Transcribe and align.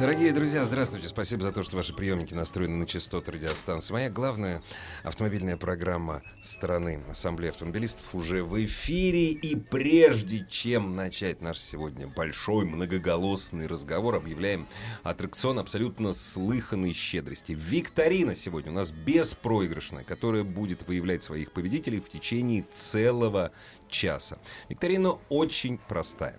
Дорогие 0.00 0.32
друзья, 0.32 0.64
здравствуйте. 0.64 1.08
Спасибо 1.08 1.42
за 1.42 1.50
то, 1.50 1.64
что 1.64 1.76
ваши 1.76 1.92
приемники 1.92 2.32
настроены 2.32 2.76
на 2.76 2.86
частоты 2.86 3.32
радиостанции. 3.32 3.92
Моя 3.92 4.10
главная 4.10 4.62
автомобильная 5.02 5.56
программа 5.56 6.22
страны 6.40 7.02
Ассамблеи 7.10 7.48
автомобилистов 7.48 8.14
уже 8.14 8.44
в 8.44 8.64
эфире. 8.64 9.32
И 9.32 9.56
прежде 9.56 10.46
чем 10.48 10.94
начать 10.94 11.40
наш 11.40 11.58
сегодня 11.58 12.06
большой 12.06 12.64
многоголосный 12.64 13.66
разговор, 13.66 14.14
объявляем 14.14 14.68
аттракцион 15.02 15.58
абсолютно 15.58 16.14
слыханной 16.14 16.92
щедрости. 16.92 17.56
Викторина 17.58 18.36
сегодня 18.36 18.70
у 18.70 18.76
нас 18.76 18.92
беспроигрышная, 18.92 20.04
которая 20.04 20.44
будет 20.44 20.86
выявлять 20.86 21.24
своих 21.24 21.50
победителей 21.50 21.98
в 21.98 22.08
течение 22.08 22.64
целого 22.72 23.50
часа. 23.88 24.38
Викторина 24.68 25.18
очень 25.28 25.78
простая. 25.88 26.38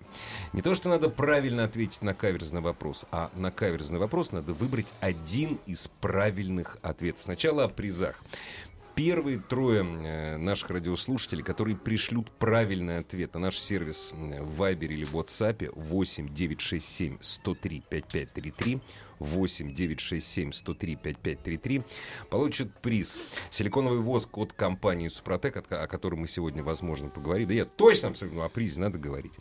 Не 0.52 0.62
то, 0.62 0.74
что 0.74 0.88
надо 0.88 1.08
правильно 1.10 1.64
ответить 1.64 2.02
на 2.02 2.14
каверзный 2.14 2.60
вопрос, 2.60 3.06
а 3.10 3.30
на 3.34 3.50
каверзный 3.50 3.98
вопрос 3.98 4.32
надо 4.32 4.52
выбрать 4.52 4.92
один 5.00 5.58
из 5.66 5.88
правильных 6.00 6.78
ответов. 6.82 7.24
Сначала 7.24 7.64
о 7.64 7.68
призах. 7.68 8.22
Первые 8.94 9.38
трое 9.38 9.82
э, 9.82 10.36
наших 10.36 10.70
радиослушателей, 10.70 11.42
которые 11.42 11.76
пришлют 11.76 12.30
правильный 12.32 12.98
ответ 12.98 13.32
на 13.34 13.40
наш 13.40 13.58
сервис 13.58 14.12
в 14.12 14.62
Viber 14.62 14.86
или 14.86 15.06
WhatsApp 15.06 15.72
8 15.74 16.34
967 16.34 17.18
103 17.20 17.82
5533 17.88 18.80
8 19.20 19.72
967 19.72 20.52
103 20.52 20.96
5533 20.96 21.82
получат 22.30 22.72
приз. 22.80 23.20
Силиконовый 23.50 24.00
воск 24.00 24.36
от 24.38 24.52
компании 24.52 25.08
Супротек, 25.08 25.56
о 25.70 25.86
котором 25.86 26.20
мы 26.20 26.26
сегодня, 26.26 26.62
возможно, 26.62 27.08
поговорим. 27.08 27.48
Да 27.48 27.54
я 27.54 27.64
точно 27.64 28.08
абсолютно 28.08 28.44
о 28.44 28.48
призе 28.48 28.80
надо 28.80 28.98
говорить. 28.98 29.34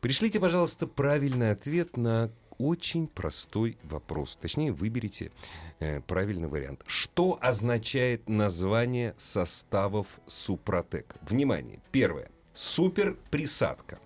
Пришлите, 0.00 0.38
пожалуйста, 0.38 0.86
правильный 0.86 1.50
ответ 1.50 1.96
на 1.96 2.30
очень 2.58 3.06
простой 3.06 3.76
вопрос. 3.82 4.38
Точнее, 4.40 4.72
выберите 4.72 5.32
э, 5.80 6.00
правильный 6.00 6.48
вариант. 6.48 6.82
Что 6.86 7.38
означает 7.40 8.28
название 8.28 9.14
составов 9.18 10.06
Супротек? 10.26 11.16
Внимание. 11.22 11.80
Первое. 11.92 12.30
Суперприсадка. 12.54 13.98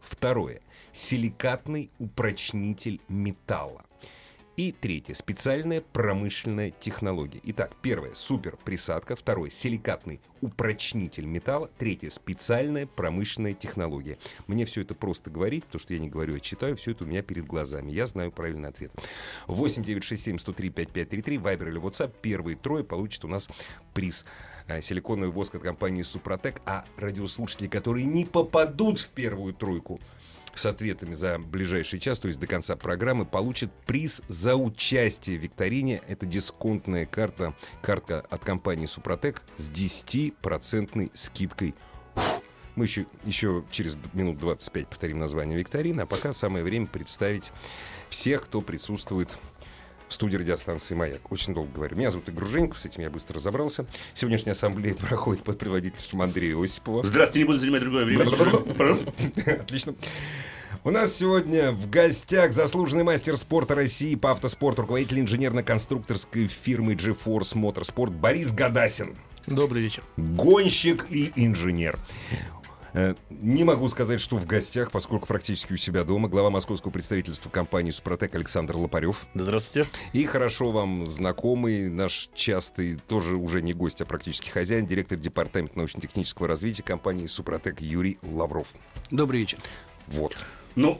Второе. 0.00 0.60
Силикатный 0.92 1.90
упрочнитель 1.98 3.00
металла. 3.08 3.84
И 4.58 4.72
третье. 4.72 5.14
Специальная 5.14 5.80
промышленная 5.80 6.72
технология. 6.72 7.40
Итак, 7.44 7.76
первое. 7.80 8.12
Супер 8.14 8.56
присадка. 8.56 9.14
Второе. 9.14 9.50
Силикатный 9.50 10.20
упрочнитель 10.40 11.26
металла. 11.26 11.70
Третье. 11.78 12.10
Специальная 12.10 12.88
промышленная 12.88 13.54
технология. 13.54 14.18
Мне 14.48 14.64
все 14.64 14.80
это 14.80 14.96
просто 14.96 15.30
говорить, 15.30 15.64
то, 15.68 15.78
что 15.78 15.94
я 15.94 16.00
не 16.00 16.08
говорю, 16.08 16.34
а 16.34 16.40
читаю. 16.40 16.76
Все 16.76 16.90
это 16.90 17.04
у 17.04 17.06
меня 17.06 17.22
перед 17.22 17.46
глазами. 17.46 17.92
Я 17.92 18.08
знаю 18.08 18.32
правильный 18.32 18.68
ответ. 18.68 18.90
8 19.46 19.84
967 19.84 20.38
103 20.38 20.70
5533. 20.70 21.38
Вайбер 21.38 21.68
или 21.68 21.80
WhatsApp. 21.80 22.12
Первые 22.20 22.56
трое 22.56 22.82
получат 22.82 23.24
у 23.26 23.28
нас 23.28 23.48
приз 23.94 24.26
э, 24.66 24.80
силиконовый 24.80 25.30
воск 25.30 25.54
от 25.54 25.62
компании 25.62 26.02
Супротек, 26.02 26.62
а 26.66 26.84
радиослушатели, 26.96 27.68
которые 27.68 28.06
не 28.06 28.24
попадут 28.24 28.98
в 28.98 29.08
первую 29.10 29.54
тройку, 29.54 30.00
с 30.58 30.66
ответами 30.66 31.14
за 31.14 31.38
ближайший 31.38 32.00
час, 32.00 32.18
то 32.18 32.28
есть 32.28 32.40
до 32.40 32.46
конца 32.46 32.76
программы, 32.76 33.24
получит 33.24 33.70
приз 33.86 34.22
за 34.28 34.56
участие 34.56 35.38
в 35.38 35.42
викторине. 35.42 36.02
Это 36.08 36.26
дисконтная 36.26 37.06
карта, 37.06 37.54
карта 37.80 38.24
от 38.28 38.44
компании 38.44 38.86
Супротек 38.86 39.42
с 39.56 39.70
10% 39.70 41.10
скидкой. 41.14 41.74
Мы 42.76 42.84
еще, 42.84 43.06
еще 43.24 43.64
через 43.70 43.96
минут 44.12 44.38
25 44.38 44.88
повторим 44.88 45.18
название 45.18 45.58
викторины, 45.58 46.02
а 46.02 46.06
пока 46.06 46.32
самое 46.32 46.64
время 46.64 46.86
представить 46.86 47.52
всех, 48.08 48.42
кто 48.42 48.60
присутствует 48.60 49.36
в 50.08 50.12
студии 50.12 50.36
радиостанции 50.36 50.94
«Маяк». 50.94 51.30
Очень 51.30 51.54
долго 51.54 51.70
говорю. 51.72 51.96
Меня 51.96 52.10
зовут 52.10 52.28
Игорь 52.28 52.48
Женьков, 52.48 52.78
с 52.78 52.84
этим 52.84 53.02
я 53.02 53.10
быстро 53.10 53.36
разобрался. 53.36 53.86
Сегодняшняя 54.14 54.52
ассамблея 54.52 54.94
проходит 55.08 55.44
под 55.44 55.58
предводительством 55.58 56.22
Андрея 56.22 56.56
Осипова. 56.62 57.04
Здравствуйте, 57.04 57.40
не 57.40 57.44
буду 57.44 57.58
занимать 57.58 57.82
другое 57.82 58.04
время. 58.04 58.24
Отлично. 59.60 59.94
У 60.84 60.90
нас 60.90 61.14
сегодня 61.14 61.72
в 61.72 61.90
гостях 61.90 62.52
заслуженный 62.52 63.04
мастер 63.04 63.36
спорта 63.36 63.74
России 63.74 64.14
по 64.14 64.30
автоспорту, 64.30 64.82
руководитель 64.82 65.20
инженерно-конструкторской 65.20 66.46
фирмы 66.46 66.94
GeForce 66.94 67.54
Motorsport 67.54 68.10
Борис 68.10 68.52
Гадасин. 68.52 69.16
Добрый 69.46 69.82
вечер. 69.82 70.02
Гонщик 70.16 71.06
и 71.10 71.32
инженер. 71.36 71.98
Э, 72.98 73.14
не 73.30 73.62
могу 73.62 73.88
сказать, 73.88 74.20
что 74.20 74.36
в 74.36 74.46
гостях, 74.46 74.90
поскольку 74.90 75.26
практически 75.26 75.72
у 75.72 75.76
себя 75.76 76.02
дома, 76.02 76.28
глава 76.28 76.50
московского 76.50 76.90
представительства 76.90 77.48
компании 77.48 77.92
«Супротек» 77.92 78.34
Александр 78.34 78.76
Лопарев. 78.76 79.26
Здравствуйте. 79.34 79.88
И 80.12 80.24
хорошо 80.24 80.72
вам 80.72 81.06
знакомый, 81.06 81.90
наш 81.90 82.28
частый, 82.34 82.96
тоже 83.06 83.36
уже 83.36 83.62
не 83.62 83.72
гость, 83.72 84.00
а 84.00 84.04
практически 84.04 84.50
хозяин, 84.50 84.84
директор 84.84 85.16
департамента 85.16 85.78
научно-технического 85.78 86.48
развития 86.48 86.82
компании 86.82 87.28
«Супротек» 87.28 87.80
Юрий 87.80 88.18
Лавров. 88.22 88.66
Добрый 89.12 89.40
вечер. 89.40 89.58
Вот. 90.08 90.36
Ну, 90.74 90.98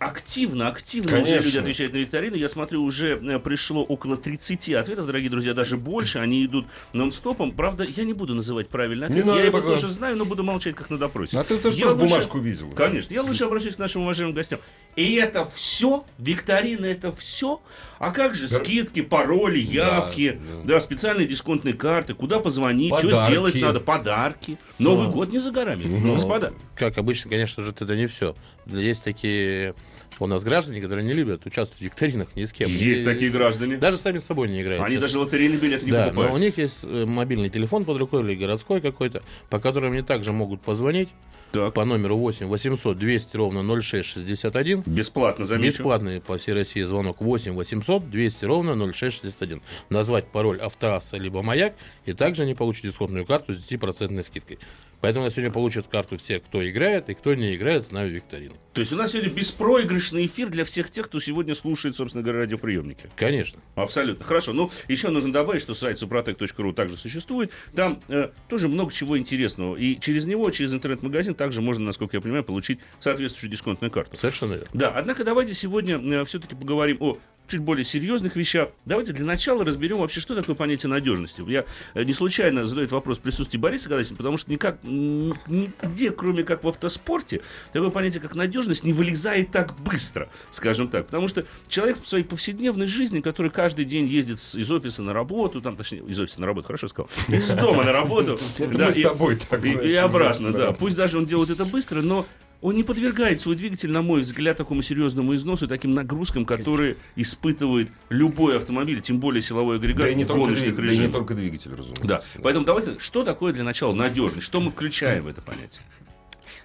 активно, 0.00 0.68
активно 0.68 1.10
Конечно. 1.12 1.38
уже 1.38 1.42
люди 1.46 1.58
отвечают 1.58 1.92
на 1.92 1.98
викторину. 1.98 2.34
Я 2.36 2.48
смотрю, 2.48 2.82
уже 2.82 3.18
э, 3.22 3.38
пришло 3.38 3.84
около 3.84 4.16
30 4.16 4.70
ответов, 4.70 5.06
дорогие 5.06 5.28
друзья, 5.30 5.54
даже 5.54 5.76
больше. 5.76 6.18
Они 6.18 6.44
идут 6.44 6.66
нон-стопом. 6.94 7.52
Правда, 7.52 7.84
я 7.84 8.04
не 8.04 8.14
буду 8.14 8.34
называть 8.34 8.68
правильный 8.68 9.06
ответ. 9.06 9.26
Не 9.26 9.36
я 9.36 9.44
его 9.44 9.58
пока. 9.58 9.68
тоже 9.74 9.88
знаю, 9.88 10.16
но 10.16 10.24
буду 10.24 10.42
молчать, 10.42 10.74
как 10.74 10.88
на 10.90 10.98
допросе. 10.98 11.38
А 11.38 11.44
ты 11.44 11.58
тоже 11.58 11.78
Я 11.78 11.90
лучше- 11.90 11.98
бумажку 11.98 12.38
видел? 12.38 12.70
Конечно. 12.72 13.12
Я 13.12 13.22
лучше 13.22 13.44
обращусь 13.44 13.76
к 13.76 13.78
нашим 13.78 14.02
уважаемым 14.02 14.34
гостям. 14.34 14.58
И 14.96 15.14
это 15.14 15.44
все? 15.44 16.04
Викторина 16.18 16.86
это 16.86 17.12
все? 17.12 17.60
А 18.00 18.12
как 18.12 18.34
же 18.34 18.48
Да. 18.48 18.56
скидки, 18.58 19.02
пароли, 19.02 19.58
явки, 19.58 20.40
да. 20.64 20.74
да, 20.74 20.80
специальные 20.80 21.28
дисконтные 21.28 21.74
карты, 21.74 22.14
куда 22.14 22.38
позвонить, 22.38 22.94
что 22.96 23.08
Подарки. 23.08 23.30
сделать 23.30 23.54
надо, 23.56 23.80
подарки. 23.80 24.58
Новый 24.78 25.08
год 25.08 25.30
не 25.30 25.38
за 25.38 25.50
горами, 25.50 25.82
Ну, 25.84 26.14
господа. 26.14 26.54
Как 26.76 26.96
обычно, 26.96 27.28
конечно 27.28 27.62
же, 27.62 27.72
это 27.72 27.84
не 27.94 28.06
все. 28.06 28.34
Есть 28.64 29.04
такие 29.04 29.74
у 30.18 30.26
нас 30.26 30.42
граждане, 30.42 30.80
которые 30.80 31.04
не 31.06 31.12
любят 31.12 31.44
участвовать 31.44 31.80
в 31.82 31.84
викторинах 31.84 32.34
ни 32.36 32.46
с 32.46 32.52
кем. 32.54 32.70
Есть 32.70 33.02
И 33.02 33.04
такие 33.04 33.30
граждане. 33.30 33.76
Даже 33.76 33.98
сами 33.98 34.18
с 34.18 34.24
собой 34.24 34.48
не 34.48 34.62
играют. 34.62 34.82
Они 34.82 34.96
даже 34.96 35.18
лотерейный 35.18 35.58
билет 35.58 35.82
не 35.82 35.92
да, 35.92 36.04
покупают. 36.04 36.30
но 36.30 36.36
у 36.36 36.38
них 36.38 36.56
есть 36.56 36.78
э, 36.82 37.04
мобильный 37.04 37.50
телефон 37.50 37.84
под 37.84 37.98
рукой 37.98 38.22
или 38.22 38.34
городской 38.34 38.80
какой-то, 38.80 39.22
по 39.50 39.58
которому 39.60 39.92
они 39.92 40.02
также 40.02 40.32
могут 40.32 40.62
позвонить 40.62 41.10
Так. 41.52 41.74
по 41.74 41.84
номеру 41.84 42.16
8 42.16 42.46
800 42.46 42.98
200 42.98 43.36
ровно 43.36 43.62
0661. 43.82 44.82
Бесплатно, 44.86 45.44
замечу. 45.44 45.78
Бесплатный 45.78 46.20
по 46.20 46.38
всей 46.38 46.54
России 46.54 46.82
звонок 46.82 47.20
8 47.20 47.52
800 47.52 48.10
200 48.10 48.44
ровно 48.44 48.92
0661. 48.92 49.62
Назвать 49.88 50.26
пароль 50.26 50.60
«Автоасса» 50.60 51.16
либо 51.16 51.42
«Маяк», 51.42 51.74
и 52.06 52.12
также 52.12 52.42
они 52.42 52.54
получат 52.54 52.84
дисконтную 52.84 53.26
карту 53.26 53.54
с 53.54 53.70
10% 53.70 54.22
скидкой. 54.22 54.58
Поэтому 55.00 55.24
на 55.24 55.30
сегодня 55.30 55.50
получат 55.50 55.86
карту 55.88 56.16
те, 56.16 56.40
кто 56.40 56.68
играет, 56.68 57.08
и 57.08 57.14
кто 57.14 57.34
не 57.34 57.56
играет 57.56 57.88
с 57.88 57.90
нами 57.90 58.10
викторину. 58.10 58.54
То 58.72 58.80
есть 58.80 58.92
у 58.92 58.96
нас 58.96 59.12
сегодня 59.12 59.30
беспроигрышный 59.30 60.26
эфир 60.26 60.48
для 60.48 60.64
всех 60.64 60.90
тех, 60.90 61.06
кто 61.06 61.20
сегодня 61.20 61.54
слушает, 61.54 61.96
собственно 61.96 62.22
говоря, 62.22 62.40
радиоприемники. 62.40 63.08
Конечно. 63.16 63.60
Абсолютно. 63.74 64.24
Хорошо. 64.24 64.52
Ну, 64.52 64.70
еще 64.88 65.08
нужно 65.08 65.32
добавить, 65.32 65.62
что 65.62 65.74
сайт 65.74 66.00
suprotec.ru 66.00 66.72
также 66.72 66.96
существует. 66.96 67.50
Там 67.74 68.00
э, 68.08 68.30
тоже 68.48 68.68
много 68.68 68.92
чего 68.92 69.18
интересного. 69.18 69.76
И 69.76 69.98
через 69.98 70.24
него, 70.26 70.50
через 70.50 70.72
интернет-магазин, 70.72 71.34
также 71.34 71.62
можно, 71.62 71.84
насколько 71.84 72.16
я 72.16 72.20
понимаю, 72.20 72.44
получить 72.44 72.80
соответствующую 73.00 73.50
дисконтную 73.50 73.90
карту. 73.90 74.16
Совершенно 74.16 74.52
верно. 74.52 74.68
Да, 74.72 74.90
однако 74.90 75.24
давайте 75.24 75.54
сегодня 75.54 76.24
все-таки 76.24 76.54
поговорим 76.54 76.98
о 77.00 77.18
чуть 77.50 77.60
более 77.60 77.84
серьезных 77.84 78.36
вещах. 78.36 78.70
Давайте 78.86 79.12
для 79.12 79.26
начала 79.26 79.64
разберем 79.64 79.98
вообще, 79.98 80.20
что 80.20 80.34
такое 80.34 80.54
понятие 80.54 80.88
надежности. 80.88 81.42
Я 81.48 81.64
э, 81.94 82.04
не 82.04 82.12
случайно 82.12 82.64
задаю 82.64 82.84
этот 82.84 82.92
вопрос 82.92 83.18
в 83.18 83.22
присутствии 83.22 83.58
Бориса 83.58 83.88
Гадасина, 83.88 84.16
потому 84.16 84.36
что 84.36 84.50
никак, 84.50 84.78
нигде, 84.84 86.10
кроме 86.10 86.44
как 86.44 86.62
в 86.64 86.68
автоспорте, 86.68 87.42
такое 87.72 87.90
понятие, 87.90 88.20
как 88.20 88.34
надежность, 88.34 88.84
не 88.84 88.92
вылезает 88.92 89.50
так 89.50 89.78
быстро, 89.80 90.28
скажем 90.50 90.88
так. 90.88 91.06
Потому 91.06 91.28
что 91.28 91.44
человек 91.68 91.98
в 92.02 92.08
своей 92.08 92.24
повседневной 92.24 92.86
жизни, 92.86 93.20
который 93.20 93.50
каждый 93.50 93.84
день 93.84 94.06
ездит 94.06 94.38
из 94.38 94.70
офиса 94.70 95.02
на 95.02 95.12
работу, 95.12 95.60
там, 95.60 95.76
точнее, 95.76 96.02
из 96.06 96.18
офиса 96.20 96.40
на 96.40 96.46
работу, 96.46 96.68
хорошо 96.68 96.88
сказал, 96.88 97.10
из 97.28 97.48
дома 97.50 97.84
на 97.84 97.92
работу. 97.92 98.38
Да, 98.58 98.86
мы 98.86 98.92
с 98.92 98.96
и- 98.96 99.02
тобой 99.02 99.36
так, 99.36 99.64
и- 99.66 99.72
знаешь, 99.72 99.90
И 99.90 99.94
обратно, 99.94 100.52
да. 100.52 100.72
Пусть 100.72 100.96
даже 100.96 101.18
он 101.18 101.26
делает 101.26 101.50
это 101.50 101.64
быстро, 101.64 102.00
но 102.00 102.24
он 102.60 102.76
не 102.76 102.82
подвергает 102.84 103.40
свой 103.40 103.56
двигатель, 103.56 103.90
на 103.90 104.02
мой 104.02 104.20
взгляд, 104.20 104.56
такому 104.56 104.82
серьезному 104.82 105.34
износу 105.34 105.64
и 105.64 105.68
таким 105.68 105.94
нагрузкам, 105.94 106.44
которые 106.44 106.96
испытывает 107.16 107.90
любой 108.10 108.56
автомобиль, 108.56 109.00
тем 109.00 109.18
более 109.18 109.42
силовой 109.42 109.76
агрегат 109.76 110.04
Да 110.06 110.10
и 110.10 110.14
не 110.14 110.24
только, 110.24 110.42
гоночных 110.42 110.74
двиг- 110.76 110.86
да 110.86 110.92
и 110.92 110.98
не 110.98 111.08
только 111.08 111.34
двигатель, 111.34 111.70
разумеется. 111.72 112.04
Да. 112.04 112.20
Поэтому 112.42 112.66
давайте, 112.66 112.98
что 112.98 113.24
такое 113.24 113.52
для 113.52 113.64
начала 113.64 113.94
надежность? 113.94 114.46
Что 114.46 114.60
мы 114.60 114.70
включаем 114.70 115.24
в 115.24 115.28
это 115.28 115.40
понятие? 115.40 115.82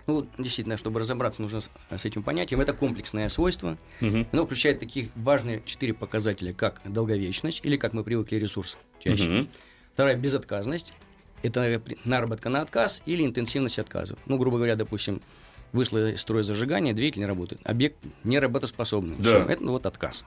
Ну, 0.07 0.27
действительно, 0.37 0.77
чтобы 0.77 0.99
разобраться, 0.99 1.41
нужно 1.41 1.61
с, 1.61 1.69
с 1.95 2.05
этим 2.05 2.21
понятием. 2.21 2.61
Это 2.61 2.73
комплексное 2.73 3.27
свойство. 3.29 3.77
Мгм. 4.01 4.27
Оно 4.31 4.45
включает 4.45 4.79
такие 4.79 5.09
важные 5.15 5.63
четыре 5.65 5.93
показателя, 5.95 6.53
как 6.53 6.81
долговечность, 6.85 7.61
или, 7.63 7.75
как 7.75 7.93
мы 7.93 8.03
привыкли, 8.03 8.35
ресурс 8.35 8.77
чаще. 8.99 9.27
Мгм. 9.29 9.49
Вторая– 9.93 10.15
безотказность. 10.17 10.93
Это 11.41 11.81
наработка 12.03 12.49
на 12.49 12.61
отказ 12.61 13.01
или 13.05 13.23
интенсивность 13.25 13.79
отказов. 13.79 14.19
Ну, 14.25 14.37
грубо 14.37 14.57
говоря, 14.57 14.75
допустим, 14.75 15.21
вышло 15.75 16.11
из 16.11 16.21
строя 16.21 16.43
зажигание, 16.43 16.93
двигатель 16.93 17.19
не 17.19 17.25
работает. 17.25 17.61
Объект 17.63 17.97
не 18.23 18.39
работоспособный. 18.39 19.15
Да. 19.17 19.43
Всё, 19.43 19.51
это 19.51 19.63
ну, 19.63 19.71
вот 19.71 19.85
отказ. 19.85 20.25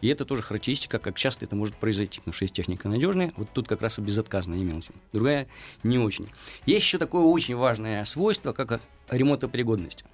И 0.00 0.08
это 0.08 0.24
тоже 0.24 0.42
характеристика, 0.42 0.98
как 0.98 1.16
часто 1.16 1.44
это 1.44 1.56
может 1.56 1.74
произойти. 1.74 2.20
Потому 2.20 2.34
что 2.34 2.44
есть 2.44 2.54
техника 2.54 2.88
надежная, 2.88 3.32
вот 3.36 3.48
тут 3.52 3.66
как 3.66 3.80
раз 3.82 3.98
и 3.98 4.02
безотказно 4.02 4.54
имелось. 4.54 4.88
Другая 5.12 5.48
не 5.82 5.98
очень. 5.98 6.28
Есть 6.66 6.84
еще 6.84 6.98
такое 6.98 7.22
очень 7.22 7.56
важное 7.56 8.04
свойство, 8.04 8.52
как 8.52 8.80
ремонтопригодность. 9.10 10.04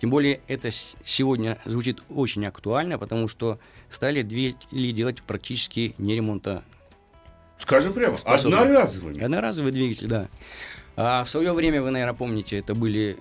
Тем 0.00 0.10
более 0.10 0.40
это 0.46 0.70
сегодня 0.70 1.58
звучит 1.64 2.00
очень 2.08 2.44
актуально, 2.46 2.98
потому 2.98 3.26
что 3.26 3.58
стали 3.90 4.22
двигатели 4.22 4.92
делать 4.92 5.22
практически 5.22 5.94
не 5.98 6.14
ремонта 6.14 6.62
Скажем 7.58 7.92
прямо, 7.92 8.16
Способны. 8.16 8.54
одноразовыми. 8.54 9.20
Одноразовый 9.22 9.72
двигатель, 9.72 10.06
да. 10.06 10.28
А 10.96 11.24
в 11.24 11.28
свое 11.28 11.52
время, 11.52 11.82
вы, 11.82 11.90
наверное, 11.90 12.14
помните, 12.14 12.58
это 12.58 12.74
были... 12.74 13.18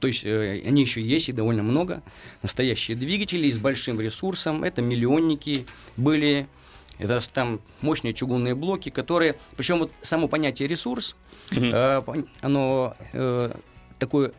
То 0.00 0.06
есть 0.06 0.24
э, 0.24 0.62
они 0.64 0.82
еще 0.82 1.02
есть 1.02 1.28
и 1.28 1.32
довольно 1.32 1.62
много. 1.62 2.02
Настоящие 2.42 2.96
двигатели 2.96 3.50
с 3.50 3.58
большим 3.58 4.00
ресурсом. 4.00 4.64
Это 4.64 4.82
миллионники 4.82 5.66
были. 5.96 6.48
Это 6.98 7.20
там 7.32 7.60
мощные 7.80 8.12
чугунные 8.12 8.54
блоки, 8.54 8.90
которые... 8.90 9.36
Причем 9.56 9.78
вот 9.80 9.92
само 10.02 10.28
понятие 10.28 10.68
ресурс, 10.68 11.16
э, 11.50 12.02
оно 12.40 12.94
э, 13.12 13.54
такое... 13.98 14.32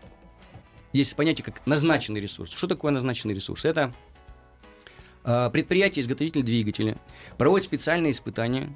Есть 0.93 1.15
понятие 1.15 1.43
как 1.43 1.65
назначенный 1.65 2.21
ресурс. 2.21 2.51
Что 2.51 2.67
такое 2.67 2.91
назначенный 2.91 3.33
ресурс? 3.33 3.65
Это 3.65 3.91
э, 5.25 5.49
предприятие, 5.51 6.03
изготовитель 6.03 6.43
двигателя, 6.43 6.97
проводит 7.37 7.65
специальные 7.65 8.11
испытания, 8.11 8.75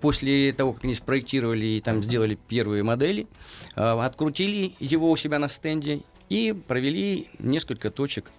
После 0.00 0.52
того, 0.52 0.72
как 0.74 0.84
они 0.84 0.94
спроектировали 0.94 1.66
и 1.66 1.80
там 1.80 2.02
сделали 2.02 2.38
первые 2.48 2.82
модели, 2.82 3.26
э, 3.74 3.80
открутили 3.80 4.74
его 4.78 5.10
у 5.10 5.16
себя 5.16 5.38
на 5.38 5.48
стенде 5.48 6.02
и 6.28 6.52
провели 6.52 7.28
несколько 7.38 7.90
точек 7.90 8.30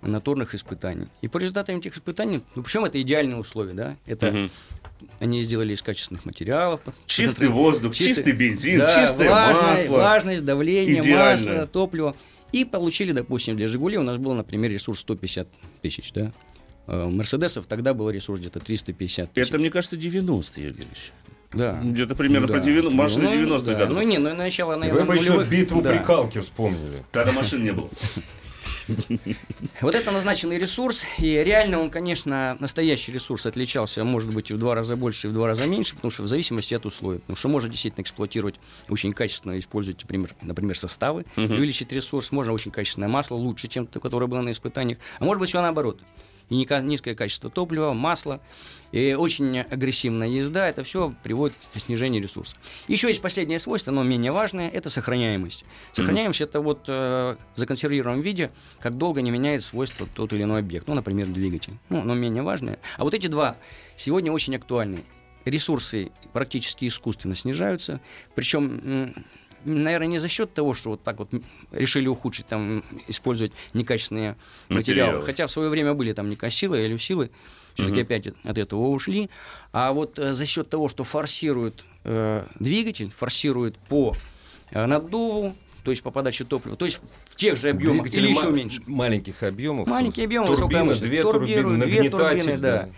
моторных 0.00 0.54
испытаний. 0.54 1.06
И 1.20 1.28
по 1.28 1.38
результатам 1.38 1.78
этих 1.78 1.94
испытаний, 1.94 2.42
ну, 2.54 2.62
причем 2.62 2.84
это 2.84 3.00
идеальные 3.00 3.36
условия, 3.36 3.72
да, 3.72 3.96
это 4.06 4.50
они 5.20 5.40
сделали 5.42 5.74
из 5.74 5.82
качественных 5.82 6.24
материалов. 6.24 6.80
Чистый 7.06 7.48
воздух, 7.48 7.94
Чистый- 7.94 8.14
чистый 8.14 8.32
бензин, 8.32 8.78
Да, 8.80 8.86
чистое 9.00 9.28
влажность, 9.28 9.88
масло. 9.88 9.94
Влажность, 9.94 10.44
давление, 10.44 11.00
Идеально. 11.00 11.50
масло, 11.50 11.66
топливо. 11.66 12.16
И 12.52 12.64
получили, 12.64 13.12
допустим, 13.12 13.56
для 13.56 13.66
«Жигули» 13.66 13.96
у 13.96 14.02
нас 14.02 14.18
был, 14.18 14.34
например, 14.34 14.70
ресурс 14.70 15.00
150 15.00 15.48
тысяч, 15.80 16.12
да. 16.12 16.32
Э, 16.86 17.06
«Мерседесов» 17.08 17.66
тогда 17.66 17.94
был 17.94 18.10
ресурс 18.10 18.40
где-то 18.40 18.60
350 18.60 19.32
тысяч. 19.32 19.48
Это, 19.48 19.58
мне 19.58 19.70
кажется, 19.70 19.96
90-е, 19.96 20.66
Евгеньевич. 20.66 21.12
Да. 21.52 21.78
Где-то 21.82 22.14
примерно 22.14 22.46
Да. 22.48 22.54
про 22.54 22.60
90 22.60 22.96
машины 22.96 23.24
Ну, 23.24 23.32
90-х 23.56 23.64
да. 23.66 23.74
годов. 23.74 23.96
Ну, 23.98 24.02
не, 24.02 24.18
ну, 24.18 24.34
начало, 24.34 24.74
Вы 24.74 24.80
наверное, 24.80 25.04
бы 25.04 25.14
еще 25.16 25.30
нулевых. 25.32 25.48
битву 25.50 25.82
Да. 25.82 25.90
прикалки 25.90 26.38
вспомнили. 26.40 27.02
Тогда 27.12 27.32
машин 27.32 27.62
не 27.62 27.72
было. 27.72 27.90
Вот 29.80 29.94
это 29.94 30.10
назначенный 30.10 30.58
ресурс, 30.58 31.04
и 31.18 31.26
реально 31.42 31.80
он, 31.80 31.88
конечно, 31.90 32.56
настоящий 32.58 33.12
ресурс 33.12 33.46
отличался, 33.46 34.02
может 34.02 34.34
быть, 34.34 34.50
и 34.50 34.54
в 34.54 34.58
два 34.58 34.74
раза 34.74 34.96
больше, 34.96 35.28
и 35.28 35.30
в 35.30 35.32
два 35.32 35.46
раза 35.46 35.66
меньше, 35.68 35.94
потому 35.94 36.10
что 36.10 36.24
в 36.24 36.26
зависимости 36.28 36.74
от 36.74 36.84
условий. 36.84 37.20
Потому 37.20 37.36
что 37.36 37.48
можно 37.48 37.68
действительно 37.68 38.02
эксплуатировать 38.02 38.56
очень 38.88 39.12
качественно, 39.12 39.56
использовать, 39.58 40.02
например, 40.02 40.34
например 40.42 40.76
составы, 40.76 41.24
и 41.36 41.40
увеличить 41.42 41.92
ресурс. 41.92 42.32
Можно 42.32 42.52
очень 42.54 42.70
качественное 42.72 43.08
масло, 43.08 43.36
лучше, 43.36 43.68
чем 43.68 43.86
то, 43.86 44.00
которое 44.00 44.26
было 44.26 44.40
на 44.40 44.50
испытаниях. 44.50 44.98
А 45.20 45.24
может 45.24 45.38
быть, 45.40 45.48
все 45.50 45.62
наоборот. 45.62 46.00
И 46.52 46.82
низкое 46.82 47.14
качество 47.14 47.48
топлива, 47.48 47.92
масла, 47.92 48.40
и 48.92 49.14
очень 49.14 49.60
агрессивная 49.60 50.28
езда, 50.28 50.68
это 50.68 50.84
все 50.84 51.14
приводит 51.22 51.56
к 51.72 51.78
снижению 51.78 52.22
ресурса. 52.22 52.56
Еще 52.88 53.08
есть 53.08 53.22
последнее 53.22 53.58
свойство, 53.58 53.90
но 53.90 54.02
менее 54.02 54.32
важное, 54.32 54.68
это 54.68 54.90
сохраняемость. 54.90 55.64
Сохраняемость 55.92 56.42
это 56.42 56.60
вот 56.60 56.84
э, 56.88 57.36
в 57.54 57.58
законсервированном 57.58 58.20
виде, 58.20 58.50
как 58.80 58.98
долго 58.98 59.22
не 59.22 59.30
меняет 59.30 59.64
свойства 59.64 60.06
тот 60.14 60.34
или 60.34 60.42
иной 60.42 60.60
объект, 60.60 60.86
ну, 60.88 60.94
например, 60.94 61.26
двигатель. 61.26 61.78
Ну, 61.88 62.02
но 62.02 62.14
менее 62.14 62.42
важное. 62.42 62.78
А 62.98 63.04
вот 63.04 63.14
эти 63.14 63.28
два 63.28 63.56
сегодня 63.96 64.30
очень 64.30 64.54
актуальны. 64.54 65.04
Ресурсы 65.46 66.12
практически 66.34 66.86
искусственно 66.86 67.34
снижаются, 67.34 68.00
причем 68.34 69.14
наверное, 69.64 70.08
не 70.08 70.18
за 70.18 70.28
счет 70.28 70.52
того, 70.54 70.74
что 70.74 70.90
вот 70.90 71.02
так 71.02 71.18
вот 71.18 71.30
решили 71.70 72.08
ухудшить, 72.08 72.46
там, 72.46 72.84
использовать 73.08 73.52
некачественные 73.74 74.36
материалы. 74.68 74.78
Материалы. 75.12 75.22
Хотя 75.26 75.46
в 75.46 75.50
свое 75.50 75.68
время 75.68 75.94
были 75.94 76.12
там 76.12 76.28
Никосилы, 76.28 76.84
Элюсилы, 76.86 77.30
все-таки 77.74 78.00
Мгм. 78.00 78.02
опять 78.02 78.26
от 78.44 78.58
этого 78.58 78.88
ушли. 78.88 79.30
А 79.72 79.92
вот 79.92 80.18
э, 80.18 80.32
за 80.32 80.44
счет 80.46 80.68
того, 80.68 80.88
что 80.88 81.04
форсирует 81.04 81.84
э, 82.04 82.44
двигатель, 82.58 83.10
форсирует 83.16 83.78
по 83.78 84.14
э, 84.70 84.84
наддуву, 84.86 85.54
то 85.82 85.90
есть 85.90 86.02
по 86.02 86.10
подаче 86.10 86.44
топлива, 86.44 86.76
то 86.76 86.84
есть 86.84 87.00
в 87.28 87.36
тех 87.36 87.56
же 87.56 87.70
объемах 87.70 88.02
Двигатели 88.04 88.26
или 88.28 88.30
еще 88.30 88.50
меньше. 88.50 88.82
Маленьких 88.86 89.42
объемов. 89.42 89.86
Маленькие 89.88 90.24
объемы, 90.26 90.46
мощность. 90.46 91.02
две 91.02 91.22
Турбирую, 91.22 91.62
турбины, 91.78 91.84
две 91.86 91.96
нагнетатель. 92.10 92.38
турбины, 92.40 92.58
да. 92.58 92.88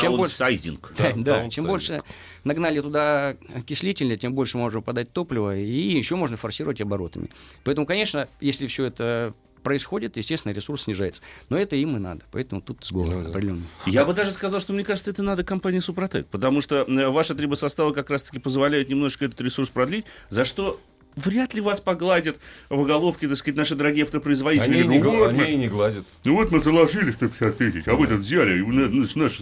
Чем 0.00 0.16
больше- 0.16 0.38
Даунсайзинг. 0.38 0.92
Да, 0.98 1.12
Да, 1.16 1.42
да, 1.42 1.50
чем 1.50 1.66
больше 1.66 2.02
нагнали 2.44 2.80
туда 2.80 3.36
окислителя, 3.54 4.16
тем 4.16 4.34
больше 4.34 4.56
можно 4.58 4.80
подать 4.80 5.12
топливо, 5.12 5.56
и 5.56 5.70
еще 5.96 6.16
можно 6.16 6.36
форсировать 6.36 6.80
оборотами. 6.80 7.28
Поэтому, 7.64 7.86
конечно, 7.86 8.28
если 8.40 8.66
все 8.66 8.86
это 8.86 9.34
происходит, 9.62 10.16
естественно, 10.16 10.52
ресурс 10.54 10.84
снижается. 10.84 11.20
Но 11.50 11.58
это 11.58 11.76
им 11.76 11.94
и 11.94 11.98
надо, 12.00 12.22
поэтому 12.32 12.62
тут 12.62 12.82
сговор 12.82 13.14
Ну 13.14 13.22
да. 13.24 13.28
определенный. 13.28 13.64
Я 13.84 14.06
бы 14.06 14.14
даже 14.14 14.32
сказал, 14.32 14.58
что 14.58 14.72
мне 14.72 14.84
кажется, 14.84 15.10
это 15.10 15.22
надо 15.22 15.44
компании 15.44 15.80
Супротек, 15.80 16.26
потому 16.28 16.62
что 16.62 16.76
э, 16.88 17.08
ваши 17.08 17.34
трибосоставы 17.34 17.92
как 17.92 18.08
раз-таки 18.08 18.38
позволяют 18.38 18.88
немножко 18.88 19.26
этот 19.26 19.38
ресурс 19.42 19.68
продлить, 19.68 20.06
за 20.30 20.46
что 20.46 20.80
вряд 21.16 21.54
ли 21.54 21.60
вас 21.60 21.80
погладят 21.80 22.38
в 22.68 22.84
головке, 22.86 23.28
так 23.28 23.36
сказать, 23.36 23.56
наши 23.56 23.74
дорогие 23.74 24.04
автопроизводители. 24.04 24.70
Они, 24.72 24.80
и 24.82 24.86
не, 24.86 24.98
Ну 24.98 25.04
гла- 25.04 25.18
вот 25.18 25.28
они 25.30 25.38
мы- 25.40 25.50
и 25.50 25.56
не 25.56 25.68
гладят. 25.68 26.06
Ну 26.24 26.34
вот 26.34 26.50
мы 26.50 26.60
заложили 26.60 27.10
150 27.10 27.56
тысяч, 27.58 27.88
а 27.88 27.94
вы 27.94 28.06
тут 28.06 28.20
взяли, 28.20 28.58
и 28.58 28.60
у 28.62 28.72
нас, 28.72 28.88
значит, 28.90 29.16
наш, 29.16 29.38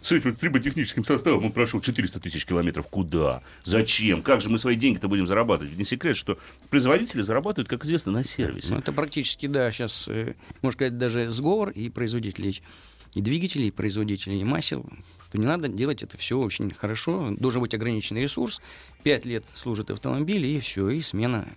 с 0.00 0.12
этим 0.12 0.34
триботехническим 0.34 1.04
составом 1.04 1.44
он 1.46 1.52
прошел 1.52 1.80
400 1.80 2.20
тысяч 2.20 2.44
километров. 2.46 2.86
Куда? 2.88 3.42
Зачем? 3.64 4.22
Как 4.22 4.40
же 4.40 4.48
мы 4.50 4.58
свои 4.58 4.76
деньги-то 4.76 5.08
будем 5.08 5.26
зарабатывать? 5.26 5.76
Не 5.76 5.84
секрет, 5.84 6.16
что 6.16 6.38
производители 6.70 7.22
зарабатывают, 7.22 7.68
как 7.68 7.84
известно, 7.84 8.12
на 8.12 8.22
сервисе. 8.22 8.72
Ну, 8.74 8.78
это 8.80 8.92
практически, 8.92 9.46
да, 9.46 9.70
сейчас, 9.70 10.08
можно 10.62 10.72
сказать, 10.76 10.98
даже 10.98 11.30
сговор 11.30 11.70
и 11.70 11.88
производителей, 11.88 12.62
и 13.14 13.20
двигателей, 13.20 13.68
и 13.68 13.70
производителей, 13.70 14.40
и 14.40 14.44
масел, 14.44 14.86
что 15.28 15.38
не 15.38 15.46
надо 15.46 15.68
делать 15.68 16.02
это 16.02 16.16
все 16.16 16.38
очень 16.38 16.72
хорошо. 16.72 17.34
Должен 17.36 17.60
быть 17.60 17.74
ограниченный 17.74 18.22
ресурс. 18.22 18.60
Пять 19.02 19.26
лет 19.26 19.44
служит 19.54 19.90
автомобиль, 19.90 20.44
и 20.46 20.60
все, 20.60 20.88
и 20.88 21.00
смена. 21.00 21.48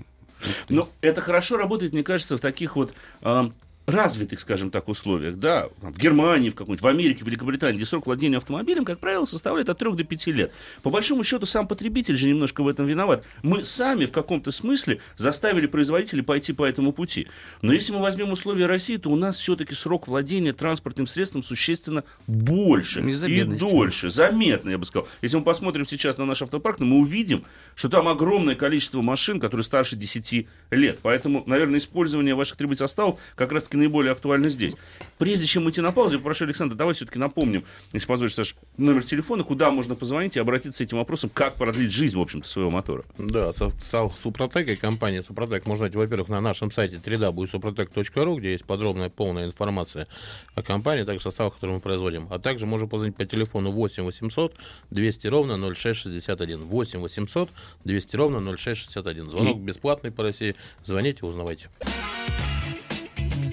Но 0.69 0.89
это 1.01 1.21
хорошо 1.21 1.57
работает, 1.57 1.93
мне 1.93 2.03
кажется, 2.03 2.37
в 2.37 2.41
таких 2.41 2.75
вот 2.75 2.93
а, 3.21 3.51
развитых, 3.91 4.39
скажем 4.39 4.71
так, 4.71 4.87
условиях, 4.87 5.37
да, 5.37 5.69
в 5.81 5.97
Германии, 5.97 6.49
в 6.49 6.55
какой-нибудь, 6.55 6.81
в 6.81 6.87
Америке, 6.87 7.23
в 7.23 7.27
Великобритании, 7.27 7.77
где 7.77 7.85
срок 7.85 8.05
владения 8.05 8.37
автомобилем, 8.37 8.85
как 8.85 8.99
правило, 8.99 9.25
составляет 9.25 9.69
от 9.69 9.77
3 9.77 9.93
до 9.93 10.03
5 10.03 10.27
лет. 10.27 10.51
По 10.83 10.89
большому 10.89 11.23
счету, 11.23 11.45
сам 11.45 11.67
потребитель 11.67 12.15
же 12.15 12.29
немножко 12.29 12.63
в 12.63 12.67
этом 12.67 12.85
виноват. 12.85 13.23
Мы 13.43 13.63
сами 13.63 14.05
в 14.05 14.11
каком-то 14.11 14.51
смысле 14.51 14.99
заставили 15.15 15.67
производителей 15.67 16.23
пойти 16.23 16.53
по 16.53 16.65
этому 16.65 16.93
пути. 16.93 17.27
Но 17.61 17.73
если 17.73 17.93
мы 17.93 18.01
возьмем 18.01 18.31
условия 18.31 18.65
России, 18.65 18.97
то 18.97 19.09
у 19.09 19.15
нас 19.15 19.37
все-таки 19.37 19.75
срок 19.75 20.07
владения 20.07 20.53
транспортным 20.53 21.07
средством 21.07 21.43
существенно 21.43 22.03
больше 22.27 23.01
и 23.01 23.43
дольше, 23.43 24.09
заметно, 24.09 24.69
я 24.69 24.77
бы 24.77 24.85
сказал. 24.85 25.07
Если 25.21 25.37
мы 25.37 25.43
посмотрим 25.43 25.85
сейчас 25.87 26.17
на 26.17 26.25
наш 26.25 26.41
автопарк, 26.41 26.77
то 26.77 26.85
мы 26.85 26.97
увидим, 26.99 27.43
что 27.75 27.89
там 27.89 28.07
огромное 28.07 28.55
количество 28.55 29.01
машин, 29.01 29.39
которые 29.39 29.63
старше 29.63 29.95
10 29.95 30.47
лет. 30.71 30.99
Поэтому, 31.01 31.43
наверное, 31.45 31.79
использование 31.79 32.35
ваших 32.35 32.57
трибосоставов 32.57 33.19
как 33.35 33.51
раз-таки 33.51 33.77
наиболее 33.81 34.11
актуально 34.11 34.49
здесь. 34.49 34.75
Прежде 35.17 35.45
чем 35.45 35.69
идти 35.69 35.81
на 35.81 35.91
паузу, 35.91 36.13
я 36.13 36.19
попрошу 36.19 36.45
Александра, 36.45 36.75
давай 36.75 36.93
все-таки 36.93 37.19
напомним, 37.19 37.65
если 37.93 38.07
позволишь, 38.07 38.33
Саш, 38.33 38.55
номер 38.77 39.03
телефона, 39.03 39.43
куда 39.43 39.69
можно 39.71 39.95
позвонить 39.95 40.37
и 40.37 40.39
обратиться 40.39 40.77
с 40.77 40.81
этим 40.81 40.97
вопросом, 40.97 41.29
как 41.33 41.55
продлить 41.55 41.91
жизнь, 41.91 42.17
в 42.17 42.21
общем-то, 42.21 42.47
своего 42.47 42.71
мотора. 42.71 43.03
Да, 43.17 43.53
со, 43.53 43.71
со 43.79 44.09
Супротекой, 44.21 44.75
компания 44.75 45.23
Супротек, 45.23 45.65
можно 45.65 45.83
найти, 45.83 45.97
во-первых, 45.97 46.29
на 46.29 46.41
нашем 46.41 46.71
сайте 46.71 46.95
www.suprotec.ru, 46.95 48.37
где 48.37 48.53
есть 48.53 48.65
подробная 48.65 49.09
полная 49.09 49.45
информация 49.45 50.07
о 50.55 50.63
компании, 50.63 51.03
также 51.03 51.21
составах, 51.21 51.55
которые 51.55 51.75
мы 51.75 51.81
производим. 51.81 52.27
А 52.29 52.39
также 52.39 52.65
можно 52.65 52.87
позвонить 52.87 53.15
по 53.15 53.25
телефону 53.25 53.71
8 53.71 54.03
800 54.03 54.55
200 54.91 55.27
ровно 55.27 55.73
0661. 55.73 56.65
8 56.65 56.99
800 56.99 57.49
200 57.83 58.15
ровно 58.15 58.57
0661. 58.57 59.25
Звонок 59.25 59.59
бесплатный 59.59 60.11
по 60.11 60.23
России. 60.23 60.55
Звоните, 60.83 61.25
узнавайте. 61.25 61.69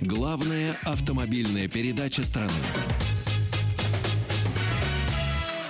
Главная 0.08 0.74
автомобильная 0.86 1.68
передача 1.68 2.24
страны. 2.24 2.50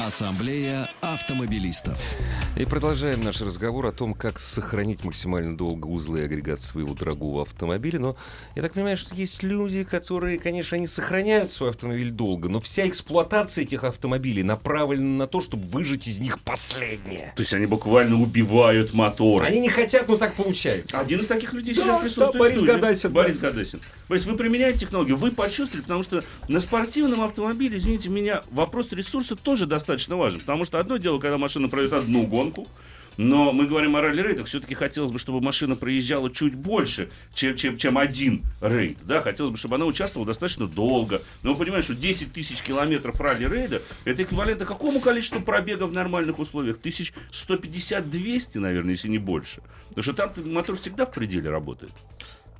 Ассамблея 0.09 0.89
автомобилистов. 1.03 2.17
И 2.57 2.65
продолжаем 2.65 3.23
наш 3.23 3.43
разговор 3.43 3.85
о 3.85 3.93
том, 3.93 4.15
как 4.15 4.41
сохранить 4.41 5.05
максимально 5.05 5.55
долго 5.55 5.87
узлы 5.87 6.21
и 6.21 6.23
агрегат 6.23 6.63
своего 6.63 6.95
дорогого 6.95 7.43
автомобиля. 7.43 7.99
Но 7.99 8.17
я 8.57 8.63
так 8.63 8.73
понимаю, 8.73 8.97
что 8.97 9.15
есть 9.15 9.43
люди, 9.43 9.85
которые, 9.85 10.39
конечно, 10.39 10.79
они 10.79 10.87
сохраняют 10.87 11.53
свой 11.53 11.69
автомобиль 11.69 12.11
долго, 12.11 12.49
но 12.49 12.59
вся 12.59 12.89
эксплуатация 12.89 13.65
этих 13.65 13.85
автомобилей 13.85 14.43
направлена 14.43 15.19
на 15.19 15.27
то, 15.27 15.43
чтобы 15.43 15.65
выжать 15.67 16.09
из 16.09 16.19
них 16.19 16.41
последнее. 16.41 17.35
То 17.37 17.43
есть 17.43 17.53
они 17.53 17.67
буквально 17.67 18.19
убивают 18.19 18.95
мотор. 18.95 19.43
Они 19.43 19.61
не 19.61 19.69
хотят, 19.69 20.09
но 20.09 20.17
так 20.17 20.33
получается. 20.37 20.99
Один 20.99 21.21
из 21.21 21.27
таких 21.27 21.53
людей 21.53 21.75
Да, 21.75 21.83
сейчас 21.83 21.97
да, 21.97 21.99
присутствует 21.99 22.39
Борис 22.39 22.55
в 22.55 22.59
студии. 22.61 22.73
Гадасин, 22.73 23.13
Борис 23.13 23.39
да. 23.39 23.51
Гадасин. 23.51 23.81
Борис, 24.09 24.25
вы 24.25 24.39
применяете 24.39 24.79
технологию, 24.79 25.19
вы 25.19 25.33
почувствовали, 25.33 25.83
потому 25.83 26.03
что 26.03 26.23
на 26.49 26.61
спортивном 26.61 27.21
автомобиле, 27.21 27.77
извините 27.77 28.09
меня, 28.09 28.43
вопрос 28.51 28.91
ресурса 28.93 29.37
тоже 29.37 29.67
достаточно 29.67 29.98
важен. 30.07 30.41
Потому 30.41 30.65
что 30.65 30.79
одно 30.79 30.97
дело, 30.97 31.19
когда 31.19 31.39
машина 31.39 31.69
пройдет 31.69 31.95
одну 31.95 32.27
гонку, 32.27 32.69
но 33.19 33.53
мы 33.53 33.67
говорим 33.67 33.97
о 33.97 34.01
ралли-рейдах, 34.01 34.47
все-таки 34.47 34.77
хотелось 34.77 35.11
бы, 35.11 35.19
чтобы 35.19 35.41
машина 35.41 35.75
проезжала 35.75 36.31
чуть 36.31 36.55
больше, 36.55 37.11
чем, 37.35 37.57
чем, 37.57 37.77
чем 37.77 37.99
один 37.99 38.45
рейд. 38.61 38.97
Да? 39.03 39.21
Хотелось 39.23 39.51
бы, 39.51 39.57
чтобы 39.57 39.75
она 39.75 39.87
участвовала 39.87 40.25
достаточно 40.25 40.69
долго. 40.69 41.21
Но 41.43 41.53
вы 41.53 41.65
понимаете, 41.65 41.87
что 41.87 41.95
10 41.97 42.33
тысяч 42.33 42.63
километров 42.63 43.21
ралли-рейда 43.21 43.83
это 44.05 44.23
эквивалентно 44.23 44.67
какому 44.67 45.01
количеству 45.01 45.41
пробега 45.41 45.85
в 45.85 45.93
нормальных 45.93 46.39
условиях? 46.39 46.79
Тысяч 46.79 47.13
150-200, 47.33 48.61
наверное, 48.61 48.93
если 48.93 49.09
не 49.09 49.19
больше. 49.19 49.63
Потому 49.89 50.03
что 50.05 50.13
там 50.13 50.53
мотор 50.53 50.77
всегда 50.77 51.05
в 51.05 51.13
пределе 51.13 51.51
работает. 51.51 51.93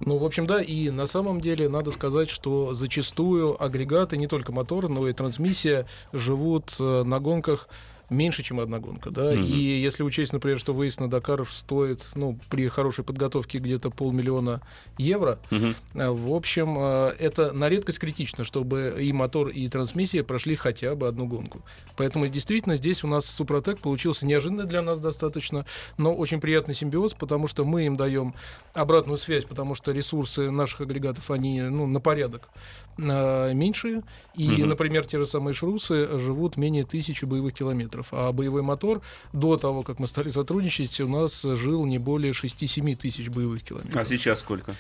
Ну, 0.01 0.17
в 0.17 0.25
общем, 0.25 0.47
да, 0.47 0.63
и 0.63 0.91
на 0.91 1.07
самом 1.07 1.41
деле 1.41 1.69
надо 1.69 1.91
сказать, 1.91 2.31
что 2.31 2.73
зачастую 2.73 3.61
агрегаты, 3.63 4.17
не 4.17 4.29
только 4.29 4.53
мотор, 4.53 4.89
но 4.89 5.09
и 5.09 5.13
трансмиссия 5.13 5.87
живут 6.13 6.77
э, 6.79 7.03
на 7.03 7.19
гонках 7.19 7.69
меньше, 8.11 8.43
чем 8.43 8.59
одна 8.61 8.79
гонка, 8.79 9.11
да, 9.11 9.33
Мгм. 9.33 9.45
и 9.45 9.57
если 9.81 10.03
учесть, 10.03 10.33
например, 10.33 10.59
что 10.59 10.73
выезд 10.73 11.01
на 11.01 11.11
Дакар 11.11 11.47
стоит, 11.51 12.09
ну, 12.15 12.39
при 12.49 12.67
хорошей 12.69 13.05
подготовке 13.05 13.59
где-то 13.59 13.91
полмиллиона 13.91 14.61
евро, 14.97 15.39
э, 15.51 16.09
в 16.09 16.33
общем, 16.35 16.77
э, 16.79 17.15
это 17.19 17.53
на 17.53 17.69
редкость 17.69 17.99
критично, 17.99 18.45
чтобы 18.45 18.97
и 18.99 19.13
мотор, 19.13 19.49
и 19.49 19.69
трансмиссия 19.69 20.23
прошли 20.25 20.55
хотя 20.57 20.95
бы 20.95 21.07
одну 21.07 21.27
гонку. 21.27 21.61
Поэтому 21.97 22.27
действительно 22.29 22.77
здесь 22.77 23.05
у 23.05 23.09
нас 23.09 23.27
Супротек 23.27 23.79
получился 23.81 24.25
неожиданно 24.25 24.65
для 24.65 24.81
нас 24.83 25.01
достаточно, 25.01 25.67
но 25.99 26.15
очень 26.15 26.41
приятный 26.41 26.75
симбиоз, 26.75 27.15
потому 27.15 27.47
что 27.47 27.65
мы 27.65 27.85
им 27.87 27.97
даем 27.97 28.35
обратную 28.75 29.19
связь, 29.19 29.45
потому 29.45 29.75
что 29.75 29.93
ресурсы 29.93 30.51
наших 30.51 30.81
агрегатов, 30.83 31.31
они 31.31 31.61
ну, 31.63 31.87
на 31.87 32.01
порядок 32.01 32.49
э, 32.97 33.53
меньшие. 33.55 34.03
И, 34.35 34.49
Мгм. 34.49 34.69
например, 34.71 35.05
те 35.05 35.19
же 35.19 35.27
самые 35.27 35.55
шрусы 35.55 36.19
живут 36.19 36.57
менее 36.57 36.85
тысячи 36.85 37.25
боевых 37.25 37.55
километров. 37.55 37.98
А 38.13 38.33
боевой 38.33 38.63
мотор 38.63 39.01
до 39.33 39.57
того, 39.57 39.83
как 39.83 39.99
мы 39.99 40.07
стали 40.07 40.29
сотрудничать, 40.29 41.01
у 41.01 41.09
нас 41.09 41.43
жил 41.43 41.85
не 41.87 41.99
более 41.99 42.33
6-7 42.33 42.95
тысяч 42.97 43.29
боевых 43.29 43.63
километров. 43.63 43.97
А 44.01 44.05
сейчас 44.05 44.41
сколько? 44.41 44.75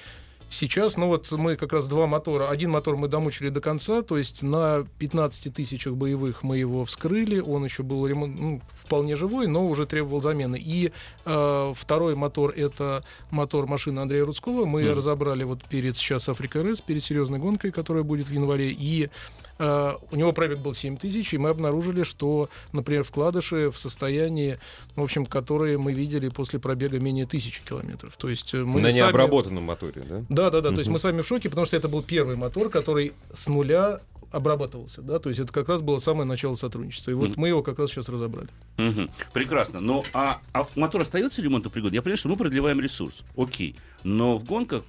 Сейчас, 0.51 0.97
ну 0.97 1.09
вот 1.09 1.31
мы 1.33 1.57
как 1.57 1.75
раз 1.75 1.87
два 1.89 2.07
мотора. 2.07 2.49
Один 2.49 2.71
мотор 2.71 2.97
мы 2.97 3.07
домучили 3.09 3.51
до 3.51 3.61
конца, 3.61 4.01
то 4.01 4.17
есть 4.17 4.43
на 4.43 4.87
15 4.99 5.53
тысячах 5.53 5.95
боевых 5.95 6.43
мы 6.43 6.57
его 6.57 6.87
вскрыли. 6.87 7.39
Он 7.39 7.65
еще 7.67 7.83
был 7.83 8.07
ремон- 8.07 8.35
ну, 8.35 8.63
вполне 8.73 9.15
живой, 9.15 9.47
но 9.47 9.69
уже 9.69 9.85
требовал 9.85 10.23
замены. 10.23 10.59
И 10.59 10.91
э, 11.27 11.73
второй 11.77 12.15
мотор 12.15 12.55
это 12.57 13.05
мотор 13.31 13.67
машины 13.67 14.01
Андрея 14.01 14.25
Рудского. 14.25 14.65
Мы 14.65 14.85
Мгм. 14.85 14.97
разобрали 14.97 15.45
вот 15.45 15.63
перед 15.69 15.99
сейчас 15.99 16.31
Африка 16.31 16.63
РС, 16.63 16.81
перед 16.81 17.05
серьезной 17.05 17.41
гонкой, 17.41 17.71
которая 17.71 18.03
будет 18.03 18.29
в 18.29 18.33
январе. 18.33 18.71
И 18.71 19.11
э, 19.59 19.93
у 20.11 20.17
него 20.17 20.33
пробег 20.33 20.59
был 20.59 20.75
7 20.75 20.97
тысяч, 20.97 21.35
и 21.35 21.39
мы 21.39 21.49
обнаружили, 21.51 22.03
что, 22.03 22.49
например, 22.73 23.05
вкладыши 23.05 23.71
в 23.71 23.79
состоянии, 23.79 24.59
в 24.97 25.03
общем, 25.03 25.27
которые 25.27 25.79
мы 25.79 25.93
видели 25.93 26.29
после 26.29 26.59
пробега 26.59 26.99
менее 26.99 27.27
тысячи 27.27 27.63
километров. 27.65 28.17
То 28.17 28.29
есть 28.29 28.55
э, 28.55 28.65
мы 28.65 28.81
На 28.81 28.91
сами- 28.93 29.05
необработанном 29.07 29.65
моторе, 29.65 30.03
да? 30.09 30.25
да, 30.29 30.51
да, 30.51 30.61
да. 30.61 30.71
То 30.71 30.79
есть 30.79 30.91
мы 30.91 30.99
сами 30.99 31.23
в 31.23 31.27
шоке, 31.27 31.49
потому 31.49 31.67
что 31.67 31.77
это 31.77 31.89
был 31.89 32.03
первый 32.03 32.37
мотор, 32.37 32.69
который 32.71 33.13
с 33.33 33.49
нуля 33.49 34.01
обрабатывался, 34.31 35.01
да, 35.01 35.19
то 35.19 35.31
есть 35.31 35.41
это 35.41 35.51
как 35.55 35.71
раз 35.71 35.81
было 35.81 35.99
самое 36.01 36.27
начало 36.29 36.55
сотрудничества. 36.55 37.11
И 37.11 37.15
вот 37.15 37.31
Мгм. 37.31 37.41
мы 37.41 37.49
его 37.49 37.63
как 37.63 37.79
раз 37.79 37.91
сейчас 37.91 38.11
разобрали. 38.11 38.49
Мгм. 38.77 39.09
Прекрасно. 39.33 39.81
Но 39.81 40.05
а, 40.13 40.39
а 40.53 40.67
мотор 40.75 41.01
остается 41.01 41.41
ремонтопригоден? 41.41 41.95
Я 41.95 42.03
понимаю, 42.03 42.19
что 42.19 42.29
мы 42.29 42.37
продлеваем 42.37 42.79
ресурс. 42.79 43.25
Окей. 43.39 43.75
Но 44.05 44.37
в 44.37 44.45
гонках 44.45 44.83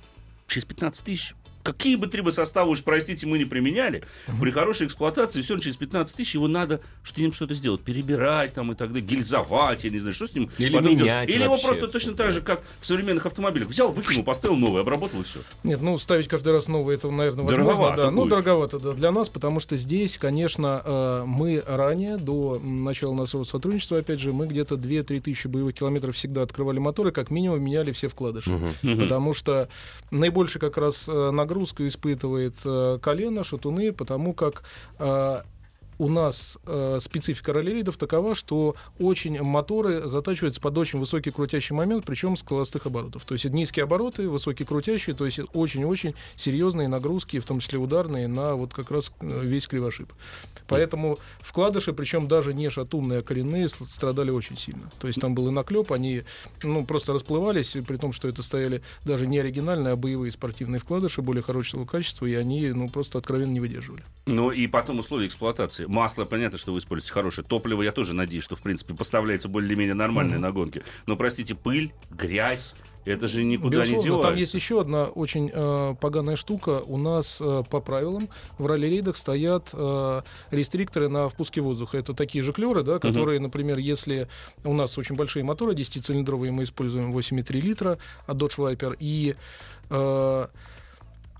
через 0.47 0.65
15 0.65 1.05
тысяч 1.05 1.35
Какие 1.63 1.96
бы 1.96 2.08
трибосоставы, 2.08 2.72
уж 2.72 2.84
простите, 2.84 3.28
мы 3.28 3.38
не 3.38 3.46
применяли, 3.46 4.04
при 4.39 4.51
хорошей 4.51 4.88
эксплуатации 4.88 5.42
все 5.42 5.58
через 5.60 5.75
15 5.78 6.16
тысяч 6.16 6.36
его 6.36 6.48
надо 6.48 6.82
с 7.04 7.16
ним 7.18 7.34
что-то 7.34 7.54
сделать, 7.54 7.82
перебирать 7.82 8.54
там 8.54 8.72
и 8.72 8.75
так 8.75 8.89
далее, 8.89 9.06
гильзовать, 9.08 9.84
я 9.84 9.89
не 9.89 10.00
знаю, 10.00 10.13
что 10.13 10.28
с 10.28 10.34
ним. 10.34 10.50
Или 10.58 10.75
потом 10.75 10.92
делать. 10.92 11.01
менять 11.01 11.30
Или 11.30 11.44
его 11.44 11.58
просто 11.58 11.88
точно 11.88 12.13
так 12.13 12.32
же, 12.32 12.42
как 12.42 12.62
в 12.80 12.86
современных 12.86 13.25
автомобилях. 13.25 13.70
Взял, 13.70 13.92
выкинул, 13.92 14.24
поставил 14.24 14.56
новый, 14.56 14.82
обработал 14.82 15.22
и 15.22 15.24
все. 15.24 15.39
Нет, 15.63 15.82
ну 15.82 15.98
ставить 15.98 16.28
каждый 16.28 16.54
раз 16.54 16.68
новое, 16.68 16.96
это, 16.96 17.10
наверное, 17.10 17.44
возможно. 17.44 17.66
Дороговато 17.66 18.01
да. 18.04 18.12
Ну, 18.12 18.22
будет. 18.22 18.30
дороговато 18.30 18.80
да, 18.80 18.94
для 18.94 19.12
нас, 19.12 19.30
потому 19.30 19.60
что 19.60 19.75
здесь, 19.78 20.18
конечно, 20.18 20.82
э, 20.84 21.24
мы 21.25 21.63
ранее, 21.66 22.18
до 22.18 22.60
начала 22.60 23.13
нашего 23.13 23.44
сотрудничества, 23.44 24.00
опять 24.00 24.20
же, 24.20 24.34
мы 24.34 24.48
где-то 24.48 24.75
2-3 24.75 25.20
тысячи 25.22 25.48
боевых 25.48 25.75
километров 25.75 26.16
всегда 26.16 26.44
открывали 26.44 26.80
моторы, 26.80 27.12
как 27.12 27.32
минимум 27.32 27.63
меняли 27.63 27.92
все 27.92 28.08
вкладыши. 28.08 28.51
Потому 28.82 29.34
что 29.34 29.70
наибольшее 30.12 30.60
как 30.60 30.78
раз 30.78 31.08
э, 31.08 31.32
нагрузку 31.50 31.86
испытывает 31.88 32.56
э, 32.63 33.00
колено, 33.01 33.44
шатуны, 33.44 33.91
потому 33.91 34.34
как 34.34 34.63
э, 35.00 35.41
у 36.00 36.08
нас 36.08 36.58
э, 36.65 36.98
специфика 37.01 37.51
ралли-рейдов 37.51 37.98
такова, 37.98 38.34
что 38.34 38.75
очень 39.00 39.41
моторы 39.41 40.08
затачиваются 40.08 40.62
под 40.62 40.77
очень 40.77 40.98
высокий 40.98 41.29
крутящий 41.29 41.75
момент, 41.75 42.06
причем 42.06 42.38
с 42.38 42.41
холостых 42.41 42.88
оборотов. 42.88 43.25
То 43.25 43.36
есть 43.36 43.46
низкие 43.46 43.84
обороты, 43.84 44.29
высокие 44.29 44.65
крутящие, 44.65 45.13
то 45.13 45.25
есть 45.25 45.41
очень-очень 45.53 46.15
серьезные 46.38 46.88
нагрузки, 46.88 47.39
в 47.39 47.46
том 47.46 47.60
числе 47.60 47.79
ударные, 47.79 48.27
на 48.27 48.56
вот 48.56 48.74
как 48.74 48.91
раз 48.91 49.12
э, 49.20 49.41
весь 49.44 49.68
кривошип. 49.68 50.12
Поэтому 50.70 51.20
вкладыши, 51.41 51.91
причем 51.91 52.27
даже 52.27 52.53
не 52.53 52.70
шатунные, 52.70 53.20
а 53.20 53.22
коренные, 53.22 53.68
страдали 53.68 54.29
очень 54.29 54.58
сильно. 54.58 54.89
То 55.00 55.08
есть 55.08 55.20
там 55.20 55.36
был 55.36 55.50
и 55.50 55.51
наклеп, 55.51 55.91
они 55.91 56.24
ну, 56.63 56.86
просто 56.86 57.12
расплывались, 57.12 57.75
при 57.86 57.98
том, 57.98 58.13
что 58.13 58.29
это 58.29 58.41
стояли 58.41 58.82
даже 59.03 59.27
не 59.27 59.39
оригинальные, 59.39 59.94
а 59.94 59.96
боевые 59.98 60.32
спортивные 60.32 60.79
вкладыши 60.79 61.22
более 61.22 61.44
хорошего 61.44 61.86
качества, 61.86 62.25
и 62.25 62.36
они 62.36 62.70
ну, 62.70 62.89
просто 62.89 63.18
откровенно 63.18 63.51
не 63.51 63.60
выдерживали. 63.60 64.03
Ну 64.27 64.51
и 64.51 64.68
потом 64.68 65.00
условия 65.00 65.27
эксплуатации. 65.27 65.88
Масло, 65.89 66.25
понятно, 66.25 66.60
что 66.60 66.72
вы 66.72 66.77
используете 66.77 67.13
хорошее. 67.13 67.46
Топливо, 67.48 67.81
я 67.81 67.91
тоже 67.91 68.13
надеюсь, 68.13 68.43
что, 68.43 68.55
в 68.55 68.62
принципе, 68.62 68.93
поставляется 68.93 69.50
более-менее 69.50 69.96
нормальное 69.96 70.38
на 70.38 70.51
гонке. 70.51 70.84
Но, 71.08 71.17
простите, 71.17 71.55
пыль, 71.55 71.91
грязь, 72.12 72.75
это 73.05 73.27
же 73.27 73.43
никуда 73.43 73.77
не 73.77 73.93
Безусловно, 73.93 74.03
девается. 74.03 74.27
там 74.27 74.38
есть 74.38 74.53
еще 74.53 74.81
одна 74.81 75.05
очень 75.05 75.50
э, 75.51 75.96
поганая 76.00 76.36
штука. 76.36 76.84
У 76.86 76.98
нас 76.98 77.39
э, 77.41 77.63
по 77.67 77.79
правилам 77.79 78.29
в 78.60 78.67
ралли-рейдах 78.67 79.17
стоят 79.17 79.69
э, 79.74 80.22
рестрикторы 80.51 81.10
на 81.10 81.27
впуске 81.27 81.62
воздуха. 81.62 81.98
Это 81.98 82.13
такие 82.13 82.43
же 82.43 82.53
клеры, 82.53 82.84
да, 82.84 83.00
которые, 83.00 83.39
например, 83.39 83.79
если 83.79 84.27
у 84.63 84.75
нас 84.75 84.96
очень 85.00 85.15
большие 85.15 85.43
моторы, 85.43 85.74
10-цилиндровые, 85.74 86.51
мы 86.51 86.63
используем 86.65 87.12
8,3 87.17 87.60
литра 87.62 87.98
от 88.27 88.38
Dodge 88.38 88.58
Viper, 88.58 88.96
и 89.00 89.36
э, 89.89 90.48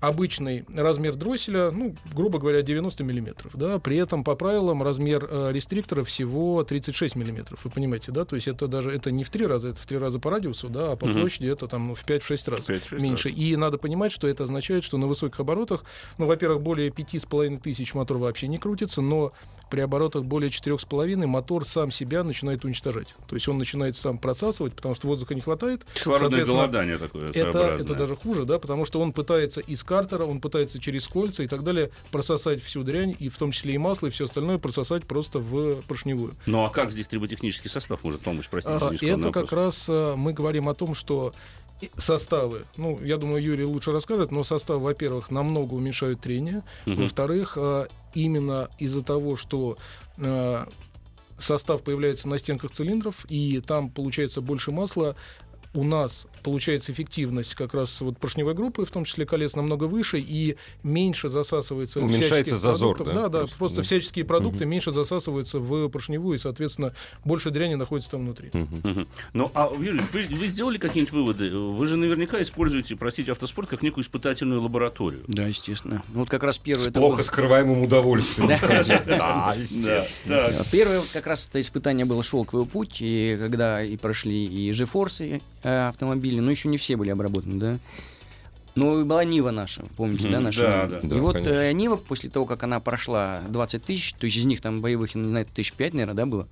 обычный 0.00 0.64
размер 0.74 1.14
дросселя, 1.14 1.70
ну, 1.70 1.94
грубо 2.14 2.38
говоря, 2.38 2.62
90 2.62 3.04
миллиметров, 3.04 3.52
да, 3.54 3.78
при 3.78 3.96
этом 3.98 4.24
по 4.24 4.34
правилам 4.34 4.82
размер 4.82 5.26
э, 5.30 5.50
рестриктора 5.52 6.04
всего 6.04 6.64
36 6.64 7.16
миллиметров, 7.16 7.60
вы 7.64 7.70
понимаете, 7.70 8.10
да, 8.10 8.24
то 8.24 8.34
есть 8.36 8.48
это 8.48 8.66
даже, 8.66 8.90
это 8.90 9.10
не 9.10 9.24
в 9.24 9.30
три 9.30 9.46
раза, 9.46 9.68
это 9.68 9.80
в 9.80 9.86
три 9.86 9.98
раза 9.98 10.18
по 10.18 10.30
радиусу, 10.30 10.68
да, 10.68 10.92
а 10.92 10.96
по 10.96 11.06
Мгм. 11.06 11.20
площади 11.20 11.48
это 11.48 11.68
там 11.68 11.88
ну, 11.88 11.94
в 11.94 12.04
5-6 12.04 12.50
раз 12.50 12.68
5-6 12.68 13.00
меньше. 13.00 13.28
раз. 13.28 13.36
И 13.38 13.56
надо 13.56 13.76
понимать, 13.78 14.12
что 14.12 14.26
это 14.26 14.44
означает, 14.44 14.84
что 14.84 14.96
на 14.96 15.06
высоких 15.06 15.38
оборотах, 15.40 15.84
ну, 16.18 16.26
во-первых, 16.26 16.62
более 16.62 16.90
5,5 16.90 17.58
тысяч 17.60 17.92
мотор 17.94 18.16
вообще 18.18 18.48
не 18.48 18.56
крутится, 18.58 19.02
но 19.02 19.32
при 19.70 19.80
оборотах 19.80 20.24
более 20.24 20.50
4,5 20.50 21.26
мотор 21.26 21.64
сам 21.64 21.90
себя 21.90 22.24
начинает 22.24 22.64
уничтожать. 22.64 23.14
То 23.28 23.36
есть 23.36 23.48
он 23.48 23.58
начинает 23.58 23.96
сам 23.96 24.18
просасывать, 24.18 24.74
потому 24.74 24.94
что 24.94 25.06
воздуха 25.06 25.34
не 25.34 25.40
хватает. 25.40 25.84
Кислородное 25.94 26.44
голодание 26.44 26.98
такое 26.98 27.30
это, 27.30 27.76
это 27.80 27.94
даже 27.94 28.16
хуже, 28.16 28.44
да, 28.44 28.58
потому 28.58 28.84
что 28.84 29.00
он 29.00 29.12
пытается 29.12 29.60
из 29.60 29.82
картера, 29.82 30.24
он 30.24 30.40
пытается 30.40 30.80
через 30.80 31.06
кольца 31.08 31.42
и 31.42 31.48
так 31.48 31.62
далее 31.62 31.90
прососать 32.10 32.62
всю 32.62 32.82
дрянь, 32.82 33.14
и 33.18 33.28
в 33.28 33.38
том 33.38 33.52
числе 33.52 33.74
и 33.74 33.78
масло, 33.78 34.08
и 34.08 34.10
все 34.10 34.24
остальное 34.24 34.58
прососать 34.58 35.04
просто 35.04 35.38
в 35.38 35.82
поршневую. 35.82 36.34
Ну 36.46 36.64
а 36.64 36.70
как 36.70 36.90
здесь 36.92 37.06
триботехнический 37.06 37.70
состав 37.70 38.02
может 38.02 38.20
помочь, 38.20 38.48
простите, 38.50 38.78
А, 38.80 38.92
Это 39.18 39.30
как 39.30 39.44
вопрос? 39.44 39.52
раз 39.52 39.86
а, 39.88 40.16
мы 40.16 40.32
говорим 40.32 40.68
о 40.68 40.74
том, 40.74 40.94
что 40.94 41.32
составы, 41.96 42.64
ну, 42.76 42.98
я 43.02 43.16
думаю, 43.16 43.42
Юрий 43.42 43.64
лучше 43.64 43.92
расскажет, 43.92 44.30
но 44.30 44.44
составы, 44.44 44.80
во-первых, 44.80 45.30
намного 45.30 45.74
уменьшают 45.74 46.20
трение, 46.20 46.62
Мгм. 46.86 47.02
во-вторых, 47.02 47.56
а, 47.56 47.86
именно 48.14 48.68
из-за 48.78 49.02
того, 49.02 49.36
что 49.36 49.78
а, 50.18 50.68
состав 51.38 51.82
появляется 51.82 52.28
на 52.28 52.38
стенках 52.38 52.72
цилиндров, 52.72 53.24
и 53.28 53.60
там 53.60 53.88
получается 53.90 54.40
больше 54.40 54.70
масла, 54.72 55.16
у 55.72 55.84
нас 55.84 56.26
получается 56.42 56.90
эффективность 56.92 57.54
как 57.54 57.74
раз 57.74 58.00
вот 58.00 58.18
поршневой 58.18 58.54
группы, 58.54 58.84
в 58.84 58.90
том 58.90 59.04
числе 59.04 59.24
колес, 59.26 59.54
намного 59.54 59.84
выше 59.84 60.18
и 60.18 60.56
меньше 60.82 61.28
засасывается 61.28 62.00
Уменьшается 62.00 62.58
зазор, 62.58 62.96
продуктов. 62.96 63.14
да? 63.14 63.22
Да, 63.22 63.28
да, 63.28 63.38
Просто, 63.40 63.58
просто, 63.58 63.76
да. 63.76 63.82
всяческие 63.82 64.24
продукты 64.24 64.64
меньше 64.66 64.90
засасываются 64.90 65.58
в 65.60 65.88
поршневую, 65.88 66.36
и, 66.36 66.38
соответственно, 66.40 66.92
больше 67.24 67.50
дряни 67.50 67.74
находится 67.74 68.10
там 68.12 68.22
внутри. 68.24 68.50
Ну, 69.32 69.50
а, 69.54 69.70
Юрий, 69.78 70.00
вы, 70.12 70.22
вы 70.36 70.48
сделали 70.48 70.78
какие-нибудь 70.78 71.12
выводы? 71.12 71.50
Вы 71.56 71.86
же 71.86 71.96
наверняка 71.96 72.40
используете, 72.42 72.96
простите, 72.96 73.32
автоспорт 73.32 73.68
как 73.68 73.82
некую 73.82 74.02
испытательную 74.02 74.62
лабораторию. 74.62 75.22
Да, 75.28 75.46
естественно. 75.46 76.02
Ну, 76.08 76.20
Вот 76.20 76.30
как 76.30 76.42
раз 76.42 76.58
первое... 76.58 76.88
это 76.88 76.98
Плохо 76.98 77.16
было- 77.18 77.22
скрываемым 77.22 77.82
удовольствием. 77.82 78.48
Да. 79.06 79.54
Естественно. 79.56 80.48
Первое 80.72 81.02
как 81.12 81.26
раз 81.26 81.46
это 81.46 81.60
испытание 81.60 82.06
было 82.06 82.22
шелковый 82.22 82.66
путь, 82.66 82.98
и 83.00 83.36
когда 83.38 83.82
и 83.82 83.96
прошли 83.96 84.46
и 84.46 84.72
э, 85.59 85.59
автомобили, 85.62 86.40
но 86.40 86.50
еще 86.50 86.68
не 86.68 86.76
все 86.78 86.96
были 86.96 87.10
обработаны, 87.10 87.58
да. 87.58 87.78
Ну, 88.76 89.00
и 89.00 89.04
была 89.04 89.24
Нива 89.24 89.50
наша, 89.50 89.84
помните, 89.96 90.24
да, 90.28 90.36
Мгм, 90.36 90.44
наша? 90.44 90.62
да, 90.62 90.86
да. 90.86 90.98
И 90.98 91.06
Да, 91.06 91.16
вот 91.16 91.34
конечно. 91.34 91.52
э, 91.54 91.72
Нива, 91.72 91.96
после 91.96 92.30
того, 92.30 92.46
как 92.46 92.62
она 92.62 92.78
прошла 92.80 93.42
20 93.48 93.84
тысяч, 93.84 94.14
то 94.14 94.26
есть 94.26 94.36
из 94.36 94.44
них 94.44 94.60
там 94.60 94.80
боевых, 94.80 95.14
не 95.14 95.28
знаю, 95.28 95.46
тысяч 95.52 95.72
пять, 95.72 95.92
наверное, 95.92 96.14
да, 96.14 96.26
было? 96.26 96.48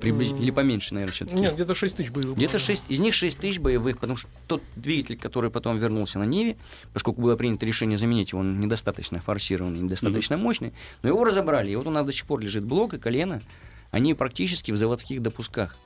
Приблизительно, 0.00 0.42
или 0.42 0.50
поменьше, 0.50 0.92
наверное, 0.94 1.12
все-таки. 1.12 1.36
Нет, 1.36 1.54
где-то 1.54 1.74
6 1.74 1.96
тысяч 1.96 2.10
боевых. 2.10 2.36
Где-то 2.36 2.54
было. 2.54 2.60
6, 2.60 2.84
из 2.88 2.98
них 2.98 3.14
6 3.14 3.38
тысяч 3.38 3.58
боевых, 3.58 3.98
потому 3.98 4.16
что 4.16 4.28
тот 4.46 4.62
двигатель, 4.76 5.16
который 5.16 5.50
потом 5.50 5.78
вернулся 5.78 6.18
на 6.18 6.24
Ниве, 6.24 6.56
поскольку 6.92 7.22
было 7.22 7.36
принято 7.36 7.64
решение 7.64 7.96
заменить 7.96 8.32
его, 8.32 8.40
он 8.40 8.60
недостаточно 8.60 9.20
форсированный, 9.20 9.80
недостаточно 9.80 10.36
мощный, 10.36 10.72
но 11.02 11.08
его 11.08 11.24
разобрали. 11.24 11.70
И 11.70 11.76
вот 11.76 11.86
у 11.86 11.90
нас 11.90 12.04
до 12.04 12.12
сих 12.12 12.26
пор 12.26 12.40
лежит 12.40 12.64
блок 12.64 12.92
и 12.94 12.98
колено, 12.98 13.40
они 13.90 14.12
практически 14.14 14.70
в 14.70 14.76
заводских 14.76 15.22
допусках. 15.22 15.76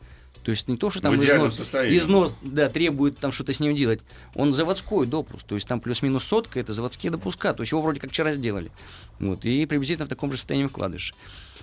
То 0.43 0.53
есть 0.53 0.69
не 0.69 0.77
то, 0.77 0.89
что 0.89 1.03
там 1.03 1.17
идеальном 1.17 1.49
износ, 1.49 1.59
состоянии. 1.59 1.99
износ 1.99 2.37
да, 2.41 2.69
требует 2.69 3.19
там 3.19 3.31
что-то 3.31 3.53
с 3.53 3.61
ним 3.61 3.75
делать. 3.75 4.01
Он 4.35 4.53
заводской 4.53 5.07
допуск. 5.07 5.47
То 5.47 5.55
есть 5.55 5.69
там 5.69 5.81
плюс-минус 5.81 6.25
сотка 6.25 6.59
это 6.59 6.73
заводские 6.73 7.13
допуска. 7.13 7.53
То 7.53 7.63
есть 7.63 7.73
его 7.73 7.83
вроде 7.83 8.01
как 8.01 8.11
вчера 8.11 8.33
сделали. 8.33 8.71
Вот, 9.19 9.45
и 9.45 9.67
приблизительно 9.67 10.07
в 10.07 10.09
таком 10.09 10.31
же 10.31 10.39
состоянии 10.39 10.67
вкладыш. 10.67 11.15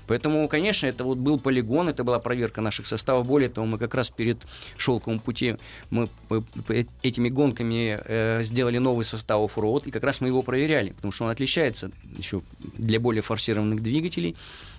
Поэтому, 0.06 0.48
конечно, 0.48 0.88
это 0.88 1.04
вот 1.04 1.18
был 1.18 1.40
полигон, 1.40 1.90
это 1.90 2.04
была 2.04 2.20
проверка 2.20 2.62
наших 2.62 2.88
составов. 2.88 3.26
Более 3.26 3.50
того, 3.50 3.68
мы 3.68 3.78
как 3.78 3.94
раз 3.94 4.10
перед 4.10 4.38
шелковым 4.78 5.20
пути 5.20 5.58
мы 5.90 6.10
этими 7.02 7.30
гонками 7.30 8.00
э, 8.06 8.42
сделали 8.44 8.78
новый 8.78 9.04
состав 9.04 9.44
оффроуд, 9.44 9.88
и 9.88 9.92
как 9.92 10.04
раз 10.04 10.22
мы 10.22 10.30
его 10.30 10.44
проверяли, 10.44 10.92
потому 10.92 11.12
что 11.12 11.26
он 11.26 11.32
отличается 11.32 11.92
еще 12.18 12.42
для 12.60 13.00
более 13.00 13.22
форсированных 13.22 13.84
двигателей, 13.84 14.36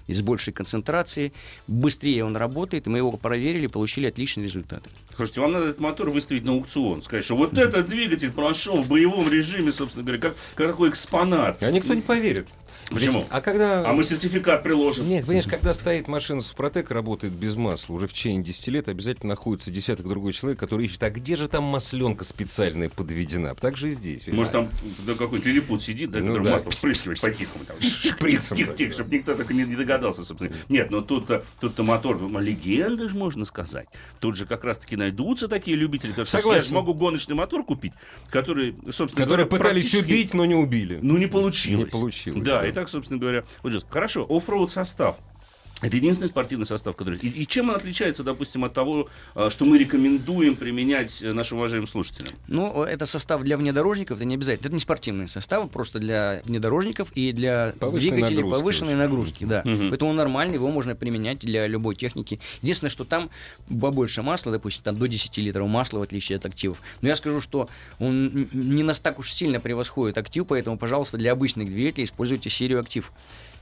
и 0.08 0.14
с 0.14 0.22
большей 0.22 0.52
концентрацией, 0.52 1.32
быстрее 1.68 2.24
он 2.24 2.36
работает, 2.36 2.86
и 2.86 2.90
мы 2.90 2.98
его 2.98 3.12
проверили, 3.12 3.68
получили 3.68 4.06
отличные 4.06 4.44
результаты. 4.44 4.90
Слушайте, 5.14 5.40
вам 5.40 5.52
надо 5.52 5.66
этот 5.66 5.80
мотор 5.80 6.10
выставить 6.10 6.44
на 6.44 6.52
аукцион. 6.52 7.02
Сказать, 7.02 7.24
что 7.24 7.36
вот 7.36 7.56
этот 7.56 7.88
двигатель 7.88 8.32
прошел 8.32 8.82
в 8.82 8.88
боевом 8.88 9.30
режиме, 9.30 9.70
собственно 9.70 10.04
говоря, 10.04 10.20
как, 10.20 10.34
как 10.54 10.68
такой 10.68 10.88
экспонат. 10.90 11.62
А 11.62 11.70
никто 11.70 11.94
не 11.94 12.02
поверит. 12.02 12.48
Почему? 12.90 13.26
А 13.30 13.40
когда... 13.40 13.88
А 13.88 13.92
мы 13.92 14.02
сертификат 14.02 14.62
приложим. 14.62 15.08
Нет, 15.08 15.26
понимаешь, 15.26 15.46
когда 15.46 15.74
стоит 15.74 16.08
машина 16.08 16.40
Супротек, 16.40 16.90
работает 16.90 17.34
без 17.34 17.54
масла, 17.56 17.94
уже 17.94 18.06
в 18.06 18.12
течение 18.12 18.42
10 18.42 18.68
лет 18.68 18.88
обязательно 18.88 19.30
находится 19.30 19.70
десяток 19.70 20.08
другой 20.08 20.32
человек, 20.32 20.58
который 20.58 20.86
ищет, 20.86 21.02
а 21.02 21.10
где 21.10 21.36
же 21.36 21.48
там 21.48 21.64
масленка 21.64 22.24
специальная 22.24 22.88
подведена? 22.88 23.54
Так 23.54 23.76
же 23.76 23.88
и 23.88 23.90
здесь. 23.90 24.26
Может, 24.26 24.52
там 24.52 24.68
да, 25.06 25.14
какой-то 25.14 25.48
лилипут 25.48 25.82
сидит, 25.82 26.10
да, 26.10 26.20
Ну 26.20 26.28
который 26.28 26.44
да. 26.44 26.50
масло 26.52 26.70
впрыскивает 26.70 27.20
по-тихому. 27.20 27.64
Там, 27.64 27.76
Шприцем, 27.80 28.58
да. 28.58 28.90
чтобы 28.92 29.16
никто 29.16 29.34
так 29.34 29.50
и 29.50 29.54
не, 29.54 29.64
не 29.64 29.76
догадался, 29.76 30.24
собственно. 30.24 30.54
Нет, 30.68 30.90
но 30.90 31.02
тут-то, 31.02 31.44
тут-то 31.60 31.82
мотор, 31.82 32.18
ну, 32.20 32.38
легенда 32.38 33.08
же 33.08 33.16
можно 33.16 33.44
сказать. 33.44 33.88
Тут 34.20 34.36
же 34.36 34.46
как 34.46 34.64
раз-таки 34.64 34.96
найдутся 34.96 35.48
такие 35.48 35.76
любители, 35.76 36.12
скажут, 36.12 36.28
Согласен. 36.28 36.62
я 36.62 36.68
же 36.68 36.74
могу 36.74 36.94
гоночный 36.94 37.34
мотор 37.34 37.64
купить, 37.64 37.92
который, 38.30 38.74
собственно 38.90 39.24
Которые 39.24 39.46
пытались 39.46 39.94
убить, 39.94 40.34
но 40.34 40.44
не 40.46 40.54
убили. 40.54 40.98
Ну, 41.02 41.16
не 41.18 41.26
получилось. 41.26 41.86
Не 41.86 41.90
получилось, 41.90 42.42
Да, 42.42 42.62
да. 42.62 42.77
Так, 42.78 42.88
собственно 42.88 43.18
говоря, 43.18 43.44
вот 43.62 43.72
сейчас. 43.72 43.84
Хорошо, 43.90 44.24
оффроуд 44.28 44.70
состав. 44.70 45.16
Это 45.80 45.96
единственный 45.96 46.28
спортивный 46.28 46.66
состав, 46.66 46.96
который... 46.96 47.18
И, 47.22 47.28
и 47.28 47.46
чем 47.46 47.68
он 47.70 47.76
отличается, 47.76 48.24
допустим, 48.24 48.64
от 48.64 48.72
того, 48.72 49.08
а, 49.34 49.48
что 49.48 49.64
мы 49.64 49.78
рекомендуем 49.78 50.56
применять 50.56 51.22
э, 51.22 51.32
нашим 51.32 51.58
уважаемым 51.58 51.86
слушателям? 51.86 52.34
Ну, 52.48 52.82
это 52.82 53.06
состав 53.06 53.42
для 53.42 53.56
внедорожников, 53.56 54.16
это 54.16 54.24
не 54.24 54.34
обязательно. 54.34 54.66
Это 54.66 54.74
не 54.74 54.80
спортивные 54.80 55.28
составы, 55.28 55.68
просто 55.68 56.00
для 56.00 56.42
внедорожников 56.44 57.12
и 57.12 57.32
для 57.32 57.74
Повышенной 57.78 58.16
двигателей 58.16 58.38
нагрузки, 58.38 58.58
повышенной 58.58 58.94
нагрузки, 58.94 59.44
да. 59.44 59.62
Мгм. 59.64 59.90
Поэтому 59.90 60.10
он 60.10 60.16
нормальный, 60.16 60.54
его 60.54 60.68
можно 60.70 60.96
применять 60.96 61.38
для 61.38 61.66
любой 61.68 61.94
техники. 61.94 62.40
Единственное, 62.62 62.90
что 62.90 63.04
там 63.04 63.30
побольше 63.68 64.22
масла, 64.22 64.50
допустим, 64.50 64.82
там 64.82 64.98
до 64.98 65.06
10 65.06 65.36
литров 65.38 65.68
масла, 65.68 66.00
в 66.00 66.02
отличие 66.02 66.36
от 66.36 66.46
активов. 66.46 66.82
Но 67.02 67.08
я 67.08 67.14
скажу, 67.14 67.40
что 67.40 67.68
он 68.00 68.48
не 68.52 68.82
нас 68.82 68.98
так 68.98 69.18
уж 69.20 69.32
сильно 69.32 69.60
превосходит 69.60 70.18
актив, 70.18 70.44
поэтому, 70.46 70.76
пожалуйста, 70.76 71.18
для 71.18 71.32
обычных 71.32 71.68
двигателей 71.68 72.04
используйте 72.04 72.50
серию 72.50 72.80
актив. 72.80 73.12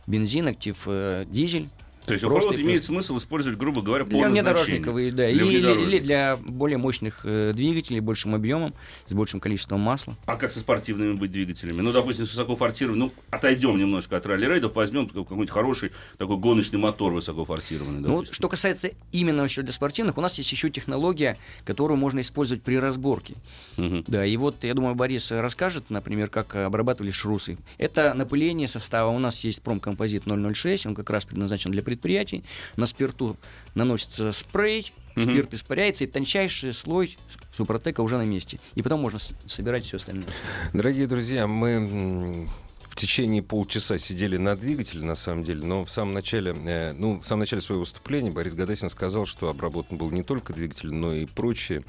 Бензин, 0.07 0.47
актив, 0.47 0.81
э, 0.87 1.27
дизель. 1.29 1.69
То 2.07 2.13
есть 2.13 2.23
Просто 2.23 2.39
оффроуд 2.39 2.59
и 2.59 2.63
имеет 2.63 2.81
просто. 2.81 2.93
смысл 2.93 3.19
использовать, 3.19 3.59
грубо 3.59 3.83
говоря, 3.83 4.05
по 4.05 4.11
Для 4.11 4.29
назначению. 4.29 4.45
внедорожников, 4.83 4.99
и- 4.99 5.11
да, 5.11 5.31
Для 5.31 5.45
или, 5.45 5.87
или- 5.87 5.99
для 5.99 6.37
более 6.37 6.79
мощных 6.79 7.21
э, 7.25 7.53
двигателей, 7.55 8.01
большим 8.01 8.35
объемом, 8.35 8.75
с 9.09 9.13
большим 9.13 9.41
количеством 9.41 9.81
масла. 9.81 10.17
А 10.27 10.37
как 10.37 10.51
со 10.51 10.61
спортивными 10.61 11.15
быть 11.15 11.33
двигателями? 11.33 11.81
Ну, 11.81 11.93
допустим, 11.93 12.27
с 12.27 12.31
высоко 12.31 12.55
форсированным, 12.57 13.09
ну, 13.09 13.13
отойдем 13.31 13.77
немножко 13.77 14.17
от 14.17 14.25
ралли-рейдов, 14.27 14.75
возьмем 14.77 15.09
какой-нибудь 15.09 15.51
хороший 15.51 15.91
такой 16.19 16.37
гоночный 16.37 16.79
мотор 16.79 17.13
высоко 17.13 17.45
форсированный. 17.45 18.01
Ну, 18.01 18.09
вот 18.09 18.15
допустим. 18.15 18.35
что 18.35 18.49
касается 18.49 18.91
именно 19.13 19.43
еще 19.43 19.63
для 19.63 19.73
спортивных, 19.73 20.17
у 20.17 20.21
нас 20.21 20.39
есть 20.39 20.53
еще 20.53 20.71
технология, 20.71 21.37
которую 21.65 21.99
можно 21.99 22.21
использовать 22.21 22.63
при 22.63 22.77
разборке. 22.79 23.35
Мгм. 23.77 24.05
Да, 24.07 24.25
и 24.25 24.37
вот, 24.37 24.63
я 24.65 24.75
думаю, 24.75 24.95
Борис 24.95 25.33
расскажет, 25.33 25.91
например, 25.91 26.29
как 26.31 26.55
обрабатывали 26.55 27.11
шрусы. 27.11 27.59
Это 27.79 28.15
напыление 28.15 28.69
состава. 28.69 29.11
У 29.11 29.19
нас 29.19 29.43
есть 29.45 29.61
промкомпозит 29.63 30.25
006, 30.27 30.87
он 30.87 30.95
как 30.95 31.11
раз 31.11 31.25
предназначен 31.25 31.71
для 31.73 31.83
предприятий. 31.97 32.45
На 32.77 32.87
спирту 32.87 33.37
наносится 33.75 34.33
спрей, 34.33 34.93
Мгм. 35.17 35.31
спирт 35.33 35.55
испаряется, 35.55 36.05
и 36.05 36.07
тончайший 36.07 36.75
слой 36.75 37.17
супротека 37.57 38.03
уже 38.03 38.19
на 38.19 38.25
месте. 38.27 38.61
И 38.75 38.83
потом 38.83 39.01
можно 39.01 39.19
собирать 39.47 39.85
все 39.85 39.97
остальное. 39.97 40.27
Дорогие 40.75 41.07
друзья, 41.07 41.47
мы 41.47 42.49
в 42.97 42.99
течение 42.99 43.43
полчаса 43.43 43.99
сидели 43.99 44.39
на 44.39 44.57
двигателе, 44.57 45.05
на 45.05 45.17
самом 45.17 45.45
деле, 45.45 45.63
но 45.67 45.85
в 45.85 45.91
самом 45.91 46.15
начале, 46.15 46.53
э, 46.53 46.93
ну, 46.95 47.21
в 47.21 47.27
самом 47.27 47.41
начале 47.41 47.61
своего 47.61 47.81
выступления 47.81 48.31
Борис 48.31 48.55
Гадасин 48.55 48.89
сказал, 48.89 49.27
что 49.27 49.51
обработан 49.51 49.99
был 49.99 50.11
не 50.11 50.23
только 50.23 50.55
двигатель, 50.55 50.91
но 50.95 51.13
и 51.13 51.27
прочие. 51.27 51.85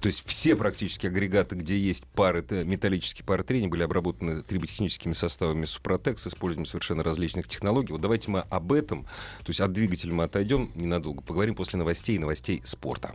То 0.00 0.06
есть 0.06 0.24
все 0.24 0.54
практически 0.54 1.08
агрегаты, 1.08 1.56
где 1.56 1.76
есть 1.76 2.04
пары, 2.06 2.42
т- 2.42 2.62
металлические 2.64 3.26
пары 3.26 3.42
трения, 3.42 3.68
были 3.68 3.82
обработаны 3.82 4.44
триботехническими 4.44 5.12
составами 5.12 5.64
Супротек 5.64 6.20
с 6.20 6.28
использованием 6.28 6.66
совершенно 6.66 7.02
различных 7.02 7.48
технологий. 7.48 7.90
Вот 7.90 8.00
давайте 8.00 8.30
мы 8.30 8.42
об 8.42 8.72
этом, 8.72 9.02
то 9.02 9.48
есть 9.48 9.60
от 9.60 9.72
двигателя 9.72 10.12
мы 10.12 10.22
отойдем 10.22 10.70
ненадолго, 10.76 11.20
поговорим 11.20 11.56
после 11.56 11.80
новостей 11.80 12.14
и 12.14 12.20
новостей 12.20 12.62
спорта. 12.64 13.12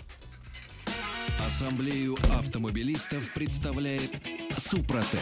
Ассамблею 1.47 2.17
автомобилистов 2.34 3.34
представляет 3.34 4.12
Супротек. 4.58 5.21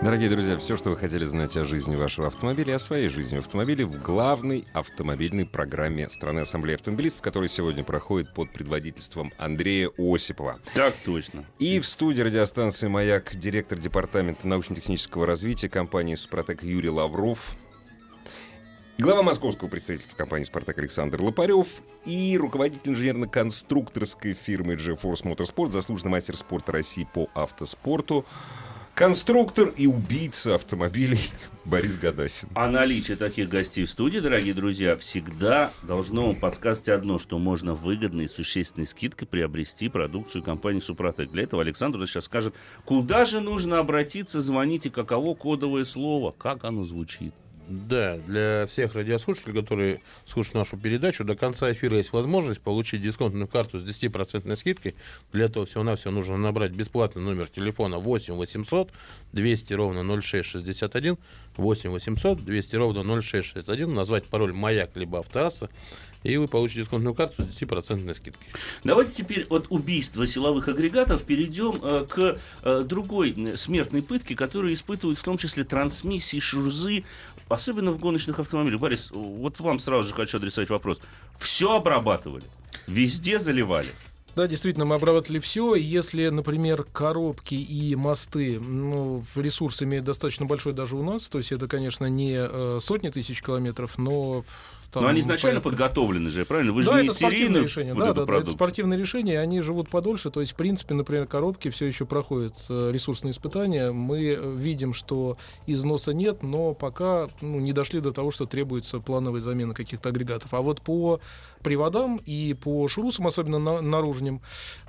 Дорогие 0.00 0.30
друзья, 0.30 0.56
все, 0.58 0.76
что 0.76 0.90
вы 0.90 0.96
хотели 0.96 1.24
знать 1.24 1.56
о 1.56 1.64
жизни 1.64 1.96
вашего 1.96 2.28
автомобиля 2.28 2.74
и 2.74 2.76
о 2.76 2.78
своей 2.78 3.08
жизни 3.08 3.34
в 3.34 3.40
автомобиле 3.40 3.84
в 3.84 4.00
главной 4.00 4.64
автомобильной 4.72 5.44
программе 5.44 6.08
страны 6.08 6.40
Ассамблеи 6.40 6.76
автомобилистов, 6.76 7.20
которая 7.20 7.48
сегодня 7.48 7.82
проходит 7.82 8.32
под 8.32 8.52
предводительством 8.52 9.32
Андрея 9.38 9.90
Осипова. 9.98 10.60
Так 10.72 10.94
точно. 11.04 11.44
И 11.58 11.80
в 11.80 11.86
студии 11.86 12.22
радиостанции 12.22 12.86
«Маяк» 12.86 13.34
директор 13.34 13.76
департамента 13.76 14.46
научно-технического 14.46 15.26
развития 15.26 15.68
компании 15.68 16.14
«Супротек» 16.14 16.62
Юрий 16.62 16.90
Лавров, 16.90 17.56
глава 18.98 19.24
московского 19.24 19.66
представительства 19.66 20.16
компании 20.16 20.44
«Спартак» 20.44 20.78
Александр 20.78 21.20
Лопарев 21.20 21.66
и 22.04 22.38
руководитель 22.38 22.92
инженерно-конструкторской 22.92 24.34
фирмы 24.34 24.74
GeForce 24.74 25.24
Motorsport, 25.24 25.72
заслуженный 25.72 26.12
мастер 26.12 26.36
спорта 26.36 26.70
России 26.70 27.06
по 27.12 27.28
автоспорту, 27.34 28.24
конструктор 28.98 29.72
и 29.76 29.86
убийца 29.86 30.56
автомобилей 30.56 31.20
Борис 31.64 31.96
Гадасин. 31.96 32.48
А 32.56 32.68
наличие 32.68 33.16
таких 33.16 33.48
гостей 33.48 33.84
в 33.84 33.90
студии, 33.90 34.18
дорогие 34.18 34.54
друзья, 34.54 34.96
всегда 34.96 35.70
должно 35.84 36.26
вам 36.26 36.34
подсказать 36.34 36.88
одно, 36.88 37.18
что 37.18 37.38
можно 37.38 37.74
выгодно 37.74 38.22
и 38.22 38.26
существенной 38.26 38.88
скидкой 38.88 39.28
приобрести 39.28 39.88
продукцию 39.88 40.42
компании 40.42 40.80
Супротек. 40.80 41.30
Для 41.30 41.44
этого 41.44 41.62
Александр 41.62 42.04
сейчас 42.08 42.24
скажет, 42.24 42.56
куда 42.84 43.24
же 43.24 43.38
нужно 43.38 43.78
обратиться, 43.78 44.40
звоните, 44.40 44.90
каково 44.90 45.36
кодовое 45.36 45.84
слово, 45.84 46.34
как 46.36 46.64
оно 46.64 46.82
звучит. 46.82 47.32
Да, 47.68 48.16
для 48.16 48.66
всех 48.66 48.94
радиослушателей, 48.94 49.60
которые 49.60 50.00
слушают 50.26 50.54
нашу 50.54 50.78
передачу, 50.78 51.22
до 51.22 51.36
конца 51.36 51.70
эфира 51.70 51.98
есть 51.98 52.12
возможность 52.14 52.62
получить 52.62 53.02
дисконтную 53.02 53.46
карту 53.46 53.78
с 53.78 53.82
10% 53.82 54.56
скидкой. 54.56 54.94
Для 55.32 55.46
этого 55.46 55.66
всего-навсего 55.66 56.10
нужно 56.10 56.38
набрать 56.38 56.72
бесплатный 56.72 57.20
номер 57.20 57.48
телефона 57.48 57.98
8 57.98 58.34
800 58.34 58.90
200 59.32 59.72
ровно 59.74 60.20
0661, 60.20 61.18
8 61.58 61.90
800 61.90 62.42
200 62.42 62.76
ровно 62.76 63.20
0661, 63.20 63.94
назвать 63.94 64.24
пароль 64.24 64.54
«Маяк» 64.54 64.96
либо 64.96 65.18
«Автоасса», 65.18 65.68
и 66.22 66.36
вы 66.36 66.48
получите 66.48 66.80
дисконтную 66.82 67.14
карту 67.14 67.42
с 67.42 67.46
10% 67.46 68.14
скидкой. 68.14 68.46
Давайте 68.84 69.12
теперь 69.12 69.46
от 69.50 69.66
убийства 69.70 70.26
силовых 70.26 70.68
агрегатов 70.68 71.22
перейдем 71.24 71.80
э, 71.82 72.06
к 72.08 72.38
э, 72.62 72.84
другой 72.84 73.56
смертной 73.56 74.02
пытке, 74.02 74.34
которую 74.34 74.74
испытывают 74.74 75.18
в 75.18 75.22
том 75.22 75.38
числе 75.38 75.64
трансмиссии, 75.64 76.40
шурзы, 76.40 77.04
особенно 77.48 77.92
в 77.92 77.98
гоночных 77.98 78.38
автомобилях. 78.38 78.80
Борис, 78.80 79.10
вот 79.10 79.60
вам 79.60 79.78
сразу 79.78 80.08
же 80.08 80.14
хочу 80.14 80.38
адресовать 80.38 80.70
вопрос. 80.70 81.00
Все 81.38 81.76
обрабатывали, 81.76 82.44
везде 82.86 83.38
заливали. 83.38 83.88
Да, 84.36 84.46
действительно, 84.46 84.84
мы 84.84 84.94
обрабатывали 84.94 85.40
все. 85.40 85.74
Если, 85.74 86.28
например, 86.28 86.84
коробки 86.84 87.56
и 87.56 87.96
мосты, 87.96 88.60
ну, 88.60 89.24
ресурс 89.34 89.82
имеет 89.82 90.04
достаточно 90.04 90.46
большой 90.46 90.74
даже 90.74 90.94
у 90.94 91.02
нас, 91.02 91.28
то 91.28 91.38
есть 91.38 91.50
это, 91.50 91.66
конечно, 91.66 92.06
не 92.06 92.36
э, 92.38 92.78
сотни 92.80 93.08
тысяч 93.08 93.42
километров, 93.42 93.98
но 93.98 94.44
там, 94.90 95.02
Но 95.02 95.10
они 95.10 95.20
изначально 95.20 95.60
порядка... 95.60 95.84
подготовлены 95.84 96.30
же, 96.30 96.46
правильно? 96.46 96.72
Вы 96.72 96.82
да, 96.82 96.94
же 96.94 97.02
не 97.02 97.08
это 97.08 97.18
серийные 97.18 97.64
решения. 97.64 97.92
Вот 97.92 98.04
да, 98.04 98.14
да, 98.14 98.24
да, 98.24 98.36
это 98.38 98.50
спортивные 98.50 98.98
решения, 98.98 99.38
они 99.38 99.60
живут 99.60 99.90
подольше. 99.90 100.30
То 100.30 100.40
есть, 100.40 100.52
в 100.52 100.54
принципе, 100.56 100.94
например, 100.94 101.26
коробки 101.26 101.68
все 101.68 101.84
еще 101.84 102.06
проходят 102.06 102.54
э, 102.70 102.90
ресурсные 102.90 103.32
испытания. 103.32 103.92
Мы 103.92 104.28
э, 104.30 104.54
видим, 104.56 104.94
что 104.94 105.36
износа 105.66 106.14
нет, 106.14 106.42
но 106.42 106.72
пока 106.72 107.28
ну, 107.42 107.60
не 107.60 107.74
дошли 107.74 108.00
до 108.00 108.12
того, 108.12 108.30
что 108.30 108.46
требуется 108.46 108.98
плановая 109.00 109.42
замена 109.42 109.74
каких-то 109.74 110.08
агрегатов. 110.08 110.54
А 110.54 110.62
вот 110.62 110.80
по 110.80 111.20
приводам 111.62 112.18
и 112.24 112.54
по 112.54 112.88
шрусам, 112.88 113.26
особенно 113.26 113.58
на, 113.58 113.82
наружным, 113.82 114.40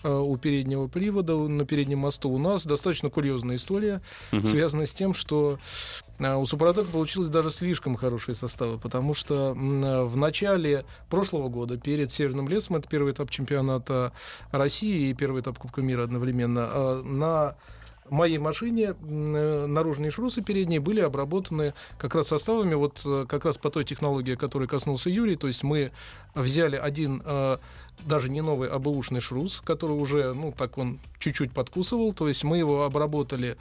э, 0.04 0.10
у 0.10 0.38
переднего 0.38 0.88
привода, 0.88 1.36
на 1.36 1.66
переднем 1.66 2.00
мосту, 2.00 2.30
у 2.30 2.38
нас 2.38 2.66
достаточно 2.66 3.10
курьезная 3.10 3.58
история, 3.58 4.02
угу. 4.32 4.48
связанная 4.48 4.86
с 4.86 4.94
тем, 4.94 5.14
что 5.14 5.60
у 6.20 6.46
Супротека 6.46 6.90
получилось 6.90 7.30
даже 7.30 7.50
слишком 7.52 7.96
хорошие 7.96 8.36
составы, 8.36 8.78
потому 8.78 9.14
что 9.14 9.54
в 9.54 10.18
начале 10.18 10.86
прошлого 11.10 11.50
года, 11.50 11.78
перед 11.78 12.12
Северным 12.12 12.50
лесом, 12.50 12.76
это 12.76 12.88
первый 12.88 13.14
этап 13.14 13.30
чемпионата 13.30 14.12
России 14.52 15.10
и 15.10 15.14
первый 15.14 15.42
этап 15.42 15.58
Кубка 15.58 15.82
мира 15.82 16.04
одновременно, 16.04 16.68
а, 16.70 17.04
на 17.04 17.56
моей 18.12 18.38
машине 18.38 18.96
э, 19.00 19.66
наружные 19.68 20.12
шрусы 20.12 20.42
передние 20.42 20.80
были 20.80 21.00
обработаны 21.00 21.74
как 21.98 22.16
раз 22.16 22.28
составами, 22.28 22.74
вот 22.74 23.02
э, 23.06 23.26
как 23.28 23.46
раз 23.46 23.58
по 23.58 23.70
той 23.70 23.86
технологии, 23.86 24.36
которой 24.36 24.68
коснулся 24.68 25.10
Юрий. 25.10 25.36
То 25.36 25.48
есть 25.48 25.64
мы 25.64 25.92
взяли 26.36 26.76
один 26.76 27.22
э, 27.26 27.58
даже 28.06 28.30
не 28.30 28.42
новый, 28.42 28.70
а 28.70 28.80
бэушный 28.80 29.22
шрус, 29.22 29.62
который 29.64 29.92
уже, 29.92 30.34
ну, 30.34 30.54
так 30.56 30.78
он 30.78 31.00
чуть-чуть 31.20 31.52
подкусывал. 31.52 32.14
То 32.14 32.28
есть 32.28 32.44
мы 32.44 32.58
его 32.58 32.84
обработали 32.84 33.58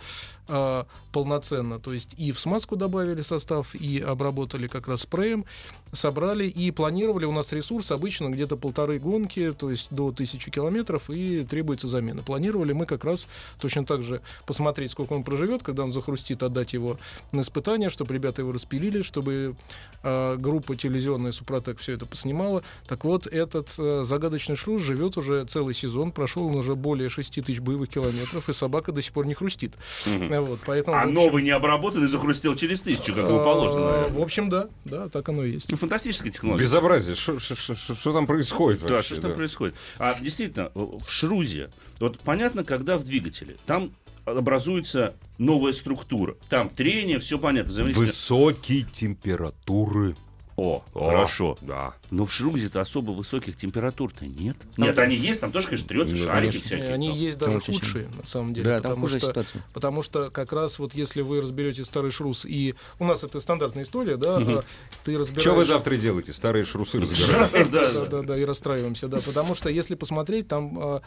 э, 0.46 0.84
полноценно. 1.12 1.78
То 1.78 1.92
есть 1.92 2.14
и 2.16 2.32
в 2.32 2.40
смазку 2.40 2.76
добавили 2.76 3.22
состав, 3.22 3.74
и 3.74 4.00
обработали 4.00 4.68
как 4.68 4.88
раз 4.88 5.02
спреем, 5.02 5.44
собрали 5.92 6.44
и 6.44 6.70
планировали. 6.70 7.24
У 7.24 7.32
нас 7.32 7.52
ресурс 7.52 7.90
обычно 7.90 8.28
где-то 8.28 8.56
полторы 8.56 8.98
гонки, 8.98 9.52
то 9.52 9.70
есть 9.70 9.88
до 9.90 10.12
тысячи 10.12 10.50
километров, 10.50 11.10
и 11.10 11.44
требуется 11.44 11.88
замена. 11.88 12.22
Планировали 12.22 12.72
мы 12.72 12.86
как 12.86 13.04
раз 13.04 13.26
точно 13.58 13.84
так 13.84 14.02
же 14.02 14.20
посмотреть, 14.46 14.92
сколько 14.92 15.12
он 15.12 15.24
проживет, 15.24 15.62
когда 15.62 15.84
он 15.84 15.92
захрустит, 15.92 16.42
отдать 16.42 16.72
его 16.72 16.98
на 17.32 17.40
испытание, 17.40 17.90
чтобы 17.90 18.14
ребята 18.14 18.42
его 18.42 18.52
распилили, 18.52 19.02
чтобы 19.02 19.56
э, 20.02 20.36
группа 20.38 20.76
телевизионная 20.76 21.32
Супротек 21.32 21.78
все 21.78 21.92
это 21.92 22.06
поснимала. 22.06 22.57
Так 22.86 23.04
вот, 23.04 23.26
этот 23.26 23.68
э, 23.78 24.02
загадочный 24.04 24.56
шрус 24.56 24.82
живет 24.82 25.16
уже 25.16 25.44
целый 25.44 25.74
сезон, 25.74 26.12
прошел 26.12 26.46
он 26.46 26.56
уже 26.56 26.74
более 26.74 27.08
6 27.08 27.44
тысяч 27.44 27.60
боевых 27.60 27.88
километров, 27.88 28.48
и 28.48 28.52
собака 28.52 28.92
до 28.92 29.02
сих 29.02 29.12
пор 29.12 29.26
не 29.26 29.34
хрустит. 29.34 29.74
Угу. 30.06 30.42
Вот, 30.42 30.60
поэтому, 30.66 30.96
а 30.96 31.02
общем, 31.02 31.14
новый 31.14 31.42
не 31.42 31.50
обработанный 31.50 32.06
захрустел 32.06 32.54
через 32.54 32.80
тысячу, 32.80 33.14
как 33.14 33.24
его 33.24 33.42
положено. 33.44 33.90
Наверное. 33.92 34.18
В 34.18 34.22
общем, 34.22 34.50
да, 34.50 34.68
да, 34.84 35.08
так 35.08 35.28
оно 35.28 35.44
и 35.44 35.52
есть. 35.52 35.70
Ну, 35.70 35.76
фантастическая 35.76 36.32
технология. 36.32 36.62
Безобразие. 36.62 37.16
Что 37.16 38.12
там 38.12 38.26
происходит? 38.26 38.82
Да, 38.86 39.02
что 39.02 39.16
да. 39.16 39.22
там 39.22 39.34
происходит? 39.34 39.74
А 39.98 40.18
действительно, 40.20 40.70
в 40.74 41.08
шрузе, 41.08 41.70
вот 42.00 42.18
понятно, 42.20 42.64
когда 42.64 42.98
в 42.98 43.04
двигателе, 43.04 43.56
там 43.66 43.92
образуется 44.24 45.14
новая 45.38 45.72
структура. 45.72 46.36
Там 46.48 46.68
трение, 46.68 47.18
все 47.18 47.38
понятно. 47.38 47.84
Высокие 47.84 48.82
температуры. 48.84 50.16
О, 50.58 50.82
О, 50.92 51.06
хорошо. 51.06 51.56
Да. 51.60 51.94
Но 52.10 52.26
в 52.26 52.32
Шрузе-то 52.32 52.80
особо 52.80 53.12
высоких 53.12 53.56
температур-то 53.56 54.26
нет. 54.26 54.56
Там 54.74 54.86
нет, 54.86 54.98
они 54.98 55.14
есть, 55.14 55.40
там 55.40 55.52
тоже, 55.52 55.68
конечно, 55.68 55.86
трется 55.86 56.16
шарики 56.16 56.30
конечно. 56.32 56.62
всякие. 56.62 56.94
Они 56.94 57.08
там. 57.10 57.16
есть 57.16 57.38
даже 57.38 57.56
Очень 57.58 57.74
худшие, 57.74 58.04
сильно. 58.06 58.16
на 58.16 58.26
самом 58.26 58.54
деле. 58.54 58.66
Да, 58.66 58.76
потому, 58.82 59.06
что, 59.06 59.20
ситуация. 59.20 59.64
потому 59.72 60.02
что 60.02 60.30
как 60.30 60.52
раз 60.52 60.80
вот 60.80 60.94
если 60.94 61.22
вы 61.22 61.40
разберете 61.40 61.84
старый 61.84 62.10
шрус, 62.10 62.44
и 62.44 62.74
у 62.98 63.04
нас 63.04 63.22
это 63.22 63.38
стандартная 63.38 63.84
история, 63.84 64.16
да, 64.16 64.38
угу. 64.38 64.64
ты 65.04 65.16
разбираешь... 65.16 65.42
Что 65.42 65.54
вы 65.54 65.64
завтра 65.64 65.96
делаете? 65.96 66.32
Старые 66.32 66.64
шрусы 66.64 66.98
разбираете? 66.98 67.70
Да, 67.70 68.06
да, 68.06 68.22
да, 68.22 68.36
и 68.36 68.44
расстраиваемся, 68.44 69.06
да, 69.06 69.18
потому 69.24 69.54
что 69.54 69.70
если 69.70 69.94
посмотреть, 69.94 70.48
там 70.48 70.76
а, 70.76 71.02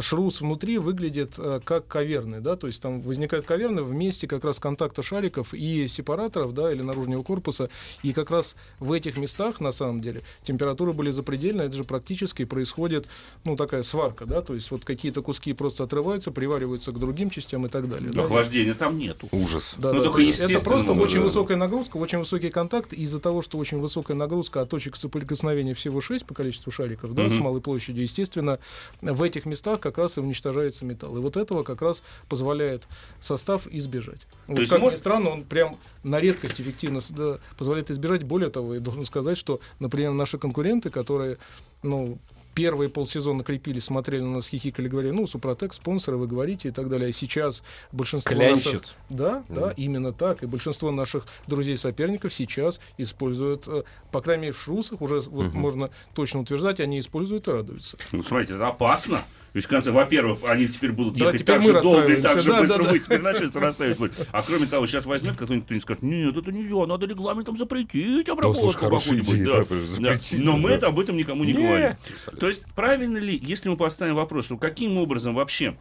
шрус 0.00 0.40
внутри 0.40 0.78
выглядит 0.78 1.34
э, 1.38 1.60
как 1.64 1.86
каверны, 1.86 2.40
да, 2.40 2.56
то 2.56 2.66
есть 2.66 2.80
там 2.80 3.00
возникают 3.00 3.46
каверны 3.46 3.82
в 3.82 3.92
месте 3.92 4.26
как 4.26 4.44
раз 4.44 4.58
контакта 4.58 5.02
шариков 5.02 5.54
и 5.54 5.86
сепараторов, 5.88 6.54
да, 6.54 6.72
или 6.72 6.82
наружного 6.82 7.22
корпуса, 7.22 7.68
и 8.02 8.12
как 8.12 8.30
раз 8.30 8.56
в 8.80 8.92
этих 8.92 9.16
местах, 9.16 9.60
на 9.60 9.72
самом 9.72 10.00
деле, 10.00 10.22
температуры 10.42 10.92
были 10.92 11.10
запредельные, 11.10 11.66
это 11.66 11.76
же 11.76 11.84
практически 11.84 12.44
происходит, 12.44 13.06
ну, 13.44 13.56
такая 13.56 13.82
сварка, 13.82 14.26
да, 14.26 14.42
то 14.42 14.54
есть 14.54 14.70
вот 14.70 14.84
какие-то 14.84 15.22
куски 15.22 15.52
просто 15.52 15.84
отрываются, 15.84 16.30
привариваются 16.30 16.92
к 16.92 16.98
другим 16.98 17.30
частям 17.30 17.66
и 17.66 17.68
так 17.68 17.88
далее. 17.88 18.10
Да? 18.10 18.24
охлаждения 18.24 18.74
там 18.74 18.98
нету. 18.98 19.28
Ужас. 19.32 19.74
Да, 19.78 19.92
ну, 19.92 20.00
да, 20.12 20.22
это 20.22 20.64
просто 20.64 20.92
очень 20.92 21.20
высокая 21.20 21.56
нагрузка, 21.56 21.96
очень 21.98 22.18
высокий 22.18 22.50
контакт, 22.50 22.92
из-за 22.92 23.20
того, 23.20 23.42
что 23.42 23.58
очень 23.58 23.78
высокая 23.78 24.16
нагрузка, 24.16 24.62
а 24.62 24.66
точек 24.66 24.96
соприкосновения 24.96 25.74
всего 25.74 26.00
6 26.00 26.26
по 26.26 26.34
количеству 26.34 26.72
шариков, 26.72 27.14
да, 27.14 27.24
mm-hmm. 27.24 27.30
с 27.30 27.38
малой 27.38 27.60
площадью, 27.60 28.02
естественно, 28.02 28.58
в 29.00 29.22
этих 29.22 29.46
местах 29.46 29.73
как 29.78 29.98
раз 29.98 30.16
и 30.16 30.20
уничтожается 30.20 30.84
металл. 30.84 31.16
И 31.16 31.20
вот 31.20 31.36
этого 31.36 31.62
как 31.62 31.82
раз 31.82 32.02
позволяет 32.28 32.86
состав 33.20 33.66
избежать. 33.68 34.26
Вот, 34.46 34.68
как 34.68 34.80
может... 34.80 34.98
ни 34.98 35.00
странно, 35.00 35.30
он 35.30 35.44
прям 35.44 35.78
на 36.02 36.20
редкость 36.20 36.60
эффективно 36.60 37.00
да, 37.10 37.38
позволяет 37.56 37.90
избежать. 37.90 38.24
Более 38.24 38.50
того, 38.50 38.74
я 38.74 38.80
должен 38.80 39.04
сказать, 39.04 39.38
что, 39.38 39.60
например, 39.78 40.12
наши 40.12 40.38
конкуренты, 40.38 40.90
которые 40.90 41.38
ну, 41.82 42.18
первые 42.54 42.88
полсезона 42.88 43.42
крепили, 43.42 43.80
смотрели 43.80 44.22
на 44.22 44.34
нас, 44.34 44.48
хихикали, 44.48 44.88
говорили, 44.88 45.12
ну, 45.12 45.26
Супротек, 45.26 45.74
спонсоры, 45.74 46.16
вы 46.16 46.26
говорите 46.26 46.68
и 46.68 46.70
так 46.70 46.88
далее. 46.88 47.08
А 47.08 47.12
сейчас 47.12 47.62
большинство 47.92 48.34
Клянчат. 48.34 48.64
наших... 48.64 48.82
Да, 49.10 49.44
mm. 49.48 49.54
да, 49.54 49.70
именно 49.76 50.12
так. 50.12 50.42
И 50.42 50.46
большинство 50.46 50.90
наших 50.90 51.26
друзей-соперников 51.46 52.32
сейчас 52.32 52.80
используют, 52.96 53.66
э, 53.66 53.82
по 54.12 54.20
крайней 54.20 54.42
мере, 54.42 54.52
в 54.52 54.60
шрусах, 54.60 55.02
уже 55.02 55.16
mm-hmm. 55.16 55.28
вот 55.30 55.54
можно 55.54 55.90
точно 56.14 56.40
утверждать, 56.40 56.80
они 56.80 57.00
используют 57.00 57.48
и 57.48 57.50
радуются. 57.50 57.96
Ну, 58.12 58.22
смотрите, 58.22 58.54
это 58.54 58.68
опасно. 58.68 59.20
Ведь 59.54 59.66
в 59.66 59.68
конце, 59.68 59.92
во-первых, 59.92 60.40
они 60.48 60.66
теперь 60.66 60.90
будут 60.90 61.14
да, 61.14 61.26
ехать 61.26 61.42
теперь 61.42 61.56
так 61.56 61.64
же 61.64 61.80
долго 61.80 62.12
и 62.12 62.20
так 62.20 62.40
же 62.40 62.50
да, 62.50 62.60
быстро, 62.60 62.82
да, 62.82 62.90
вы 62.90 62.98
теперь 62.98 63.20
начнется 63.20 63.60
расставить 63.60 63.96
путь. 63.96 64.10
А 64.32 64.42
кроме 64.42 64.66
того, 64.66 64.86
сейчас 64.88 65.06
возьмет 65.06 65.36
кто-нибудь 65.36 65.70
и 65.70 65.80
скажет, 65.80 66.02
нет, 66.02 66.36
это 66.36 66.50
нельзя, 66.50 66.84
надо 66.86 67.06
регламентом 67.06 67.56
запретить 67.56 68.28
обработку 68.28 68.72
какую-нибудь. 68.72 69.44
Да. 69.44 69.64
Да. 70.00 70.20
Но 70.38 70.56
мы 70.56 70.70
это 70.70 70.88
об 70.88 70.98
этом 70.98 71.16
никому 71.16 71.44
не 71.44 71.52
говорим. 71.52 71.92
То 72.38 72.48
есть, 72.48 72.64
правильно 72.74 73.18
ли, 73.18 73.40
если 73.40 73.68
мы 73.68 73.76
поставим 73.76 74.16
вопрос, 74.16 74.46
что 74.46 74.56
каким 74.56 74.98
образом 74.98 75.34
вообще 75.34 75.76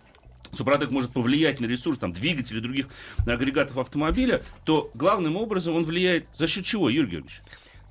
Супротек 0.52 0.92
может 0.92 1.12
повлиять 1.12 1.60
на 1.60 1.66
ресурс 1.66 1.98
там, 1.98 2.14
двигателей 2.14 2.60
и 2.60 2.62
других 2.62 2.88
агрегатов 3.26 3.78
автомобиля, 3.80 4.44
то 4.66 4.92
главным 4.94 5.36
образом 5.36 5.76
он 5.76 5.84
влияет 5.84 6.28
за 6.36 6.48
счет 6.48 6.64
чего, 6.64 6.90
Юрий 6.90 7.10
Георгиевич? 7.10 7.42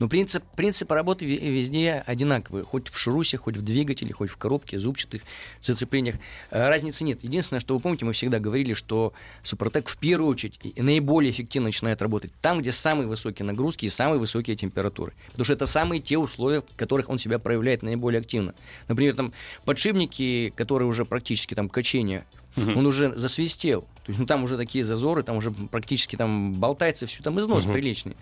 Но 0.03 0.09
принцип, 0.09 0.43
принцип 0.57 0.91
работы 0.91 1.25
везде 1.25 2.03
одинаковый. 2.05 2.65
Хоть 2.65 2.88
в 2.88 2.99
шрусе, 2.99 3.37
хоть 3.37 3.57
в 3.57 3.62
двигателе, 3.62 4.12
хоть 4.12 4.31
в 4.31 4.37
коробке, 4.37 4.77
зубчатых 4.77 5.23
зацеплениях. 5.61 6.17
Э, 6.51 6.69
разницы 6.69 7.05
нет. 7.05 7.23
Единственное, 7.23 7.61
что 7.61 7.75
вы 7.75 7.81
помните, 7.81 8.05
мы 8.05 8.12
всегда 8.12 8.41
говорили, 8.41 8.75
что 8.75 9.12
Супротек 9.45 9.88
в 9.88 9.97
первую 9.99 10.33
очередь 10.33 10.59
и 10.65 10.83
наиболее 10.83 11.31
эффективно 11.31 11.69
начинает 11.69 12.03
работать 12.03 12.33
там, 12.41 12.61
где 12.61 12.73
самые 12.73 13.07
высокие 13.07 13.47
нагрузки 13.47 13.85
и 13.87 13.91
самые 13.91 14.19
высокие 14.19 14.57
температуры. 14.57 15.12
Потому 15.27 15.45
что 15.45 15.53
это 15.53 15.67
самые 15.67 16.01
те 16.01 16.19
условия, 16.19 16.62
в 16.62 16.75
которых 16.75 17.09
он 17.09 17.19
себя 17.19 17.38
проявляет 17.38 17.85
наиболее 17.85 18.23
активно. 18.23 18.57
Например, 18.88 19.15
там 19.15 19.33
подшипники, 19.65 20.53
которые 20.57 20.88
уже 20.88 21.05
практически 21.05 21.55
там 21.55 21.69
качение, 21.69 22.25
угу. 22.57 22.73
он 22.73 22.87
уже 22.87 23.17
засвистел 23.17 23.83
То 23.83 24.09
есть, 24.09 24.19
ну, 24.19 24.27
там 24.27 24.43
уже 24.43 24.57
такие 24.57 24.83
зазоры, 24.83 25.23
там 25.23 25.37
уже 25.37 25.51
практически 25.51 26.17
там 26.17 26.55
болтается 26.55 27.07
все, 27.07 27.23
там 27.23 27.38
износ 27.38 27.65
Мгм. 27.65 27.75
приличный. 27.75 28.17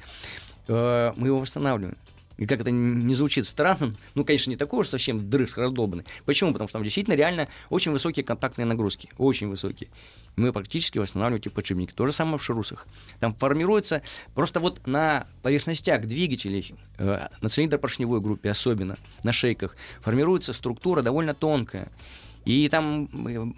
Э, 0.71 1.13
Мы 1.17 1.29
его 1.29 1.41
восстанавливаем. 1.41 1.97
И 2.37 2.47
как 2.47 2.61
это 2.63 2.71
не 2.71 3.13
звучит 3.13 3.45
странно, 3.45 3.93
ну, 4.15 4.25
конечно, 4.25 4.49
не 4.49 4.57
такой 4.57 4.81
уж 4.81 4.89
совсем 4.89 5.29
дрызг 5.29 5.59
раздолбанный. 5.59 6.07
Почему? 6.25 6.53
Потому 6.53 6.69
что 6.69 6.79
там 6.79 6.85
действительно 6.85 7.13
реально 7.13 7.49
очень 7.69 7.93
высокие 7.93 8.25
контактные 8.25 8.65
нагрузки, 8.65 9.11
очень 9.19 9.49
высокие. 9.49 9.91
Мы 10.37 10.51
практически 10.51 10.97
восстанавливаем 10.97 11.41
эти 11.43 11.49
подшипники. 11.51 11.93
То 11.93 12.07
же 12.07 12.13
самое 12.13 12.39
в 12.39 12.43
шрусах. 12.43 12.87
Там 13.19 13.35
формируется 13.35 14.01
просто 14.35 14.59
вот 14.59 14.87
на 14.87 15.27
поверхностях 15.43 16.07
двигателей, 16.07 16.75
э, 16.97 17.29
на 17.43 17.49
цилиндропоршневой 17.51 18.23
группе 18.23 18.49
особенно, 18.49 18.97
на 19.23 19.35
шейках, 19.35 19.77
формируется 20.01 20.55
структура 20.55 21.03
довольно 21.03 21.35
тонкая. 21.35 21.93
И 22.45 22.69
там 22.69 23.09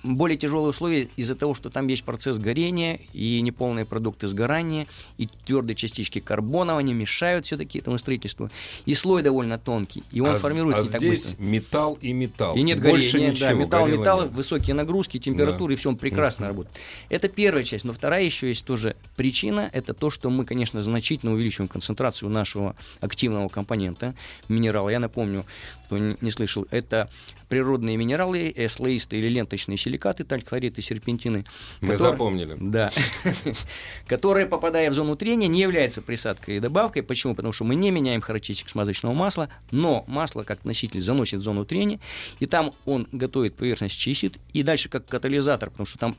более 0.02 0.36
тяжелые 0.36 0.70
условия 0.70 1.08
из-за 1.16 1.34
того, 1.36 1.54
что 1.54 1.70
там 1.70 1.86
есть 1.86 2.04
процесс 2.04 2.38
горения 2.38 3.00
и 3.12 3.40
неполные 3.40 3.84
продукты 3.84 4.26
сгорания, 4.26 4.86
и 5.18 5.28
твердые 5.44 5.76
частички 5.76 6.18
карбона, 6.18 6.78
они 6.78 6.92
мешают 6.92 7.46
все-таки 7.46 7.78
этому 7.78 7.98
строительству. 7.98 8.50
И 8.86 8.94
слой 8.94 9.22
довольно 9.22 9.58
тонкий, 9.58 10.02
и 10.10 10.20
он 10.20 10.34
а, 10.34 10.38
формируется 10.38 10.82
а 10.82 10.84
не 10.86 10.90
так 10.90 11.00
здесь 11.00 11.26
быстро. 11.26 11.42
металл 11.42 11.98
и 12.00 12.12
металл. 12.12 12.56
И 12.56 12.62
нет 12.62 12.82
Больше 12.82 13.12
горения, 13.12 13.30
ничего. 13.32 13.48
да, 13.48 13.52
металл, 13.54 13.86
металл, 13.86 14.22
нет. 14.22 14.32
высокие 14.32 14.74
нагрузки, 14.74 15.18
температуры, 15.18 15.74
и 15.74 15.76
все, 15.76 15.88
он 15.88 15.96
прекрасно 15.96 16.48
работает. 16.48 16.76
Это 17.08 17.28
первая 17.28 17.64
часть, 17.64 17.84
но 17.84 17.92
вторая 17.92 18.24
еще 18.24 18.48
есть 18.48 18.64
тоже 18.64 18.96
причина, 19.16 19.70
это 19.72 19.94
то, 19.94 20.10
что 20.10 20.30
мы, 20.30 20.44
конечно, 20.44 20.80
значительно 20.80 21.32
увеличиваем 21.32 21.68
концентрацию 21.68 22.30
нашего 22.30 22.74
активного 23.00 23.48
компонента, 23.48 24.14
минерала. 24.48 24.88
Я 24.88 24.98
напомню, 24.98 25.46
кто 25.86 25.98
не 25.98 26.30
слышал, 26.30 26.66
это 26.70 27.10
природные 27.48 27.98
минералы, 27.98 28.52
слоистые 28.72 29.20
или 29.20 29.28
ленточные 29.28 29.76
силикаты, 29.76 30.24
таль, 30.24 30.44
хлорид 30.44 30.78
и 30.78 30.82
серпентины. 30.82 31.44
Мы 31.80 31.92
которые- 31.92 32.12
запомнили. 32.12 32.56
Да. 32.58 32.90
Которые, 34.06 34.46
попадая 34.46 34.90
в 34.90 34.94
зону 34.94 35.16
трения, 35.16 35.48
не 35.48 35.60
являются 35.60 36.02
присадкой 36.02 36.56
и 36.56 36.60
добавкой. 36.60 37.02
Почему? 37.02 37.34
Потому 37.34 37.52
что 37.52 37.64
мы 37.64 37.74
не 37.74 37.90
меняем 37.90 38.20
характеристик 38.20 38.68
смазочного 38.68 39.14
масла, 39.14 39.48
но 39.70 40.04
масло 40.06 40.42
как 40.42 40.64
носитель 40.64 41.00
заносит 41.00 41.40
в 41.40 41.42
зону 41.42 41.64
трения, 41.64 42.00
и 42.40 42.46
там 42.46 42.72
он 42.84 43.06
готовит 43.12 43.54
поверхность, 43.56 43.98
чистит, 43.98 44.38
и 44.52 44.62
дальше 44.62 44.88
как 44.88 45.06
катализатор, 45.06 45.70
потому 45.70 45.86
что 45.86 45.98
там 45.98 46.16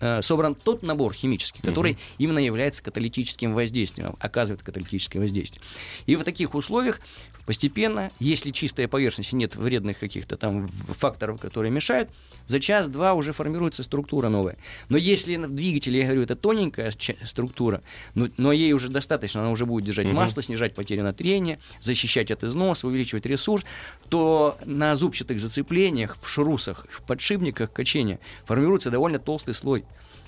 э, 0.00 0.22
собран 0.22 0.54
тот 0.54 0.82
набор 0.82 1.14
химический, 1.14 1.60
который 1.62 1.98
именно 2.18 2.38
является 2.38 2.82
каталитическим 2.82 3.54
воздействием, 3.54 4.16
оказывает 4.20 4.62
каталитическое 4.62 5.20
воздействие. 5.20 5.62
И 6.06 6.16
в 6.16 6.24
таких 6.24 6.54
условиях 6.54 7.00
постепенно, 7.46 8.10
если 8.18 8.50
чистая 8.50 8.88
поверхность 8.88 9.32
и 9.32 9.36
нет 9.36 9.56
вредных 9.56 9.98
каких-то 9.98 10.36
там 10.36 10.68
факторов, 10.68 11.40
которые 11.40 11.70
мешают, 11.70 12.10
за 12.46 12.60
час-два 12.60 13.14
уже 13.14 13.32
формируется 13.32 13.82
структура 13.82 14.28
новая. 14.28 14.56
Но 14.88 14.98
если 14.98 15.36
в 15.36 15.54
двигателе, 15.54 16.00
я 16.00 16.06
говорю, 16.06 16.22
это 16.22 16.36
тоненькая 16.36 16.92
структура, 17.24 17.82
но, 18.14 18.28
но 18.36 18.52
ей 18.52 18.72
уже 18.72 18.88
достаточно, 18.88 19.40
она 19.40 19.50
уже 19.50 19.64
будет 19.64 19.84
держать 19.84 20.06
масло, 20.06 20.42
снижать 20.42 20.74
потери 20.74 21.00
на 21.00 21.14
трение, 21.14 21.58
защищать 21.80 22.30
от 22.30 22.44
износа, 22.44 22.86
увеличивать 22.88 23.26
ресурс, 23.26 23.64
то 24.08 24.58
на 24.64 24.94
зубчатых 24.94 25.40
зацеплениях, 25.40 26.16
в 26.20 26.28
шрусах, 26.28 26.86
в 26.90 27.02
подшипниках 27.02 27.72
качения 27.72 28.18
формируется 28.44 28.90
довольно 28.90 29.18
толстый 29.18 29.54
слой. 29.54 29.84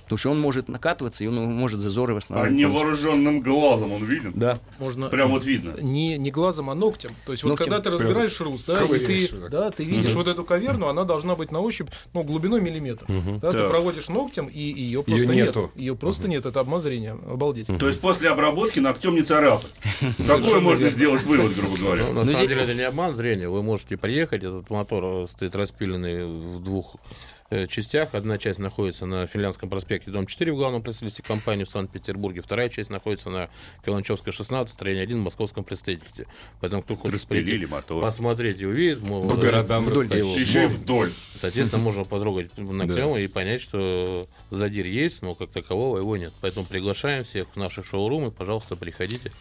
Потому 0.09 0.19
что 0.19 0.31
он 0.31 0.41
может 0.41 0.69
накатываться, 0.69 1.23
и 1.23 1.27
он 1.27 1.35
может 1.55 1.81
зазоры 1.81 2.15
А 2.15 2.17
восстанавливать. 2.17 2.59
невооруженным 2.59 3.41
глазом 3.43 3.93
он 3.93 4.05
виден? 4.05 4.33
Да. 4.35 4.59
Можно 4.79 5.09
Прям 5.09 5.31
вот 5.31 5.45
видно. 5.45 5.75
не, 5.83 6.17
не 6.17 6.31
глазом, 6.31 6.71
а 6.71 6.75
ногтем. 6.75 7.11
То 7.27 7.33
есть 7.33 7.45
вот 7.45 7.51
Ногтем. 7.51 7.67
когда 7.67 7.81
ты 7.83 7.91
разбираешь 7.91 8.33
шрус, 8.33 8.65
да, 8.65 8.83
и 8.83 8.99
ты, 8.99 9.29
вот 9.33 9.41
так. 9.43 9.51
да, 9.51 9.71
ты 9.71 9.85
видишь 9.85 10.15
вот 10.15 10.27
эту 10.29 10.45
каверну, 10.45 10.87
она 10.89 11.05
должна 11.05 11.35
быть 11.37 11.53
на 11.53 11.61
ощупь 11.61 11.91
ну, 12.15 12.23
глубиной 12.23 12.61
миллиметр. 12.63 13.05
Да, 13.43 13.51
ты 13.51 13.69
проводишь 13.69 14.09
ногтем, 14.09 14.47
и 14.47 14.59
ее 14.61 15.03
просто 15.03 15.35
нету. 15.35 15.61
нет. 15.61 15.71
Ее 15.77 15.95
просто 15.95 16.27
нет, 16.29 16.47
это 16.47 16.61
обман 16.61 16.81
зрения. 16.81 17.13
Обалдеть. 17.31 17.67
То 17.79 17.87
есть 17.87 18.01
после 18.01 18.31
обработки 18.31 18.79
ногтем 18.79 19.15
не 19.15 19.23
царапать. 19.23 19.71
Совершенно 20.19 20.61
можно 20.61 20.89
сделать 20.89 21.23
вывод, 21.25 21.55
грубо 21.55 21.77
говоря. 21.77 22.05
Ну, 22.07 22.13
на 22.13 22.21
Ну, 22.21 22.25
самом 22.25 22.37
здесь- 22.39 22.49
деле 22.49 22.63
это 22.63 22.75
не 22.75 22.83
обман 22.83 23.15
зрения. 23.17 23.49
Вы 23.49 23.63
можете 23.63 23.97
приехать, 23.99 24.43
этот 24.43 24.71
мотор 24.71 25.29
стоит 25.29 25.55
распиленный 25.55 26.25
в 26.25 26.63
двух 26.63 26.97
частях. 27.69 28.11
Одна 28.15 28.39
часть 28.39 28.59
находится 28.59 29.07
на 29.07 29.27
Финляндском 29.27 29.71
проспекте, 29.71 30.11
дом 30.11 30.27
4 30.27 30.53
в 30.53 30.57
главном 30.57 30.83
представительстве 30.83 31.25
компании 31.27 31.65
в 31.65 31.71
Санкт-Петербурге. 31.71 32.43
Вторая 32.43 32.69
часть 32.69 32.91
находится 32.91 33.31
на 33.31 33.49
Каланчевской 33.85 34.33
16, 34.33 34.71
строение 34.73 35.03
1 35.05 35.19
в 35.21 35.23
московском 35.25 35.65
представительстве. 35.65 36.27
Поэтому 36.61 36.83
кто 36.83 36.97
хочет 36.97 37.15
Распилили 37.15 37.51
прийти, 37.59 37.67
мотор. 37.67 38.03
посмотреть 38.03 38.61
и 38.61 38.67
увидеть, 38.67 39.01
По 39.07 39.37
городам 39.37 39.85
вдоль 39.85 40.07
его. 40.17 40.35
Еще 40.37 40.65
и 40.65 40.67
вдоль. 40.67 41.13
Соответственно, 41.41 41.83
можно 41.83 42.05
потрогать 42.05 42.57
ногтем 42.57 43.17
и 43.17 43.27
понять, 43.29 43.61
что 43.63 44.29
задир 44.51 44.87
есть, 44.87 45.23
но 45.23 45.35
как 45.35 45.51
такового 45.51 45.99
его 45.99 46.17
нет. 46.17 46.33
Поэтому 46.41 46.67
приглашаем 46.67 47.25
всех 47.25 47.49
в 47.55 47.57
наши 47.57 47.83
шоурумы. 47.83 48.31
Пожалуйста, 48.31 48.77
приходите. 48.77 49.33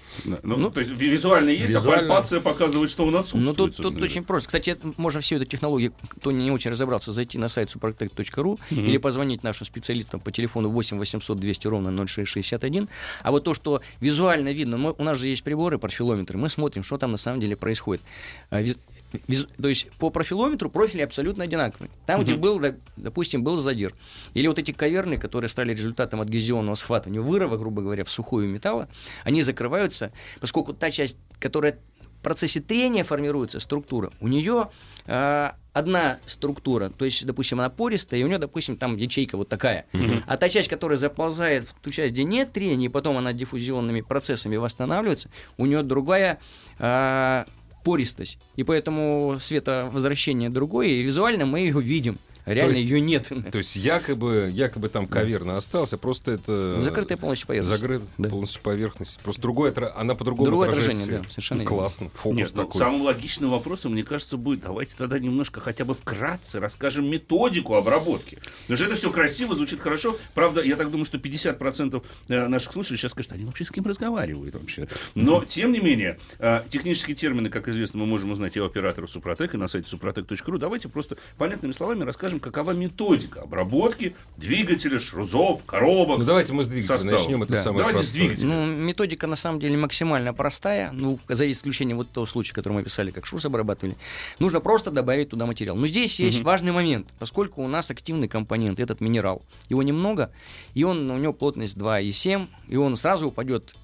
Ну, 0.44 0.72
то 0.72 0.80
есть 0.80 0.92
ви- 0.92 1.10
визуально 1.10 1.50
есть, 1.50 1.66
а 1.66 1.80
Визуально. 1.80 2.08
пальпация 2.08 2.40
показывает, 2.42 2.90
что 2.90 3.06
он 3.06 3.16
отсутствует. 3.18 3.46
Ну, 3.46 3.54
тут, 3.54 3.76
тут 3.76 4.02
очень 4.02 4.24
просто. 4.24 4.48
Кстати, 4.48 4.70
это, 4.72 4.94
можно 4.98 5.22
всю 5.22 5.36
эту 5.36 5.46
технологию, 5.46 5.94
кто 6.10 6.32
не 6.32 6.52
очень 6.52 6.72
разобрался, 6.72 7.12
зайти 7.12 7.38
на 7.38 7.50
сайт 7.50 7.70
suprotec.ru 7.98 8.60
или 8.72 8.98
позвонить 8.98 9.44
нашим 9.44 9.66
специалистам 9.66 10.20
по 10.20 10.32
телефону 10.32 10.70
8 10.70 10.98
800 10.98 11.40
200 11.40 11.68
ровно 11.68 11.92
0661. 12.06 12.88
А 13.24 13.32
вот 13.32 13.44
то, 13.44 13.54
что 13.54 13.82
визуально 14.00 14.54
видно, 14.54 14.78
мы- 14.78 14.96
у 14.98 15.04
нас 15.04 15.18
же 15.18 15.28
есть 15.28 15.44
приборы, 15.44 15.78
профилометры, 15.80 16.38
мы 16.38 16.50
смотрим, 16.50 16.84
что 16.84 16.98
там 16.98 17.12
на 17.12 17.18
самом 17.18 17.40
деле 17.40 17.56
происходит. 17.56 18.04
А, 18.50 18.62
виз- 18.62 18.80
виз- 19.28 19.48
то 19.62 19.68
есть 19.68 19.90
по 20.00 20.10
профилометру 20.10 20.70
профили 20.70 21.02
абсолютно 21.02 21.44
одинаковые. 21.44 21.90
Там, 22.06 22.24
где 22.24 22.36
был, 22.36 22.62
допустим, 22.98 23.44
был 23.44 23.56
задир. 23.58 23.94
Или 24.34 24.48
вот 24.48 24.60
эти 24.60 24.72
каверны, 24.72 25.18
которые 25.18 25.50
стали 25.50 25.74
результатом 25.74 26.22
адгезионного 26.22 26.76
схватывания 26.76 27.22
вырова, 27.22 27.58
грубо 27.58 27.82
говоря, 27.82 28.04
в 28.04 28.10
сухую 28.10 28.48
металла, 28.50 28.88
они 29.24 29.42
закрываются, 29.42 30.12
поскольку 30.40 30.74
та 30.74 30.92
часть, 30.92 31.18
которая 31.40 31.78
в 32.20 32.24
процессе 32.24 32.60
трения 32.60 33.04
формируется 33.04 33.60
структура, 33.60 34.12
у 34.20 34.28
нее 34.28 34.70
э, 35.06 35.52
одна 35.78 36.20
структура, 36.26 36.90
то 36.90 37.06
есть, 37.06 37.26
допустим, 37.26 37.60
она 37.60 37.70
пористая, 37.70 38.20
и 38.20 38.24
у 38.24 38.28
нее, 38.28 38.38
допустим, 38.40 38.78
там 38.78 38.98
ячейка 38.98 39.38
вот 39.38 39.50
такая. 39.50 39.86
А 40.26 40.38
та 40.38 40.50
часть, 40.50 40.70
которая 40.70 40.98
заползает 40.98 41.68
в 41.70 41.74
ту 41.82 41.92
часть, 41.92 42.14
где 42.14 42.24
нет 42.24 42.52
трения, 42.52 42.88
и 42.88 42.90
потом 42.90 43.18
она 43.18 43.34
диффузионными 43.34 44.02
процессами 44.02 44.56
восстанавливается, 44.56 45.30
у 45.58 45.66
нее 45.66 45.84
другая 45.84 46.40
э, 46.80 47.46
пористость. 47.84 48.40
И 48.56 48.64
поэтому 48.64 49.38
световозвращение 49.40 50.50
другое, 50.50 50.88
и 50.88 51.02
визуально 51.02 51.46
мы 51.46 51.60
ее 51.60 51.80
видим. 51.80 52.18
Реально 52.48 52.72
есть- 52.72 52.82
ее 52.90 53.02
нет. 53.02 53.32
То 53.52 53.58
есть 53.58 53.76
якобы, 53.76 54.50
якобы 54.54 54.90
там 54.90 55.06
каверна 55.08 55.58
остался, 55.58 55.98
просто 55.98 56.32
это... 56.32 56.82
Закрытая 56.82 57.18
полностью 57.18 57.48
поверхность. 57.48 57.80
Закрыта 57.80 58.06
Да. 58.18 58.30
полностью 58.30 58.62
поверхность. 58.62 59.20
Просто 59.20 59.42
другое, 59.42 59.74
она 59.96 60.16
по-другому 60.16 60.46
Другое 60.46 60.70
отражение, 60.70 61.06
да, 61.20 61.30
совершенно 61.30 61.64
Ну, 61.64 61.70
верно. 61.70 61.78
Классно, 61.78 62.10
фокус 62.16 62.38
Нет, 62.38 62.52
ну, 62.56 62.64
такой. 62.64 62.80
самым 62.80 63.02
логичным 63.02 63.52
вопросом, 63.52 63.92
мне 63.92 64.04
кажется, 64.04 64.38
будет, 64.38 64.62
давайте 64.62 64.96
тогда 64.98 65.20
немножко 65.20 65.60
хотя 65.60 65.84
бы 65.84 65.94
вкратце 65.94 66.60
расскажем 66.60 67.10
методику 67.10 67.76
обработки. 67.76 68.40
Потому 68.62 68.78
что 68.78 68.86
это 68.86 68.96
все 68.96 69.12
красиво, 69.12 69.56
звучит 69.56 69.82
хорошо. 69.82 70.18
Правда, 70.34 70.62
я 70.64 70.76
так 70.78 70.90
думаю, 70.90 71.06
что 71.06 71.18
50% 71.18 72.02
э, 72.30 72.48
наших 72.48 72.72
слушателей 72.72 72.98
сейчас 72.98 73.12
скажут, 73.12 73.34
они 73.34 73.46
вообще 73.46 73.66
с 73.66 73.72
кем 73.72 73.86
разговаривают 73.86 74.56
вообще. 74.56 74.88
Но, 75.16 75.44
тем 75.44 75.72
не 75.72 75.80
менее, 75.80 76.18
э, 76.40 76.64
технические 76.70 77.16
термины, 77.16 77.50
как 77.50 77.68
известно, 77.68 78.00
мы 78.00 78.06
можем 78.06 78.32
узнать 78.32 78.56
и 78.56 78.62
у 78.62 78.66
оператора 78.66 79.08
Супротек, 79.08 79.54
и 79.54 79.58
на 79.58 79.68
сайте 79.68 79.94
suprotec.ru. 79.96 80.58
Давайте 80.58 80.88
просто 80.90 81.18
понятными 81.38 81.72
словами 81.72 82.04
расскажем, 82.04 82.37
какова 82.40 82.72
методика 82.72 83.42
обработки 83.42 84.16
двигателя, 84.38 85.00
шрузов, 85.00 85.64
коробок. 85.66 86.20
Ну 86.20 86.26
давайте 86.26 86.54
мы 86.54 86.64
с 86.64 86.68
двигателя 86.68 86.98
Состава. 86.98 87.18
начнем, 87.20 87.44
это 87.44 87.54
Да. 87.54 87.64
самое 87.64 87.80
Давайте 87.80 88.00
с 88.00 88.08
простое. 88.08 88.22
двигателя. 88.28 88.48
Ну, 88.48 88.66
методика 88.66 89.28
на 89.28 89.36
самом 89.36 89.60
деле 89.60 89.78
максимально 89.78 90.34
простая, 90.34 90.92
ну, 90.92 91.20
за 91.28 91.52
исключением 91.52 91.98
вот 91.98 92.10
того 92.12 92.26
случая, 92.26 92.54
который 92.54 92.74
мы 92.74 92.84
писали, 92.84 93.12
как 93.12 93.26
шрус 93.26 93.46
обрабатывали. 93.46 93.98
Нужно 94.40 94.60
просто 94.60 94.92
добавить 94.92 95.30
туда 95.30 95.46
материал. 95.46 95.76
Но 95.76 95.88
здесь 95.88 96.20
есть 96.20 96.42
важный 96.44 96.72
момент, 96.72 97.08
поскольку 97.20 97.64
у 97.64 97.68
нас 97.68 97.90
активный 97.92 98.28
компонент, 98.28 98.80
этот 98.80 99.02
минерал, 99.02 99.42
его 99.70 99.82
немного, 99.84 100.32
и 100.74 100.84
он, 100.84 101.10
у 101.10 101.18
него 101.18 101.34
плотность 101.34 101.76
2,7, 101.78 102.48
и 102.68 102.76
он 102.76 102.96
сразу 102.96 103.28
упадет 103.28 103.76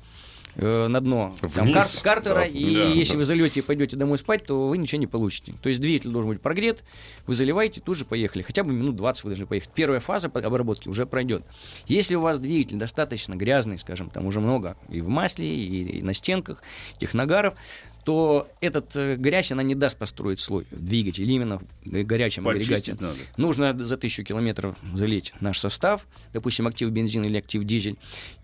э, 0.55 0.87
на 0.87 0.99
дно 1.01 1.35
там, 1.41 1.65
Вниз. 1.65 1.73
кар- 2.01 2.15
картера, 2.15 2.35
Да. 2.35 2.45
и 2.45 2.75
Да, 2.75 2.83
если 2.85 3.13
да. 3.13 3.17
вы 3.19 3.23
зальете 3.25 3.59
и 3.59 3.63
пойдете 3.63 3.95
домой 3.97 4.17
спать, 4.17 4.45
то 4.45 4.67
вы 4.67 4.77
ничего 4.77 4.99
не 4.99 5.07
получите. 5.07 5.53
То 5.61 5.69
есть 5.69 5.81
двигатель 5.81 6.09
должен 6.11 6.29
быть 6.31 6.41
прогрет, 6.41 6.83
вы 7.27 7.33
заливаете, 7.33 7.81
тут 7.81 7.97
же 7.97 8.05
поехали. 8.05 8.41
Хотя 8.43 8.63
бы 8.63 8.71
минут 8.73 8.95
20 8.95 9.23
вы 9.23 9.29
должны 9.31 9.45
поехать. 9.45 9.69
Первая 9.73 9.99
фаза 9.99 10.27
обработки 10.27 10.87
уже 10.89 11.05
пройдет. 11.05 11.43
Если 11.87 12.15
у 12.15 12.21
вас 12.21 12.39
двигатель 12.39 12.77
достаточно 12.77 13.35
грязный, 13.35 13.77
скажем, 13.79 14.09
там 14.09 14.25
уже 14.25 14.39
много 14.39 14.77
и 14.89 15.01
в 15.01 15.09
масле, 15.09 15.47
и, 15.55 15.99
и 15.99 16.01
на 16.03 16.13
стенках 16.13 16.61
этих 16.97 17.13
нагаров, 17.13 17.55
то 18.05 18.49
этот 18.59 18.93
э, 18.97 19.15
грязь, 19.15 19.53
она 19.53 19.63
не 19.63 19.75
даст 19.75 19.97
построить 19.97 20.41
слой 20.41 20.67
в 20.71 20.85
двигателе, 20.85 21.33
именно 21.33 21.59
в 21.59 21.63
э, 21.95 22.03
горячем 22.03 22.45
агрегате. 22.45 22.69
Почистить 22.73 22.99
надо. 23.01 23.15
Нужно 23.37 23.77
за 23.81 23.95
тысячу 23.95 24.25
километров 24.25 24.75
залить 24.93 25.33
наш 25.39 25.57
состав, 25.59 26.05
допустим, 26.33 26.67
актив 26.67 26.89
бензин 26.89 27.23
или 27.23 27.37
актив 27.37 27.63
дизель. 27.63 27.95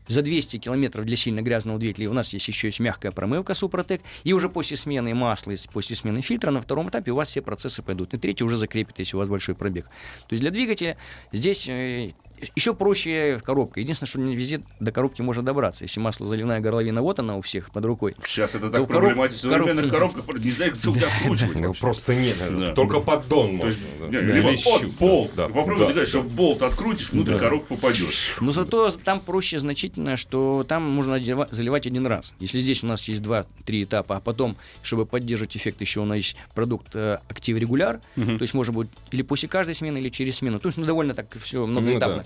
За 0.09 0.23
200 0.23 0.57
километров 0.57 1.05
для 1.05 1.15
сильно 1.15 1.43
грязного 1.43 1.77
двигателя 1.77 2.09
у 2.09 2.13
нас 2.13 2.33
есть 2.33 2.47
еще 2.47 2.67
есть 2.67 2.79
мягкая 2.79 3.11
промывка 3.11 3.53
Супротек. 3.53 4.01
И 4.23 4.33
уже 4.33 4.49
после 4.49 4.75
смены 4.75 5.13
масла, 5.13 5.53
после 5.71 5.95
смены 5.95 6.21
фильтра 6.21 6.49
на 6.49 6.61
втором 6.61 6.89
этапе 6.89 7.11
у 7.11 7.15
вас 7.15 7.29
все 7.29 7.43
процессы 7.43 7.83
пойдут. 7.83 8.15
И 8.15 8.17
третий 8.17 8.43
уже 8.43 8.57
закрепит, 8.57 8.97
если 8.97 9.15
у 9.15 9.19
вас 9.19 9.29
большой 9.29 9.53
пробег. 9.53 9.85
То 9.85 10.33
есть 10.33 10.41
для 10.41 10.49
двигателя 10.49 10.97
здесь 11.31 11.69
э, 11.69 12.09
Еще 12.55 12.73
проще 12.73 13.39
коробка. 13.43 13.79
Единственное, 13.79 14.09
что 14.09 14.19
не 14.19 14.35
везде 14.35 14.61
до 14.79 14.91
коробки 14.91 15.21
можно 15.21 15.43
добраться. 15.43 15.83
Если 15.85 15.99
масло 15.99 16.25
заливная 16.27 16.59
горловина, 16.59 17.01
вот 17.01 17.19
она 17.19 17.35
у 17.37 17.41
всех 17.41 17.71
под 17.71 17.85
рукой. 17.85 18.15
Сейчас 18.25 18.55
это 18.55 18.69
То 18.69 18.79
так 18.79 18.87
проблематично. 18.87 19.49
В 19.49 19.53
современных 19.53 19.91
коробка- 19.91 20.21
коробках 20.21 20.43
не 20.43 20.51
знаешь, 20.51 20.77
что 20.77 20.91
где 20.91 21.05
откручивать 21.05 21.55
Ну, 21.59 21.73
просто 21.73 22.15
нет. 22.15 22.37
Да. 22.49 22.73
Только 22.73 22.99
поддон 23.01 23.51
То 23.51 23.65
можно. 23.65 23.67
есть, 23.67 23.79
да. 23.99 24.05
не, 24.07 24.11
Да. 24.11 24.33
либо 24.33 24.51
болт. 24.99 25.31
да. 25.35 25.47
Попробуй 25.47 25.75
Да, 25.75 25.79
догадать, 25.87 26.03
да. 26.05 26.09
что 26.09 26.21
болт 26.23 26.61
открутишь, 26.61 27.11
внутрь 27.11 27.37
коробку 27.37 27.75
попадешь. 27.75 28.35
Но 28.41 28.51
зато 28.51 28.89
там 28.91 29.19
проще 29.19 29.59
значительно, 29.59 30.17
что 30.17 30.65
там 30.67 30.83
можно 30.83 31.19
заливать 31.51 31.87
один 31.87 32.05
раз. 32.07 32.33
Если 32.39 32.59
здесь 32.59 32.83
у 32.83 32.87
нас 32.87 33.07
есть 33.07 33.21
два-три 33.21 33.83
этапа, 33.83 34.17
а 34.17 34.19
потом, 34.19 34.57
чтобы 34.83 35.05
поддерживать 35.05 35.55
эффект, 35.57 35.81
еще 35.81 36.01
у 36.01 36.05
нас 36.05 36.17
есть 36.17 36.35
продукт 36.55 36.87
э, 36.95 37.19
актив 37.29 37.57
регуляр, 37.57 38.01
то 38.15 38.41
есть 38.41 38.53
можно 38.53 38.73
будет 38.73 38.89
или 39.11 39.21
после 39.21 39.49
каждой 39.49 39.75
смены, 39.75 39.97
или 39.97 40.09
через 40.09 40.37
смену. 40.37 40.59
То 40.59 40.67
есть 40.69 40.77
ну, 40.77 40.85
довольно 40.85 41.13
так 41.13 41.27
все 41.41 41.65
многоэтапно. 41.65 42.25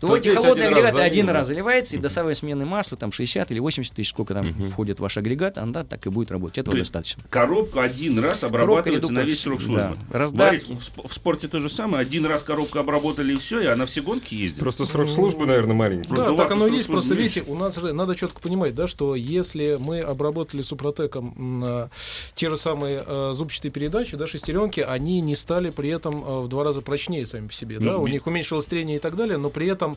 То, 0.00 0.06
То 0.06 0.16
эти 0.16 0.28
холодные 0.28 0.68
один 0.68 0.78
раз 0.78 0.78
агрегаты 0.78 0.92
залил, 0.92 1.06
один 1.12 1.26
да. 1.26 1.32
раз 1.34 1.46
заливается, 1.46 1.96
и 1.96 1.98
до 1.98 2.08
самой 2.08 2.34
смены 2.34 2.64
масла, 2.64 2.96
там 2.96 3.12
60 3.12 3.50
или 3.50 3.58
80 3.58 3.94
тысяч, 3.94 4.10
сколько 4.10 4.32
там 4.32 4.70
входит 4.70 4.98
в 4.98 5.02
ваш 5.02 5.18
агрегат, 5.18 5.58
она 5.58 5.84
так 5.84 6.06
и 6.06 6.10
будет 6.10 6.30
работать. 6.30 6.58
Этого 6.58 6.74
То 6.74 6.82
достаточно. 6.82 7.22
Коробка 7.28 7.82
один 7.82 8.18
раз 8.18 8.42
обрабатывается 8.42 9.12
на 9.12 9.20
редуктор, 9.20 9.24
весь 9.26 9.40
срок 9.40 9.58
да. 9.58 9.64
службы. 9.64 9.96
Раздатки. 10.10 10.66
Борис, 10.72 10.92
в, 10.96 11.08
в 11.08 11.12
спорте 11.12 11.48
то 11.48 11.60
же 11.60 11.68
самое. 11.68 12.00
Один 12.02 12.24
раз 12.24 12.42
коробку 12.42 12.78
обработали 12.78 13.34
и 13.34 13.36
все, 13.36 13.60
и 13.60 13.66
она 13.66 13.84
все 13.86 14.00
гонки 14.00 14.34
ездит. 14.34 14.58
Просто 14.58 14.86
срок 14.86 15.10
службы, 15.10 15.44
наверное, 15.46 15.74
маленький. 15.74 16.08
Просто 16.08 16.26
да, 16.26 16.32
у 16.32 16.36
так 16.36 16.50
оно 16.50 16.66
есть. 16.66 16.86
Просто 16.86 17.14
меньше. 17.14 17.22
видите, 17.40 17.52
у 17.52 17.54
нас 17.54 17.76
же 17.76 17.92
надо 17.92 18.16
четко 18.16 18.40
понимать, 18.40 18.74
да, 18.74 18.86
что 18.88 19.14
если 19.14 19.76
мы 19.78 20.00
обработали 20.00 20.62
супротеком 20.62 21.34
а, 21.62 21.88
те 22.34 22.48
же 22.48 22.56
самые 22.56 23.04
а, 23.06 23.32
зубчатые 23.34 23.70
передачи, 23.70 24.16
да, 24.16 24.26
шестеренки, 24.26 24.80
они 24.80 25.20
не 25.20 25.36
стали 25.36 25.70
при 25.70 25.90
этом 25.90 26.24
а, 26.26 26.40
в 26.40 26.48
два 26.48 26.64
раза 26.64 26.80
прочнее 26.80 27.26
сами 27.26 27.48
по 27.48 27.52
себе. 27.52 27.78
Да, 27.78 27.92
Ну, 27.92 28.02
у 28.02 28.06
би- 28.06 28.12
них 28.12 28.26
уменьшилось 28.26 28.66
трение 28.66 28.96
и 28.96 29.00
так 29.00 29.16
далее, 29.16 29.36
но 29.36 29.50
при 29.50 29.66
этом 29.66 29.89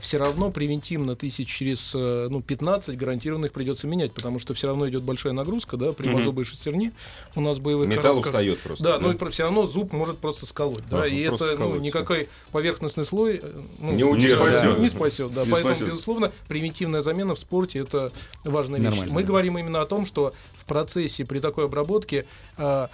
все 0.00 0.18
равно 0.18 0.50
превентивно 0.50 1.16
тысяч 1.16 1.48
через 1.48 1.92
э, 1.94 2.28
ну, 2.30 2.42
15 2.42 2.94
гарантированных 2.96 3.52
придется 3.52 3.86
менять, 3.86 4.12
потому 4.12 4.38
что 4.38 4.52
все 4.52 4.66
равно 4.66 4.86
идет 4.88 5.02
большая 5.02 5.32
нагрузка, 5.32 5.78
да, 5.78 5.94
прямозубые 5.94 6.44
шестерни 6.44 6.92
у 7.34 7.40
нас 7.40 7.56
в 7.56 7.62
боевых 7.62 7.88
Металл 7.88 8.02
коробках. 8.02 8.26
устает 8.26 8.60
просто. 8.60 8.84
Да, 8.84 8.98
ну 8.98 9.12
и 9.12 9.30
все 9.30 9.44
равно 9.44 9.64
зуб 9.64 9.92
может 9.94 10.18
просто 10.18 10.44
сколоть. 10.44 10.82
Да, 10.90 10.98
Да, 10.98 11.06
и 11.06 11.20
это 11.20 11.56
ну, 11.58 11.76
никакой 11.76 12.28
поверхностный 12.50 13.06
слой 13.06 13.40
э, 13.42 13.62
ну, 13.78 13.92
Не 13.92 14.04
удержит. 14.04 14.38
спасет, 14.38 14.74
Да. 14.74 14.80
не 14.80 14.88
спасет. 14.90 15.32
Да. 15.32 15.44
Не 15.44 15.50
Поэтому, 15.50 15.74
спасет. 15.74 15.92
безусловно, 15.92 16.32
превентивная 16.48 17.00
замена 17.00 17.34
в 17.34 17.38
спорте 17.38 17.78
это 17.78 18.12
важная 18.44 18.78
вещь. 18.78 18.90
Нормально, 18.90 19.14
Мы 19.14 19.22
да. 19.22 19.28
говорим 19.28 19.56
именно 19.58 19.80
о 19.80 19.86
том, 19.86 20.04
что 20.04 20.34
в 20.54 20.66
процессе 20.66 21.24
при 21.24 21.38
такой 21.38 21.64
обработке 21.64 22.26
а, 22.58 22.90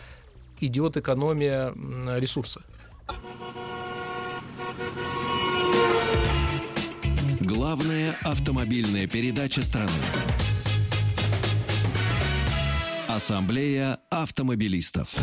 идет 0.61 0.97
экономия 0.97 1.75
ресурса. 2.19 2.63
Главная 7.49 8.15
автомобильная 8.25 9.07
передача 9.07 9.63
страны. 9.63 9.91
Ассамблея 13.09 14.01
автомобилистов. 14.11 15.17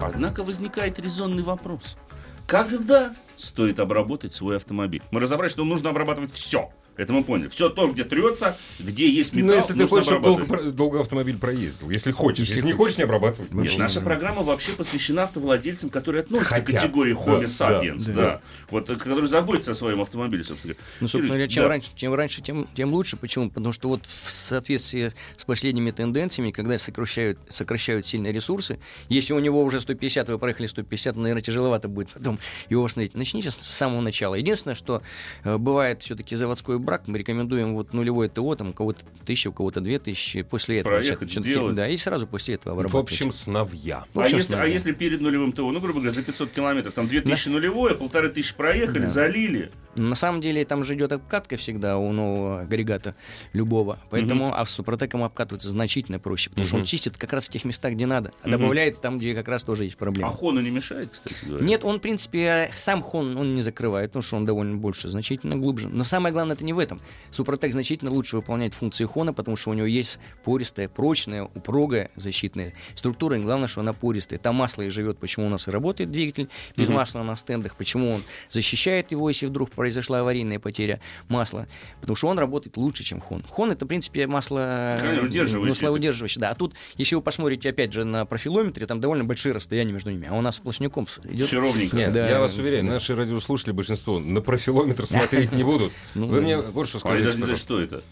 Однако 0.00 0.44
возникает 0.44 0.98
резонный 0.98 1.42
вопрос. 1.42 1.98
Когда 2.46 3.14
стоит 3.36 3.80
обработать 3.80 4.32
свой 4.32 4.56
автомобиль? 4.56 5.02
Мы 5.10 5.20
разобрались, 5.20 5.52
что 5.52 5.64
нужно 5.64 5.90
обрабатывать 5.90 6.32
все. 6.32 6.70
Это 6.96 7.12
мы 7.12 7.24
поняли. 7.24 7.48
Все 7.48 7.68
то, 7.70 7.88
где 7.88 8.04
трется, 8.04 8.58
где 8.78 9.08
есть 9.08 9.32
металл, 9.34 9.50
Ну, 9.50 9.56
если 9.56 9.72
ты 9.74 9.86
хочешь, 9.86 10.06
чтобы 10.06 10.24
долго, 10.24 10.70
долго 10.72 11.00
автомобиль 11.00 11.38
проездил. 11.38 11.90
Если 11.90 12.12
хочешь. 12.12 12.48
Если, 12.48 12.64
не 12.66 12.72
хочешь, 12.72 12.98
не 12.98 13.04
обрабатывать. 13.04 13.52
Нет, 13.52 13.78
наша 13.78 14.00
программа 14.00 14.42
вообще 14.42 14.72
посвящена 14.72 15.24
автовладельцам, 15.24 15.90
которые 15.90 16.22
относятся 16.22 16.54
Хотят. 16.54 16.68
к 16.68 16.80
категории 16.82 17.14
Homo 17.14 17.40
Да, 17.40 17.46
sapiens, 17.46 18.06
да, 18.06 18.12
да, 18.12 18.22
да. 18.22 18.40
Вот, 18.70 18.90
э, 18.90 18.96
которые 18.96 19.26
заботятся 19.26 19.70
о 19.70 19.74
своем 19.74 20.00
автомобиле, 20.02 20.44
собственно 20.44 20.74
говоря. 20.74 20.86
Ну, 21.00 21.08
собственно 21.08 21.28
говоря, 21.28 21.48
чем 21.48 21.62
да. 21.62 21.68
раньше, 21.68 21.90
чем 21.94 22.14
раньше, 22.14 22.42
тем, 22.42 22.68
тем 22.74 22.92
лучше. 22.92 23.16
Почему? 23.16 23.48
Потому 23.48 23.72
что 23.72 23.88
вот 23.88 24.04
в 24.04 24.30
соответствии 24.30 25.12
с 25.36 25.44
последними 25.44 25.90
тенденциями, 25.90 26.50
когда 26.50 26.76
сокращают, 26.76 27.38
сокращают 27.48 28.06
сильно 28.06 28.28
ресурсы, 28.28 28.78
если 29.08 29.32
у 29.32 29.38
него 29.38 29.62
уже 29.62 29.80
150, 29.80 30.28
вы 30.28 30.38
проехали 30.38 30.66
150, 30.66 31.16
наверное, 31.16 31.42
тяжеловато 31.42 31.88
будет 31.88 32.10
потом 32.10 32.38
его 32.68 32.82
восстановить. 32.82 33.14
Начните 33.14 33.50
с 33.50 33.56
самого 33.56 34.00
начала. 34.00 34.34
Единственное, 34.34 34.74
что 34.74 35.02
э, 35.44 35.56
бывает 35.56 36.02
все-таки 36.02 36.36
заводской 36.36 36.78
брак, 36.82 37.04
мы 37.06 37.18
рекомендуем 37.18 37.74
вот 37.74 37.92
нулевое 37.92 38.28
ТО, 38.28 38.54
там 38.54 38.70
у 38.70 38.72
кого-то 38.72 39.00
тысяча, 39.24 39.48
у 39.48 39.52
кого-то 39.52 39.80
две 39.80 39.98
тысячи, 39.98 40.42
после 40.42 40.80
этого 40.80 40.94
Проехать, 40.98 41.30
сделать. 41.30 41.74
да, 41.74 41.88
и 41.88 41.96
сразу 41.96 42.26
после 42.26 42.56
этого 42.56 42.74
В 42.74 42.78
обрабатывать. 42.78 43.12
общем, 43.12 43.32
сновья. 43.32 44.04
В 44.14 44.18
А 44.20 44.22
общем, 44.22 44.36
если, 44.38 44.52
а 44.54 44.56
смотрите. 44.56 44.74
если 44.74 44.92
перед 44.92 45.20
нулевым 45.20 45.52
ТО, 45.52 45.70
ну, 45.70 45.80
грубо 45.80 46.00
говоря, 46.00 46.12
за 46.12 46.22
500 46.22 46.50
километров, 46.50 46.92
там 46.94 47.08
2000 47.08 47.48
нулевое, 47.48 47.94
полторы 47.94 48.28
тысячи 48.28 48.54
проехали, 48.56 49.00
Да. 49.00 49.06
залили. 49.06 49.70
На 49.94 50.14
самом 50.14 50.40
деле 50.40 50.64
там 50.64 50.84
же 50.84 50.94
идет 50.94 51.12
обкатка 51.12 51.58
всегда 51.58 51.98
у 51.98 52.12
нового 52.12 52.60
агрегата 52.62 53.14
любого. 53.52 53.98
Поэтому 54.08 54.58
а 54.58 54.64
с 54.64 54.70
супротеком 54.70 55.22
обкатываться 55.22 55.68
значительно 55.68 56.18
проще, 56.18 56.48
потому 56.48 56.66
что 56.66 56.76
он 56.76 56.84
чистит 56.84 57.18
как 57.18 57.32
раз 57.34 57.44
в 57.44 57.50
тех 57.50 57.64
местах, 57.66 57.92
где 57.92 58.06
надо, 58.06 58.32
а 58.42 58.48
Мгм. 58.48 58.58
добавляет 58.58 58.98
там, 59.02 59.18
где 59.18 59.34
как 59.34 59.48
раз 59.48 59.64
тоже 59.64 59.84
есть 59.84 59.96
А 59.96 59.98
проблемы. 59.98 60.32
Хону 60.32 60.60
не 60.62 60.70
мешает, 60.70 61.10
кстати 61.10 61.44
говоря? 61.44 61.64
Нет, 61.66 61.84
он, 61.84 61.98
в 61.98 62.00
принципе, 62.00 62.70
сам 62.74 63.02
хон 63.02 63.36
он 63.36 63.52
не 63.52 63.60
закрывает, 63.60 64.10
потому 64.12 64.22
что 64.22 64.36
он 64.36 64.46
довольно 64.46 64.76
больше, 64.78 65.08
значительно 65.10 65.56
глубже. 65.56 65.88
Но 65.88 66.04
самое 66.04 66.32
главное, 66.32 66.56
это 66.56 66.64
не 66.64 66.71
в 66.72 66.78
этом. 66.78 67.00
Супротек 67.30 67.72
значительно 67.72 68.10
лучше 68.10 68.36
выполняет 68.36 68.74
функции 68.74 69.04
хона, 69.04 69.32
потому 69.32 69.56
что 69.56 69.70
у 69.70 69.74
него 69.74 69.86
есть 69.86 70.18
пористая, 70.44 70.88
прочная, 70.88 71.44
упругая 71.44 72.10
защитная 72.16 72.74
структура. 72.94 73.36
И 73.36 73.40
главное, 73.40 73.68
что 73.68 73.80
она 73.80 73.92
пористая. 73.92 74.38
Там 74.38 74.56
масло 74.56 74.82
и 74.82 74.88
живет, 74.88 75.18
почему 75.18 75.46
у 75.46 75.48
нас 75.48 75.68
и 75.68 75.70
работает 75.70 76.10
двигатель 76.10 76.48
без 76.76 76.88
масла 76.88 77.22
на 77.22 77.36
стендах, 77.36 77.76
почему 77.76 78.10
он 78.12 78.22
защищает 78.48 79.12
его, 79.12 79.28
если 79.28 79.46
вдруг 79.46 79.70
произошла 79.70 80.20
аварийная 80.20 80.58
потеря 80.58 81.00
масла. 81.28 81.66
Потому 82.00 82.16
что 82.16 82.28
он 82.28 82.38
работает 82.38 82.76
лучше, 82.76 83.04
чем 83.04 83.20
хон. 83.20 83.42
Хон 83.48 83.70
это, 83.70 83.84
в 83.84 83.88
принципе, 83.88 84.26
масло 84.26 84.98
удерживающее. 85.22 85.68
маслоудерживающее. 85.68 86.40
Да. 86.40 86.50
А 86.50 86.54
тут, 86.54 86.74
если 86.96 87.14
вы 87.14 87.22
посмотрите, 87.22 87.68
опять 87.70 87.92
же, 87.92 88.04
на 88.04 88.24
профилометре, 88.24 88.86
там 88.86 89.00
довольно 89.00 89.24
большие 89.24 89.52
расстояния 89.52 89.92
между 89.92 90.10
ними. 90.10 90.28
А 90.30 90.34
у 90.34 90.40
нас 90.40 90.56
сплошняком 90.56 91.06
идет 91.24 91.48
Все 91.48 91.60
ровненько. 91.60 91.96
Нет, 91.96 92.12
Да. 92.12 92.28
я 92.28 92.40
вас 92.40 92.56
уверяю, 92.58 92.84
наши 92.84 93.14
радиослушатели, 93.14 93.72
большинство, 93.72 94.18
на 94.18 94.40
профилометр 94.40 95.06
смотреть 95.06 95.52
не 95.52 95.64
будут. 95.64 95.92
Ну 96.14 96.26
Вы 96.26 96.40
мне 96.40 96.61
вот 96.70 96.88
что 96.88 96.98
А 96.98 96.98
я 96.98 97.00
скажите. 97.00 97.24
даже 97.24 97.38
не 97.38 97.44
знаю, 97.44 97.56
что 97.58 97.80
это. 97.80 98.02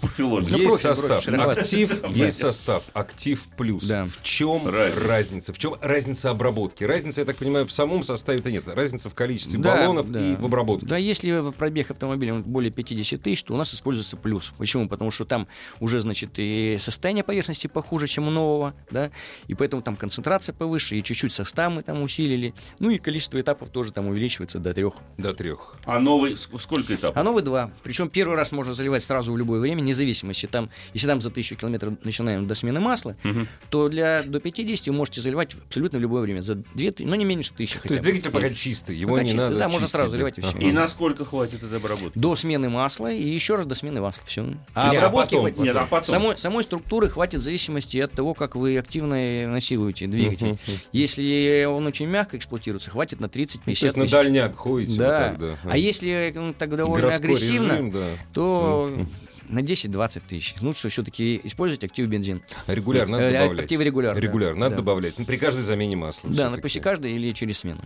Профилометр. 0.00 0.52
Ну, 0.52 0.58
Есть 0.58 0.68
профиль, 0.68 0.94
состав 0.94 1.24
профиль, 1.24 1.40
актив, 1.40 2.08
есть 2.16 2.36
состав 2.38 2.82
актив 2.92 3.42
плюс. 3.56 3.84
Да. 3.84 4.06
В 4.06 4.22
чем 4.22 4.66
Разница. 4.68 5.06
разница? 5.08 5.52
В 5.52 5.58
чем 5.58 5.74
разница 5.80 6.30
обработки? 6.30 6.84
Разница, 6.84 7.22
я 7.22 7.24
так 7.24 7.36
понимаю, 7.36 7.66
в 7.66 7.72
самом 7.72 8.02
составе-то 8.02 8.50
нет. 8.50 8.64
Разница 8.66 9.10
в 9.10 9.14
количестве 9.14 9.58
Да, 9.58 9.76
баллонов 9.76 10.10
да. 10.10 10.20
и 10.20 10.36
в 10.36 10.44
обработке. 10.44 10.86
Да, 10.86 10.96
если 10.96 11.50
пробег 11.52 11.90
автомобиля 11.90 12.34
более 12.34 12.70
50 12.70 13.20
тысяч, 13.20 13.42
то 13.42 13.54
у 13.54 13.56
нас 13.56 13.74
используется 13.74 14.16
плюс. 14.16 14.52
Почему? 14.56 14.88
Потому 14.88 15.10
что 15.10 15.24
там 15.24 15.48
уже, 15.80 16.00
значит, 16.00 16.30
и 16.36 16.76
состояние 16.78 17.24
поверхности 17.24 17.66
похуже, 17.66 18.06
чем 18.06 18.28
у 18.28 18.30
нового, 18.30 18.74
да, 18.90 19.10
и 19.48 19.54
поэтому 19.54 19.82
там 19.82 19.96
концентрация 19.96 20.52
повыше, 20.52 20.96
и 20.96 21.02
чуть-чуть 21.02 21.32
состав 21.32 21.72
мы 21.72 21.82
там 21.82 22.02
усилили, 22.02 22.54
ну 22.78 22.90
и 22.90 22.98
количество 22.98 23.40
этапов 23.40 23.70
тоже 23.70 23.92
там 23.92 24.06
увеличивается 24.08 24.58
до 24.58 24.74
трех. 24.74 24.94
До 25.18 25.32
трех. 25.34 25.76
А 25.84 25.98
новый, 25.98 26.34
ск- 26.34 26.58
сколько 26.60 26.94
этапов? 26.94 27.16
А 27.16 27.22
новый 27.22 27.42
два. 27.42 27.70
Причем 27.82 28.08
первый 28.10 28.36
раз 28.36 28.52
можно 28.52 28.74
заливать 28.74 29.02
сразу 29.02 29.32
в 29.32 29.38
любое 29.38 29.58
время, 29.60 29.71
независимо, 29.80 30.30
если 30.30 30.46
там, 30.46 30.70
если 30.94 31.06
там 31.06 31.20
за 31.20 31.30
тысячу 31.30 31.56
километров 31.56 31.94
начинаем 32.04 32.46
до 32.46 32.54
смены 32.54 32.80
масла, 32.80 33.16
то 33.70 33.88
для 33.88 34.22
до 34.22 34.40
50 34.40 34.86
вы 34.88 34.92
можете 34.92 35.20
заливать 35.20 35.54
абсолютно 35.66 35.98
в 35.98 36.02
любое 36.02 36.22
время. 36.22 36.40
За 36.42 36.56
две, 36.56 36.90
ты- 36.90 37.04
ну 37.04 37.14
не 37.14 37.24
меньше 37.24 37.52
тысячи. 37.52 37.78
То 37.78 37.88
есть 37.92 38.02
двигатель 38.02 38.30
пока 38.30 38.50
чистый, 38.50 38.96
его 38.96 39.12
Пока 39.12 39.22
не 39.22 39.30
чистый, 39.30 39.44
надо 39.44 39.58
да, 39.58 39.66
можно 39.68 39.80
чистить, 39.80 39.92
сразу 39.92 40.10
заливать 40.10 40.38
и 40.38 40.40
всё. 40.42 40.58
И 40.58 40.72
насколько 40.72 41.24
хватит 41.24 41.62
этой 41.62 41.78
обработки? 41.78 42.18
До 42.18 42.34
смены 42.36 42.68
масла 42.68 43.10
и 43.10 43.28
еще 43.28 43.56
раз 43.56 43.66
до 43.66 43.74
смены 43.74 44.00
масла. 44.00 44.22
Все. 44.26 44.42
А 44.74 44.90
Нет, 44.92 45.02
а 45.02 45.06
обработки 45.06 45.30
потом- 45.30 45.40
хватит- 45.40 45.58
Нет, 45.64 45.76
а 45.76 45.86
потом? 45.86 46.04
Самой, 46.04 46.36
самой 46.36 46.62
структуры 46.64 47.08
хватит 47.08 47.40
в 47.40 47.42
зависимости 47.44 47.98
от 47.98 48.12
того, 48.12 48.34
как 48.34 48.54
вы 48.56 48.76
активно 48.78 49.48
насилуете 49.48 50.06
двигатель. 50.06 50.58
Если 50.92 51.64
он 51.68 51.86
очень 51.86 52.06
мягко 52.06 52.36
эксплуатируется, 52.36 52.90
хватит 52.90 53.20
на 53.20 53.26
30-50 53.28 53.62
Ну, 53.66 53.74
То 53.74 53.86
есть 53.86 53.96
на 53.96 54.02
тысяч. 54.04 54.12
дальняк 54.12 54.56
ходите. 54.56 54.98
Да. 54.98 55.06
вот 55.06 55.38
так, 55.38 55.38
да. 55.64 55.70
А 55.70 55.76
если 55.78 56.32
ну, 56.36 56.54
так 56.54 56.76
довольно 56.76 57.02
Городской 57.06 57.30
агрессивно, 57.30 57.72
режим, 57.72 57.90
да. 57.90 58.06
то 58.32 58.96
на 59.48 59.60
10-20 59.60 60.22
тысяч. 60.28 60.54
Лучше 60.60 60.88
все-таки 60.88 61.40
использовать 61.44 61.84
актив 61.84 62.06
бензин. 62.06 62.42
Регуляр 62.66 63.08
надо 63.08 63.24
Э, 63.24 63.32
добавлять. 63.40 63.64
актив 63.64 63.80
регуляр, 63.80 64.14
да. 64.14 64.20
Регуляр 64.20 64.54
надо 64.54 64.70
Да. 64.70 64.76
добавлять. 64.78 65.18
Ну, 65.18 65.24
при 65.24 65.36
каждой 65.36 65.62
замене 65.62 65.96
масла. 65.96 66.30
Да, 66.30 66.50
на 66.50 66.58
после 66.58 66.80
каждой 66.80 67.12
или 67.12 67.30
через 67.32 67.58
смену. 67.58 67.80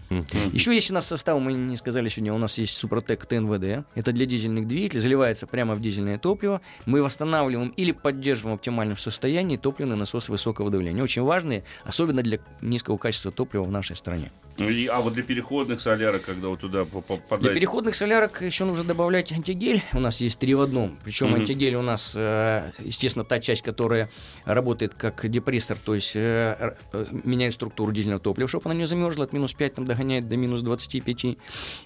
Еще 0.52 0.74
есть 0.74 0.90
у 0.90 0.94
нас 0.94 1.06
состав, 1.06 1.40
мы 1.40 1.52
не 1.52 1.76
сказали 1.76 2.08
сегодня, 2.08 2.32
у 2.32 2.38
нас 2.38 2.58
есть 2.58 2.76
Супротек 2.76 3.26
ТНВД. 3.26 3.84
Это 3.94 4.12
для 4.12 4.26
дизельных 4.26 4.66
двигателей, 4.66 5.00
заливается 5.00 5.46
прямо 5.46 5.74
в 5.74 5.80
дизельное 5.80 6.18
топливо. 6.18 6.60
Мы 6.84 7.02
восстанавливаем 7.02 7.70
или 7.70 7.92
поддерживаем 7.92 8.56
в 8.56 8.60
оптимальном 8.60 8.96
состоянии 8.96 9.56
топливный 9.56 9.96
насос 9.96 10.28
высокого 10.28 10.70
давления. 10.70 11.02
Очень 11.02 11.22
важные, 11.22 11.64
особенно 11.84 12.22
для 12.22 12.38
низкого 12.62 12.96
качества 12.96 13.32
топлива 13.32 13.64
в 13.64 13.70
нашей 13.70 13.96
стране. 13.96 14.30
И- 14.58 14.86
а 14.86 15.00
вот 15.00 15.14
для 15.14 15.22
переходных 15.22 15.80
солярок, 15.80 16.22
когда 16.24 16.48
вот 16.48 16.60
туда 16.60 16.84
по- 16.84 17.00
Для 17.02 17.16
попадает... 17.16 17.54
переходных 17.54 17.94
солярок 17.94 18.42
еще 18.42 18.64
нужно 18.64 18.84
добавлять 18.84 19.30
антигель. 19.32 19.82
У 19.92 20.00
нас 20.00 20.20
есть 20.20 20.38
три 20.38 20.54
в 20.54 20.60
одном. 20.60 20.98
Причем 21.04 21.26
Мгм. 21.28 21.40
антигель 21.40 21.74
у 21.74 21.82
нас, 21.82 22.14
э, 22.16 22.70
естественно, 22.78 23.24
та 23.24 23.38
часть, 23.38 23.62
которая 23.62 24.08
работает 24.44 24.94
как 24.94 25.28
депрессор, 25.28 25.76
то 25.78 25.94
есть 25.94 26.12
э, 26.14 26.74
э, 26.92 27.06
меняет 27.24 27.54
структуру 27.54 27.92
дизельного 27.92 28.20
топлива, 28.20 28.48
чтобы 28.48 28.70
она 28.70 28.74
не 28.74 28.86
замерзла, 28.86 29.24
от 29.24 29.32
минус 29.32 29.52
5 29.52 29.74
там, 29.74 29.84
догоняет 29.84 30.28
до 30.28 30.36
минус 30.36 30.62
25. 30.62 31.38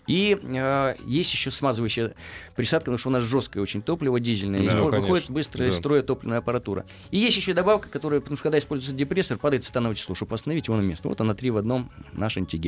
И 0.07 0.39
есть 1.07 1.33
еще 1.33 1.51
смазывающая 1.51 2.15
присадка, 2.57 2.85
потому 2.85 2.99
что 2.99 3.09
у 3.09 3.13
нас 3.13 3.25
жесткое 3.25 3.63
очень 3.63 3.83
топливо 3.83 4.21
дизельное. 4.21 4.61
Да, 4.61 4.67
из 4.67 4.75
него 4.75 4.87
конечно. 4.91 5.01
выходит 5.01 5.31
быстро 5.31 5.67
из 5.67 5.73
Да. 5.75 5.77
строя 5.79 6.03
топливная 6.03 6.39
аппаратура. 6.39 6.85
И 7.11 7.19
есть 7.19 7.37
еще 7.37 7.53
добавка, 7.55 7.89
которая, 7.89 8.21
потому 8.21 8.37
что 8.37 8.45
когда 8.45 8.59
используется 8.59 8.97
депрессор, 8.97 9.39
падает 9.39 9.65
становое 9.65 9.97
число, 9.97 10.15
чтобы 10.15 10.35
остановить 10.35 10.69
его 10.69 10.77
на 10.77 10.83
место. 10.83 11.09
Вот 11.09 11.21
она 11.21 11.35
три 11.35 11.51
в 11.51 11.57
одном, 11.57 11.91
наш 12.13 12.37
антигель. 12.37 12.60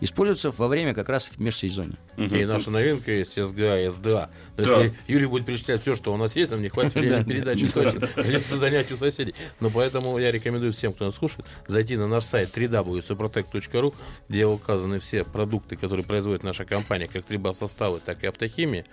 Используется 0.00 0.50
во 0.50 0.68
время 0.68 0.94
как 0.94 1.08
раз 1.08 1.26
в 1.28 1.38
межсезонье. 1.40 1.96
И 2.16 2.44
наша 2.44 2.70
новинка 2.70 3.10
есть 3.12 3.34
СГА, 3.34 3.90
СДА. 3.90 4.30
То 4.56 4.62
есть 4.62 4.74
Да. 4.74 4.80
если 4.82 4.96
Юрий 5.08 5.26
будет 5.26 5.46
перечислять 5.46 5.82
все, 5.82 5.94
что 5.94 6.12
у 6.12 6.16
нас 6.16 6.36
есть, 6.36 6.50
нам 6.50 6.62
не 6.62 6.68
хватит 6.68 6.94
времени 6.94 7.22
передачи 7.24 7.68
точно. 7.68 8.06
Придется 8.06 8.56
занять 8.58 8.90
у 8.92 8.96
соседей. 8.96 9.34
Но 9.60 9.70
поэтому 9.70 10.18
я 10.18 10.30
рекомендую 10.30 10.72
всем, 10.72 10.92
кто 10.92 11.04
нас 11.06 11.14
слушает, 11.16 11.46
зайти 11.66 11.96
на 11.96 12.06
наш 12.06 12.24
сайт 12.24 12.56
www.suprotec.ru, 12.56 13.94
где 14.28 14.46
указаны 14.46 15.00
все 15.00 15.24
продукты, 15.24 15.76
которые 15.76 16.04
производит 16.04 16.42
наша 16.42 16.64
компания, 16.64 17.08
как 17.08 17.24
трибосоставы, 17.24 18.00
так 18.04 18.22
и 18.24 18.26
автохимия, 18.26 18.84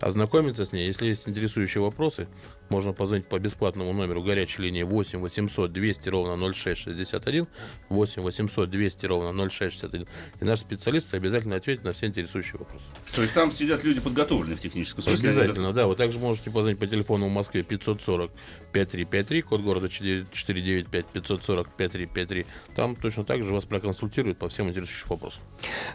ознакомиться 0.00 0.64
с 0.64 0.72
ней. 0.72 0.86
Если 0.86 1.06
есть 1.06 1.28
интересующие 1.28 1.82
вопросы, 1.82 2.28
можно 2.68 2.92
позвонить 2.92 3.26
по 3.26 3.38
бесплатному 3.38 3.92
номеру 3.92 4.22
горячей 4.22 4.62
линии 4.62 4.82
8 4.82 5.20
800 5.20 5.72
200 5.72 6.08
ровно 6.08 6.52
0661, 6.52 7.46
8 7.90 8.22
800 8.22 8.70
200 8.70 9.06
ровно 9.06 9.48
0661. 9.48 10.01
И 10.40 10.44
наш 10.44 10.60
специалист 10.60 11.12
обязательно 11.14 11.56
ответит 11.56 11.84
на 11.84 11.92
все 11.92 12.06
интересующие 12.06 12.58
вопросы. 12.58 12.84
То 13.14 13.22
есть 13.22 13.34
там 13.34 13.50
сидят 13.50 13.84
люди 13.84 14.00
подготовленные 14.00 14.56
в 14.56 14.60
техническом 14.60 15.02
смысле. 15.02 15.30
Обязательно, 15.30 15.72
да. 15.72 15.86
Вы 15.86 15.96
также 15.96 16.18
можете 16.18 16.50
позвонить 16.50 16.78
по 16.78 16.86
телефону 16.86 17.28
в 17.28 17.30
Москве 17.30 17.62
540 17.62 18.30
5353, 18.72 19.42
код 19.42 19.60
города 19.62 19.86
4- 19.86 20.26
495 20.32 21.06
540 21.06 21.68
5353. 21.76 22.46
Там 22.74 22.96
точно 22.96 23.24
так 23.24 23.44
же 23.44 23.52
вас 23.52 23.64
проконсультируют 23.64 24.38
по 24.38 24.48
всем 24.48 24.68
интересующим 24.68 25.08
вопросам. 25.08 25.42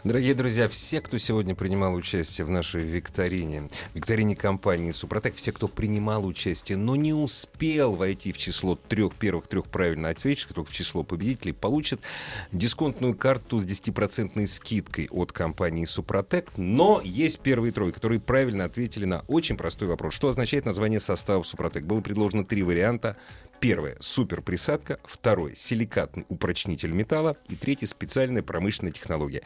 Дорогие 0.04 0.34
друзья, 0.34 0.68
все, 0.68 1.00
кто 1.00 1.18
сегодня 1.18 1.54
принимал 1.54 1.94
участие 1.94 2.44
в 2.44 2.50
нашей 2.50 2.82
викторине, 2.84 3.68
викторине 3.94 4.36
компании 4.36 4.92
«Супротек», 4.92 5.34
все, 5.34 5.52
кто 5.52 5.68
принимал 5.68 6.24
участие, 6.24 6.78
но 6.78 6.96
не 6.96 7.12
успел 7.12 7.94
войти 7.94 8.32
в 8.32 8.38
число 8.38 8.76
трех 8.76 9.14
первых 9.14 9.48
трех 9.48 9.66
правильно 9.66 10.10
ответивших, 10.10 10.54
только 10.54 10.70
в 10.70 10.74
число 10.74 11.02
победителей, 11.02 11.52
получат 11.52 12.00
дисконтную 12.52 13.14
карту 13.14 13.58
с 13.58 13.64
10% 13.64 13.97
скидкой 14.46 15.08
от 15.10 15.32
компании 15.32 15.84
«Супротек». 15.84 16.50
Но 16.56 17.00
есть 17.02 17.40
первые 17.40 17.72
трое, 17.72 17.92
которые 17.92 18.20
правильно 18.20 18.64
ответили 18.64 19.04
на 19.04 19.24
очень 19.28 19.56
простой 19.56 19.88
вопрос. 19.88 20.14
Что 20.14 20.28
означает 20.28 20.64
название 20.64 21.00
составов 21.00 21.46
«Супротек»? 21.46 21.84
Было 21.84 22.00
предложено 22.00 22.44
три 22.44 22.62
варианта. 22.62 23.16
Первое— 23.60 23.96
суперприсадка. 24.00 25.00
Второе— 25.04 25.54
силикатный 25.56 26.24
упрочнитель 26.28 26.92
металла. 26.92 27.36
И 27.48 27.56
третье— 27.56 27.86
специальная 27.88 28.42
промышленная 28.42 28.92
технология. 28.92 29.42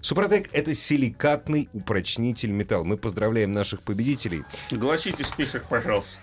Супротек— 0.00 0.48
это 0.52 0.74
силикатный 0.74 1.68
упрочнитель 1.72 2.50
металла. 2.50 2.84
Мы 2.84 2.96
поздравляем 2.96 3.52
наших 3.52 3.82
победителей. 3.82 4.44
Гласите 4.70 5.24
список, 5.24 5.68
пожалуйста. 5.68 6.18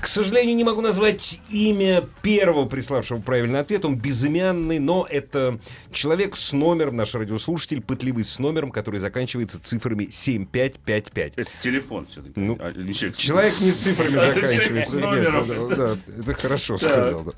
К 0.00 0.06
сожалению, 0.06 0.54
не 0.54 0.62
могу 0.64 0.80
назвать 0.80 1.40
имя 1.50 2.02
первого 2.22 2.66
приславшего 2.66 3.20
правильный 3.20 3.58
ответ. 3.58 3.84
Он 3.84 3.96
безымянный, 3.98 4.78
но 4.78 5.06
это 5.10 5.58
человек 5.92 6.36
с 6.36 6.52
номером, 6.52 6.96
наш 6.96 7.14
радиослушатель, 7.14 7.82
пытливый 7.82 8.24
с 8.24 8.38
номером, 8.38 8.70
который 8.70 9.00
заканчивается 9.00 9.60
цифрами 9.60 10.06
7555. 10.08 11.32
Это 11.36 11.50
телефон 11.60 12.06
все-таки. 12.06 12.32
Ну, 12.38 12.56
а 12.60 12.70
не 12.72 12.94
человек. 12.94 13.16
с- 13.16 13.18
Человек 13.18 13.60
не 13.60 13.70
цифрами 13.72 14.10
заканчивается. 14.10 14.96
Нет, 14.96 15.68
да, 15.68 15.76
да, 15.76 15.96
это 16.22 16.34
хорошо 16.34 16.78
сказал. 16.78 17.24
да. 17.24 17.32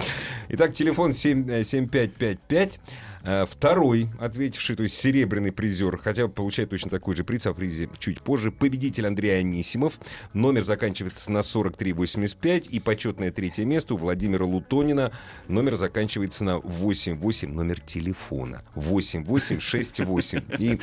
Итак, 0.51 0.75
телефон 0.75 1.15
7, 1.15 1.51
э, 1.51 1.65
7555. 1.65 2.79
Э, 3.23 3.45
Второй, 3.49 4.09
ответивший, 4.19 4.77
то 4.77 4.83
есть 4.83 4.97
серебряный 4.97 5.53
призер, 5.53 5.99
хотя 5.99 6.29
получает 6.29 6.71
точно 6.71 6.91
такой 6.91 7.17
же 7.17 7.25
приз, 7.25 7.47
а 7.47 7.53
в 7.53 7.57
призе 7.57 7.89
чуть 7.99 8.23
позже, 8.23 8.51
победитель 8.51 9.07
Андрей 9.07 9.41
Анисимов. 9.41 9.99
Номер 10.33 10.65
заканчивается 10.65 11.31
на 11.31 11.43
4385. 11.43 12.69
И 12.69 12.81
почетное 12.81 13.31
третье 13.31 13.65
место 13.65 13.95
у 13.95 13.97
Владимира 13.99 14.45
Лутонина. 14.45 15.13
Номер 15.49 15.77
заканчивается 15.77 16.45
на 16.45 16.59
88, 16.59 17.53
номер 17.53 17.81
телефона. 17.81 18.63
8868. 18.75 20.43
И 20.59 20.81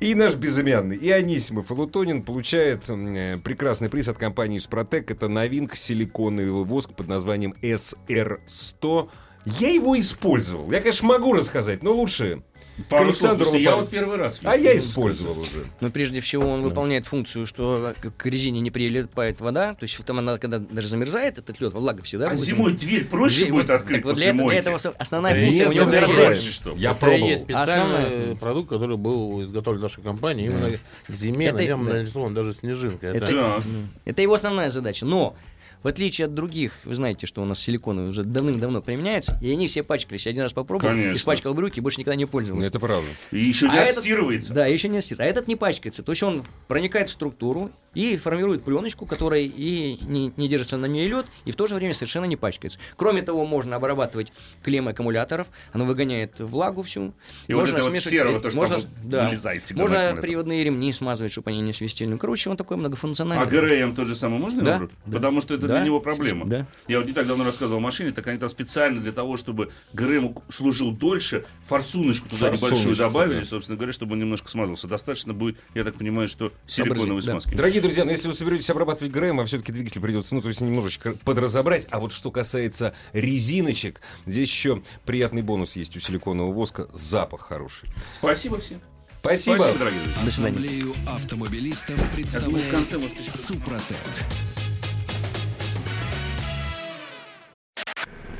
и 0.00 0.14
наш 0.14 0.34
безымянный, 0.34 0.96
и 0.96 1.08
Анисимов, 1.10 1.70
и 1.70 1.72
Лутонин 1.72 2.24
получает 2.24 2.90
э, 2.90 3.38
прекрасный 3.42 3.88
приз 3.88 4.08
от 4.08 4.18
компании 4.18 4.58
«Спротек». 4.58 5.10
Это 5.10 5.28
новинка 5.28 5.76
силиконовый 5.76 6.64
воск 6.64 6.92
под 6.94 7.08
названием 7.08 7.54
SR100. 7.62 9.08
Я 9.46 9.70
его 9.70 9.98
использовал. 9.98 10.70
Я, 10.72 10.80
конечно, 10.80 11.06
могу 11.08 11.32
рассказать, 11.32 11.82
но 11.82 11.92
лучше 11.92 12.42
Пару 12.88 13.04
Александру 13.04 13.46
слов, 13.46 13.58
я 13.60 13.76
вот 13.76 13.88
первый 13.88 14.16
раз. 14.16 14.40
А 14.42 14.56
я 14.56 14.76
использовал 14.76 15.38
уже. 15.38 15.64
Но 15.80 15.90
прежде 15.90 16.20
всего 16.20 16.48
он 16.48 16.62
выполняет 16.62 17.06
функцию, 17.06 17.46
что 17.46 17.94
к 18.16 18.26
резине 18.26 18.60
не 18.60 18.72
прилипает 18.72 19.40
вода. 19.40 19.74
То 19.74 19.84
есть 19.84 19.96
там 20.04 20.18
она, 20.18 20.38
когда 20.38 20.58
даже 20.58 20.88
замерзает, 20.88 21.38
этот 21.38 21.60
лед, 21.60 21.72
влага 21.72 22.02
всегда. 22.02 22.26
А 22.26 22.30
будет. 22.30 22.40
зимой 22.40 22.72
дверь 22.72 23.04
проще 23.04 23.42
Дверь- 23.42 23.52
будет 23.52 23.70
открыть 23.70 24.02
так 24.02 24.10
после 24.10 24.32
для, 24.32 24.44
для 24.44 24.54
этого 24.58 24.80
основная 24.98 25.34
Да 25.34 25.40
функция 25.40 25.64
не 25.66 25.70
у 25.70 25.72
него 25.72 25.84
замерзает. 25.84 26.28
мерзает. 26.30 26.52
что? 26.52 26.74
Я 26.74 26.90
Это 26.90 26.98
пробовал. 27.00 27.28
есть 27.28 27.44
специальный 27.44 28.04
Основная. 28.04 28.34
продукт, 28.36 28.68
который 28.70 28.96
был 28.96 29.42
изготовлен 29.44 29.80
нашей 29.80 30.02
компанией. 30.02 30.46
Именно 30.48 30.70
к 31.06 31.12
зиме 31.12 31.46
Это- 31.46 31.56
на 31.58 31.62
нем 31.66 31.84
да. 31.86 31.92
нарисован 31.92 32.34
даже 32.34 32.54
снежинка. 32.54 33.06
Это, 33.06 33.26
Это- 33.26 33.34
Так. 33.36 33.64
Это 34.04 34.22
его 34.22 34.34
основная 34.34 34.70
задача. 34.70 35.06
Но 35.06 35.36
в 35.84 35.86
отличие 35.86 36.24
от 36.24 36.34
других, 36.34 36.72
вы 36.84 36.94
знаете, 36.94 37.26
что 37.26 37.42
у 37.42 37.44
нас 37.44 37.60
силиконы 37.60 38.08
уже 38.08 38.24
давным-давно 38.24 38.80
применяются, 38.82 39.38
и 39.42 39.52
они 39.52 39.66
все 39.68 39.82
пачкались. 39.82 40.24
Я 40.26 40.30
один 40.30 40.42
раз 40.42 40.52
попробовал, 40.54 40.92
Конечно. 40.94 41.12
испачкал 41.14 41.52
брюки 41.54 41.78
и 41.78 41.80
больше 41.82 42.00
никогда 42.00 42.16
не 42.16 42.24
пользовался. 42.24 42.66
Это 42.66 42.80
правда. 42.80 43.06
И 43.30 43.38
еще 43.38 43.68
не 43.68 43.76
А 43.78 43.82
этот- 43.82 43.98
отстирывается. 43.98 44.54
Да, 44.54 44.66
еще 44.66 44.88
не 44.88 44.98
отстирывается. 44.98 45.24
А 45.24 45.26
этот 45.38 45.46
не 45.46 45.56
пачкается. 45.56 46.02
То 46.02 46.12
есть 46.12 46.22
он 46.22 46.42
проникает 46.68 47.08
в 47.10 47.12
структуру 47.12 47.70
и 47.94 48.16
формирует 48.16 48.64
пленочку, 48.64 49.06
которая 49.06 49.40
и 49.42 49.98
не, 50.06 50.32
не 50.36 50.48
держится 50.48 50.76
на 50.76 50.86
ней 50.86 51.08
лед, 51.08 51.26
и 51.44 51.50
в 51.50 51.56
то 51.56 51.66
же 51.66 51.74
время 51.74 51.94
совершенно 51.94 52.24
не 52.24 52.36
пачкается. 52.36 52.78
Кроме 52.96 53.22
того, 53.22 53.44
можно 53.46 53.76
обрабатывать 53.76 54.32
клеммы 54.62 54.90
аккумуляторов, 54.92 55.48
оно 55.72 55.84
выгоняет 55.84 56.40
влагу 56.40 56.82
всю. 56.82 57.12
И 57.46 57.54
вот 57.54 57.60
можно 57.60 57.76
это 57.76 57.84
вот 57.84 57.90
смешивать- 57.92 58.10
серого, 58.12 58.40
то, 58.40 58.50
что 58.50 58.58
можно, 58.58 58.78
да. 59.04 59.26
вылезает 59.28 59.70
Можно 59.74 60.16
приводные 60.20 60.64
ремни 60.64 60.92
смазывать, 60.92 61.32
чтобы 61.32 61.50
они 61.50 61.60
не 61.60 61.72
свистели. 61.72 62.08
Ну, 62.08 62.18
короче, 62.18 62.50
он 62.50 62.56
такой 62.56 62.76
многофункциональный. 62.76 63.44
А 63.44 63.46
ГРМ 63.48 63.94
тот 63.94 64.06
же 64.08 64.16
самый 64.16 64.38
можно 64.38 64.62
Да, 64.62 64.72
выбрать? 64.74 64.90
да. 65.06 65.12
Потому 65.18 65.40
что 65.40 65.54
это 65.54 65.66
Да, 65.66 65.74
для 65.76 65.84
него 65.84 66.00
проблема. 66.00 66.46
да. 66.46 66.66
Я 66.88 66.98
вот 66.98 67.06
не 67.06 67.12
так 67.12 67.26
давно 67.26 67.44
рассказывал 67.44 67.78
о 67.78 67.80
машине, 67.80 68.10
так 68.12 68.26
они 68.26 68.38
там 68.38 68.48
специально 68.48 69.00
для 69.00 69.12
того, 69.12 69.36
чтобы 69.36 69.70
ГРМ 69.92 70.36
служил 70.48 70.92
дольше, 70.92 71.44
форсуночку 71.66 72.28
туда 72.28 72.48
Форсуночку, 72.48 72.66
небольшую 72.76 72.96
добавили, 72.96 73.40
да. 73.40 73.46
собственно 73.46 73.76
говоря, 73.76 73.92
чтобы 73.92 74.12
он 74.14 74.18
немножко 74.20 74.48
смазался. 74.50 74.86
Достаточно 74.88 75.32
будет, 75.34 75.56
я 75.74 75.84
так 75.84 75.94
понимаю, 75.96 76.28
что 76.28 76.52
силиконовой 76.66 77.22
да. 77.22 77.32
смазки. 77.32 77.54
Дорогие 77.54 77.82
друзья, 77.84 78.04
ну 78.04 78.10
если 78.10 78.28
вы 78.28 78.34
соберетесь 78.34 78.70
обрабатывать 78.70 79.12
ГРМ, 79.12 79.40
а 79.40 79.44
все-таки 79.44 79.70
двигатель 79.70 80.00
придется, 80.00 80.34
ну, 80.34 80.42
то 80.42 80.48
есть 80.48 80.60
немножечко 80.60 81.12
подразобрать. 81.24 81.86
А 81.90 82.00
вот 82.00 82.12
что 82.12 82.30
касается 82.30 82.94
резиночек, 83.12 84.00
здесь 84.26 84.48
еще 84.48 84.82
приятный 85.04 85.42
бонус 85.42 85.76
есть 85.76 85.96
у 85.96 86.00
силиконового 86.00 86.52
воска. 86.52 86.88
Запах 86.92 87.42
хороший. 87.42 87.88
Спасибо 88.18 88.58
всем. 88.58 88.80
Спасибо. 89.20 89.56
Спасибо, 89.56 89.78
дорогие 89.78 90.00
друзья. 90.00 90.24
До 90.24 90.30
свидания. 90.30 90.56
Ассамблею 90.56 90.94
автомобилистов 91.06 91.96
Я 91.96 91.96
думаю, 91.96 92.10
в 92.10 92.16
представляет 92.16 92.70
конце, 92.70 92.98
может, 92.98 93.20
еще... 93.20 93.30
Супротек. 93.36 93.96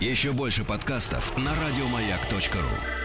Еще 0.00 0.32
больше 0.32 0.64
подкастов 0.64 1.36
на 1.38 1.52
радиомаяк.ру. 1.54 3.03